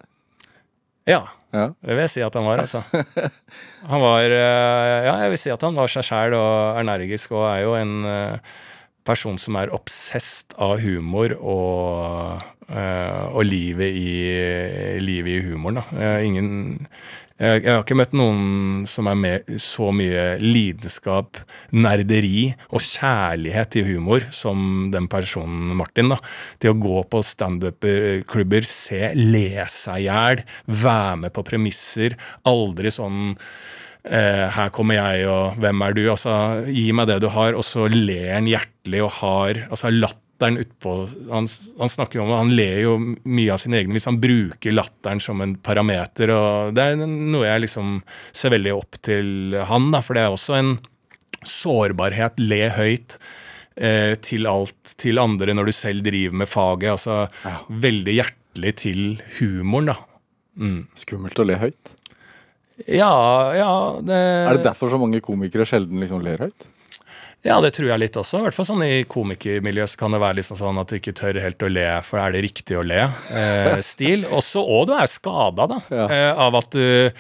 Ja. 1.10 1.24
Ja. 1.50 1.72
Det 1.82 1.90
vil 1.90 2.06
jeg 2.06 2.10
si 2.10 2.22
at 2.22 2.34
han 2.34 2.46
var, 2.46 2.62
altså. 2.62 2.84
Han 3.90 4.00
var 4.02 4.22
uh, 4.30 5.02
Ja, 5.10 5.18
jeg 5.26 5.34
vil 5.34 5.38
si 5.42 5.50
at 5.50 5.62
han 5.62 5.74
var 5.74 5.90
seg 5.90 6.06
sjæl 6.06 6.34
og 6.38 6.78
energisk, 6.80 7.34
og 7.34 7.50
er 7.50 7.60
jo 7.66 7.74
en 7.78 8.06
person 9.06 9.38
som 9.40 9.58
er 9.60 9.72
obsesst 9.74 10.56
av 10.60 10.78
humor 10.84 11.36
og, 11.38 12.44
uh, 12.70 13.24
og 13.30 13.44
livet, 13.46 13.92
i, 13.92 14.14
livet, 15.02 15.36
i, 15.36 15.44
humoren. 15.50 15.82
Da. 15.82 16.14
Ingen, 16.24 16.48
jeg, 17.34 17.64
har 17.66 17.80
ikke 17.82 17.96
møtt 17.98 18.12
noen 18.14 18.84
som 18.86 19.08
er 19.10 19.16
med 19.18 19.54
så 19.58 19.88
mye 19.90 20.36
lidenskap, 20.38 21.40
nerderi 21.74 22.52
og 22.70 22.78
kjærlighet 22.78 23.72
til 23.74 23.88
humor 23.88 24.28
som 24.30 24.92
den 24.94 25.08
personen 25.10 25.74
Martin. 25.74 26.12
da. 26.14 26.20
Til 26.62 26.74
å 26.74 26.78
gå 26.78 27.02
på 27.10 27.24
standup-klubber, 27.26 28.68
se, 28.70 29.10
le 29.18 29.66
seg 29.66 30.04
i 30.04 30.06
hjel, 30.06 30.44
være 30.70 31.16
med 31.24 31.34
på 31.34 31.42
premisser. 31.50 32.14
Aldri 32.46 32.94
sånn 32.94 33.34
eh, 34.04 34.48
'Her 34.50 34.70
kommer 34.70 34.94
jeg, 34.94 35.28
og 35.28 35.56
hvem 35.60 35.82
er 35.82 35.94
du?' 35.94 36.10
Altså, 36.10 36.64
gi 36.68 36.92
meg 36.92 37.08
det 37.08 37.20
du 37.20 37.28
har. 37.28 37.54
Og 37.54 37.64
så 37.64 37.88
ler 37.88 38.34
han 38.34 38.46
hjertelig 38.50 39.02
og 39.04 39.10
har 39.20 39.66
altså, 39.70 39.90
latteren 39.92 40.58
utpå 40.58 41.08
han, 41.30 41.46
han 41.78 41.88
snakker 41.88 42.18
jo 42.18 42.24
om 42.24 42.32
Han 42.34 42.50
ler 42.50 42.80
jo 42.82 42.96
mye 43.24 43.52
av 43.54 43.60
sin 43.62 43.72
egen 43.72 43.94
hvis 43.94 44.08
han 44.10 44.18
bruker 44.20 44.74
latteren 44.74 45.20
som 45.22 45.40
en 45.40 45.54
parameter. 45.56 46.30
og 46.34 46.74
Det 46.74 46.82
er 46.82 47.06
noe 47.06 47.46
jeg 47.46 47.64
liksom 47.68 48.02
ser 48.32 48.50
veldig 48.50 48.74
opp 48.74 48.98
til 49.00 49.56
han, 49.70 49.90
da, 49.94 50.02
for 50.02 50.14
det 50.14 50.24
er 50.24 50.34
også 50.34 50.58
en 50.58 50.76
sårbarhet. 51.44 52.38
Le 52.40 52.68
høyt. 52.74 53.18
Eh, 53.74 54.14
til 54.22 54.46
alt 54.46 54.92
til 55.02 55.18
andre 55.18 55.50
når 55.50 55.66
du 55.66 55.72
selv 55.74 56.04
driver 56.06 56.36
med 56.44 56.48
faget. 56.48 56.90
altså 56.94 57.28
Ja. 57.44 57.58
Veldig 57.68 58.14
hjertelig 58.14 58.74
til 58.76 59.22
humoren, 59.40 59.86
da. 59.90 59.96
Mm. 60.56 60.86
Skummelt 60.94 61.38
å 61.42 61.46
le 61.46 61.56
høyt. 61.58 61.94
Ja, 62.90 63.54
ja 63.56 63.72
det, 64.04 64.14
Er 64.14 64.58
det 64.58 64.66
derfor 64.66 64.92
så 64.92 65.00
mange 65.00 65.20
komikere 65.24 65.66
sjelden 65.68 66.02
liksom 66.02 66.24
ler 66.24 66.48
høyt? 66.48 66.66
Ja, 67.44 67.58
det 67.60 67.74
tror 67.76 67.90
jeg 67.90 68.00
litt 68.00 68.16
også. 68.16 68.38
I 68.40 68.46
hvert 68.46 68.56
fall 68.56 68.66
sånn 68.70 68.82
I 68.86 69.02
komikermiljøet 69.08 69.92
så 69.92 69.98
kan 70.00 70.14
det 70.16 70.20
være 70.22 70.38
liksom 70.38 70.56
sånn 70.56 70.78
at 70.80 70.88
du 70.88 70.96
ikke 70.96 71.12
tør 71.16 71.36
helt 71.44 71.64
å 71.64 71.68
le, 71.68 71.88
for 72.06 72.22
er 72.22 72.32
det 72.32 72.44
riktig 72.46 72.78
å 72.80 72.84
le? 72.84 73.02
Eh, 73.36 73.80
stil. 73.84 74.24
Også, 74.32 74.62
og 74.64 74.86
du 74.88 74.94
er 74.96 75.10
skada 75.12 75.66
da, 75.74 75.80
Ja. 75.92 76.06
eh, 76.08 76.44
av 76.46 76.56
at 76.62 76.70
du 76.72 77.10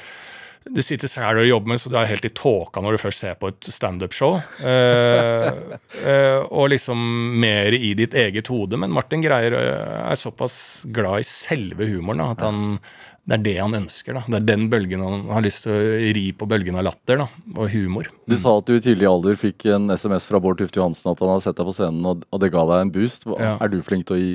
du 0.64 0.80
sitter 0.80 1.10
her 1.20 1.36
og 1.36 1.44
jobber 1.44 1.68
med, 1.74 1.80
så 1.82 1.90
du 1.92 1.96
er 2.00 2.08
helt 2.08 2.24
i 2.24 2.30
tåka 2.32 2.80
når 2.80 2.96
du 2.96 3.00
først 3.02 3.20
ser 3.20 3.34
på 3.36 3.50
et 3.52 3.66
standup-show. 3.68 4.38
Eh, 4.64 5.48
eh, 6.08 6.38
og 6.48 6.70
liksom 6.72 6.96
mer 7.42 7.76
i 7.76 7.90
ditt 7.98 8.16
eget 8.16 8.48
hode. 8.48 8.78
Men 8.80 8.94
Martin 8.96 9.20
Greier 9.20 9.52
eh, 9.58 9.98
er 10.08 10.16
såpass 10.16 10.86
glad 10.88 11.20
i 11.20 11.28
selve 11.28 11.84
humoren 11.90 12.24
da, 12.24 12.30
at 12.32 12.46
han, 12.48 12.78
det 13.24 13.38
er 13.38 13.44
det 13.44 13.54
han 13.56 13.76
ønsker. 13.78 14.18
da. 14.18 14.22
Det 14.28 14.40
er 14.42 14.48
den 14.52 14.64
bølgen 14.72 15.02
han 15.04 15.28
har 15.32 15.44
lyst 15.44 15.64
til 15.64 15.72
å 15.72 15.82
ri 16.16 16.26
på 16.36 16.48
bølgen 16.48 16.76
av 16.76 16.84
latter 16.90 17.22
da, 17.22 17.28
og 17.56 17.70
humor. 17.72 18.10
Du 18.28 18.36
sa 18.40 18.58
at 18.58 18.68
du 18.68 18.76
i 18.76 18.82
tidlig 18.84 19.08
alder 19.08 19.38
fikk 19.40 19.64
en 19.72 19.88
SMS 19.94 20.28
fra 20.28 20.40
Bård 20.44 20.60
Tufte 20.60 20.80
Johansen 20.80 21.12
at 21.12 21.22
han 21.24 21.32
hadde 21.32 21.46
sett 21.46 21.60
deg 21.60 21.70
på 21.70 21.76
scenen, 21.76 22.04
og, 22.04 22.26
det 22.42 22.52
ga 22.52 22.66
deg 22.68 22.82
en 22.84 22.92
boost. 22.92 23.24
Ja. 23.40 23.54
Er 23.64 23.72
du 23.72 23.80
flink 23.86 24.10
til 24.10 24.16
å 24.16 24.20
gi 24.20 24.34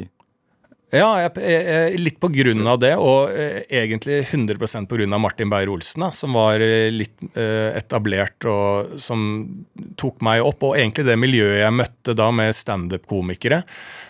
Ja, 0.90 1.10
jeg, 1.22 1.36
jeg, 1.38 2.00
litt 2.02 2.18
på 2.18 2.32
grunn 2.34 2.66
av 2.66 2.80
det, 2.82 2.96
og 2.98 3.30
eh, 3.30 3.62
egentlig 3.78 4.24
100% 4.24 4.90
på 4.90 4.98
grunn 4.98 5.14
av 5.14 5.22
Martin 5.22 5.52
Beyer-Olsen, 5.54 6.08
som 6.18 6.34
var 6.34 6.66
eh, 6.66 6.90
litt 6.90 7.22
eh, 7.38 7.78
etablert 7.78 8.50
og 8.50 8.98
som 8.98 9.22
tok 10.02 10.18
meg 10.26 10.42
opp. 10.42 10.66
Og 10.66 10.80
egentlig 10.80 11.06
det 11.06 11.20
miljøet 11.22 11.62
jeg 11.62 11.78
møtte 11.78 12.18
da 12.18 12.32
med 12.34 12.58
standup-komikere, 12.58 13.62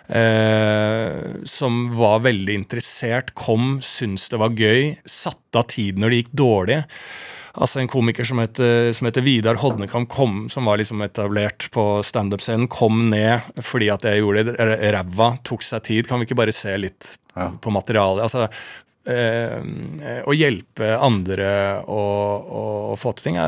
eh, 0.10 1.42
som 1.46 1.82
var 1.98 2.20
veldig 2.26 2.56
interessert, 2.64 3.34
kom, 3.38 3.78
syntes 3.86 4.30
det 4.34 4.40
var 4.42 4.56
gøy, 4.58 4.96
satte 5.10 5.62
av 5.62 5.68
tid 5.72 6.00
når 6.02 6.10
det 6.16 6.22
gikk 6.24 6.32
dårlig. 6.44 6.80
Altså 7.60 7.82
En 7.82 7.90
komiker 7.92 8.24
som 8.24 8.40
heter, 8.40 8.92
som 8.96 9.08
heter 9.10 9.26
Vidar 9.26 9.58
Hodnekam, 9.60 10.06
kom, 10.08 10.44
som 10.54 10.68
var 10.70 10.78
liksom 10.80 11.02
etablert 11.04 11.66
på 11.74 11.86
standup-scenen, 12.06 12.70
kom 12.72 13.10
ned 13.12 13.42
fordi 13.66 13.90
at 13.92 14.06
jeg 14.06 14.22
gjorde 14.22 14.46
det 14.52 14.92
ræva, 14.94 15.32
tok 15.44 15.66
seg 15.66 15.84
tid. 15.88 16.08
Kan 16.08 16.22
vi 16.22 16.30
ikke 16.30 16.38
bare 16.40 16.56
se 16.56 16.78
litt 16.78 17.18
Ja. 17.36 17.50
på 17.60 17.72
materialet? 17.74 18.24
Altså, 18.30 18.48
eh, 19.10 20.22
Å 20.24 20.36
hjelpe 20.38 20.94
andre 21.02 21.82
å, 21.88 22.00
å 22.94 22.96
få 22.98 23.16
til 23.18 23.32
ting. 23.32 23.42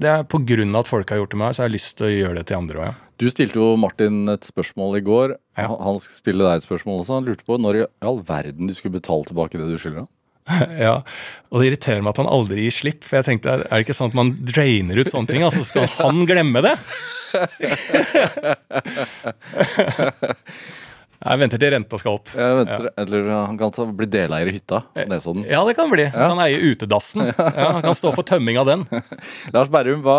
Det 0.00 0.08
er 0.08 0.24
på 0.24 0.40
grunn 0.46 0.74
av 0.74 0.80
at 0.86 0.90
folk 0.90 1.10
har 1.10 1.18
gjort 1.20 1.30
det 1.36 1.38
med 1.38 1.46
meg, 1.46 1.54
så 1.54 1.62
jeg 1.62 1.68
har 1.68 1.76
lyst 1.78 1.96
til 2.00 2.06
å 2.08 2.14
gjøre 2.16 2.34
det 2.40 2.46
til 2.48 2.56
andre 2.62 2.80
òg. 2.80 2.86
Ja. 2.88 2.94
Du 3.20 3.28
stilte 3.30 3.58
jo 3.60 3.74
Martin 3.78 4.24
et 4.32 4.44
spørsmål 4.48 4.96
i 4.98 5.04
går. 5.06 5.36
Ja. 5.58 5.68
Han- 5.70 6.00
stiller 6.02 6.48
deg 6.50 6.56
et 6.62 6.66
spørsmål 6.68 7.00
også. 7.04 7.14
Han 7.20 7.24
lurte 7.28 7.44
på 7.46 7.58
når 7.60 7.82
i 7.82 7.86
all 8.02 8.20
verden 8.26 8.66
du 8.66 8.74
skulle 8.74 8.98
betale 9.00 9.24
tilbake 9.28 9.58
det 9.60 9.68
du 9.70 9.78
skylder 9.78 10.04
ham. 10.04 10.08
Ja, 10.76 10.98
og 11.48 11.60
det 11.62 11.70
irriterer 11.70 12.02
meg 12.04 12.10
at 12.12 12.18
han 12.20 12.28
aldri 12.28 12.66
gir 12.66 12.74
slipp. 12.74 13.04
For 13.06 13.16
jeg 13.20 13.24
tenkte, 13.30 13.54
er 13.64 13.70
det 13.70 13.84
ikke 13.86 13.94
sånn 13.96 14.10
at 14.12 14.18
man 14.18 14.34
drainer 14.44 14.98
ut 15.00 15.08
sånne 15.12 15.30
ting? 15.30 15.44
Altså, 15.46 15.62
skal 15.64 15.86
han 16.02 16.26
glemme 16.28 16.60
det? 16.66 16.74
Jeg 21.24 21.40
venter 21.40 21.56
til 21.62 21.70
renta 21.72 21.96
skal 22.00 22.18
opp. 22.18 22.28
Jeg 22.36 22.56
venter, 22.58 22.90
Eller 23.00 23.28
han 23.32 23.56
kan 23.56 23.72
bli 23.96 24.06
deleier 24.12 24.50
i 24.50 24.52
hytta. 24.58 24.82
Nesodden. 25.08 25.46
Ja, 25.48 25.62
det 25.64 25.72
kan 25.78 25.88
bli. 25.88 26.04
Han 26.12 26.34
kan 26.34 26.42
eie 26.44 26.58
utedassen. 26.60 27.30
Ja, 27.38 27.70
han 27.78 27.84
kan 27.86 27.96
stå 27.96 28.12
for 28.12 28.26
tømming 28.28 28.58
av 28.60 28.68
den. 28.68 28.84
Lars 29.54 29.70
Berrum, 29.72 30.02
hva, 30.04 30.18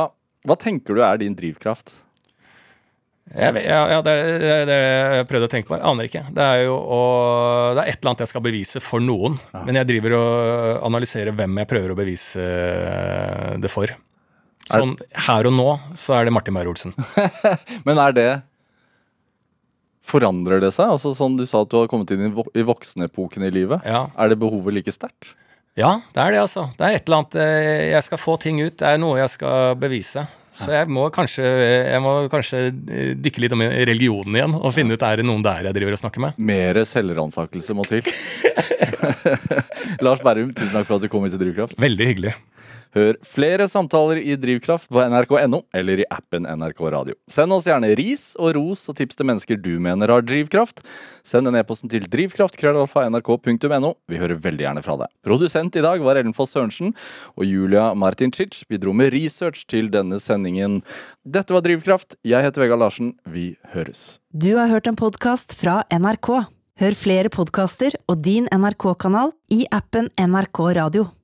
hva 0.50 0.58
tenker 0.58 0.98
du 0.98 1.04
er 1.06 1.22
din 1.22 1.38
drivkraft? 1.38 1.94
Jeg, 3.36 3.66
ja, 3.68 3.82
ja, 3.92 4.00
det 4.06 4.12
er 4.16 4.66
det 4.70 4.76
jeg 4.80 5.28
prøvde 5.28 5.48
å 5.50 5.52
tenke 5.52 5.68
på. 5.68 5.76
Jeg 5.76 5.88
aner 5.90 6.08
ikke. 6.08 6.24
Det 6.36 6.46
er 6.46 6.62
jo 6.64 6.76
å, 6.80 7.00
det 7.76 7.84
er 7.84 7.92
et 7.92 8.00
eller 8.00 8.14
annet 8.14 8.24
jeg 8.24 8.32
skal 8.32 8.44
bevise 8.46 8.82
for 8.84 9.04
noen. 9.04 9.36
Men 9.68 9.80
jeg 9.82 9.90
driver 9.92 10.16
og 10.20 10.86
analyserer 10.88 11.36
hvem 11.36 11.60
jeg 11.60 11.72
prøver 11.74 11.92
å 11.92 11.98
bevise 12.00 12.48
det 13.60 13.72
for. 13.74 13.92
Sånn 14.66 14.96
her 15.28 15.46
og 15.50 15.54
nå 15.54 15.70
så 16.00 16.16
er 16.18 16.26
det 16.26 16.34
Martin 16.34 16.56
Beyer-Olsen. 16.58 16.96
Men 17.88 18.02
er 18.02 18.16
det 18.18 18.30
Forandrer 20.06 20.62
det 20.62 20.70
seg? 20.76 20.92
Altså 20.94 21.16
sånn 21.18 21.34
Du 21.38 21.48
sa 21.50 21.64
at 21.66 21.72
du 21.72 21.80
har 21.80 21.90
kommet 21.90 22.12
inn 22.14 22.28
i 22.30 22.66
voksenepoken 22.66 23.46
i 23.48 23.52
livet. 23.54 23.86
Ja. 23.90 24.08
Er 24.22 24.32
det 24.32 24.40
behovet 24.42 24.78
like 24.78 24.94
sterkt? 24.94 25.34
Ja, 25.76 25.98
det 26.16 26.22
er 26.24 26.32
det, 26.32 26.42
altså. 26.46 26.70
Det 26.78 26.86
er 26.88 26.96
et 26.96 27.08
eller 27.10 27.24
annet 27.24 27.38
eh, 27.42 27.86
Jeg 27.92 28.06
skal 28.06 28.22
få 28.22 28.38
ting 28.40 28.62
ut. 28.64 28.78
Det 28.80 28.88
er 28.88 29.02
noe 29.02 29.18
jeg 29.20 29.34
skal 29.34 29.74
bevise. 29.82 30.24
Så 30.56 30.72
jeg 30.72 30.88
må 30.96 31.06
kanskje, 31.14 31.44
jeg 31.44 32.02
må 32.04 32.14
kanskje 32.32 32.62
eh, 32.72 33.12
dykke 33.20 33.44
litt 33.44 33.56
om 33.56 33.64
religionen 33.66 34.40
igjen 34.40 34.56
og 34.56 34.72
finne 34.76 34.96
ut 34.96 35.04
er 35.04 35.20
det 35.20 35.28
noen 35.28 35.44
der 35.46 35.68
jeg 35.70 35.78
driver 35.78 35.98
og 35.98 36.02
snakker 36.04 36.24
med. 36.24 36.40
Mer 36.52 36.80
selvransakelse 36.88 37.76
må 37.76 37.84
til. 37.90 38.06
Lars 40.06 40.24
Berrum, 40.24 40.52
tusen 40.56 40.74
takk 40.74 40.88
for 40.88 40.98
at 40.98 41.06
du 41.06 41.12
kom 41.12 41.26
hit 41.26 41.36
til 41.36 41.44
Drivkraft. 41.44 41.80
Veldig 41.82 42.10
hyggelig. 42.12 42.36
Hør 42.96 43.18
flere 43.28 43.66
samtaler 43.68 44.22
i 44.22 44.38
Drivkraft 44.40 44.88
på 44.88 45.02
nrk.no 45.04 45.60
eller 45.76 46.00
i 46.00 46.06
appen 46.08 46.46
NRK 46.48 46.80
Radio. 46.94 47.16
Send 47.32 47.52
oss 47.52 47.68
gjerne 47.68 47.90
ris 48.00 48.24
og 48.40 48.54
ros 48.56 48.86
og 48.88 48.96
tips 48.96 49.20
til 49.20 49.28
mennesker 49.28 49.60
du 49.60 49.74
mener 49.84 50.14
har 50.14 50.24
drivkraft. 50.24 50.80
Send 51.28 51.52
en 51.52 51.58
e-posten 51.60 51.92
til 51.92 52.08
drivkraft.nrk.no. 52.08 53.92
Vi 54.08 54.22
hører 54.22 54.40
veldig 54.40 54.68
gjerne 54.68 54.86
fra 54.86 54.96
deg. 55.04 55.12
Produsent 55.28 55.76
i 55.76 55.84
dag 55.84 56.04
var 56.06 56.22
Ellen 56.22 56.36
Foss 56.38 56.56
Sørensen, 56.56 56.96
og 57.36 57.44
Julia 57.44 57.90
Martincic 58.00 58.62
bidro 58.72 58.96
med 58.96 59.12
research 59.12 59.66
til 59.68 59.92
denne 59.92 60.22
sendingen. 60.24 60.80
Dette 61.28 61.52
var 61.52 61.66
Drivkraft. 61.68 62.16
Jeg 62.24 62.48
heter 62.48 62.64
Vegard 62.64 62.80
Larsen. 62.86 63.12
Vi 63.28 63.58
høres. 63.76 64.22
Du 64.32 64.54
har 64.56 64.72
hørt 64.72 64.88
en 64.88 64.96
podkast 64.96 65.58
fra 65.60 65.82
NRK. 65.92 66.32
Hør 66.80 66.96
flere 67.00 67.32
podkaster 67.32 68.00
og 68.08 68.24
din 68.24 68.48
NRK-kanal 68.52 69.36
i 69.52 69.64
appen 69.72 70.12
NRK 70.16 70.64
Radio. 70.80 71.10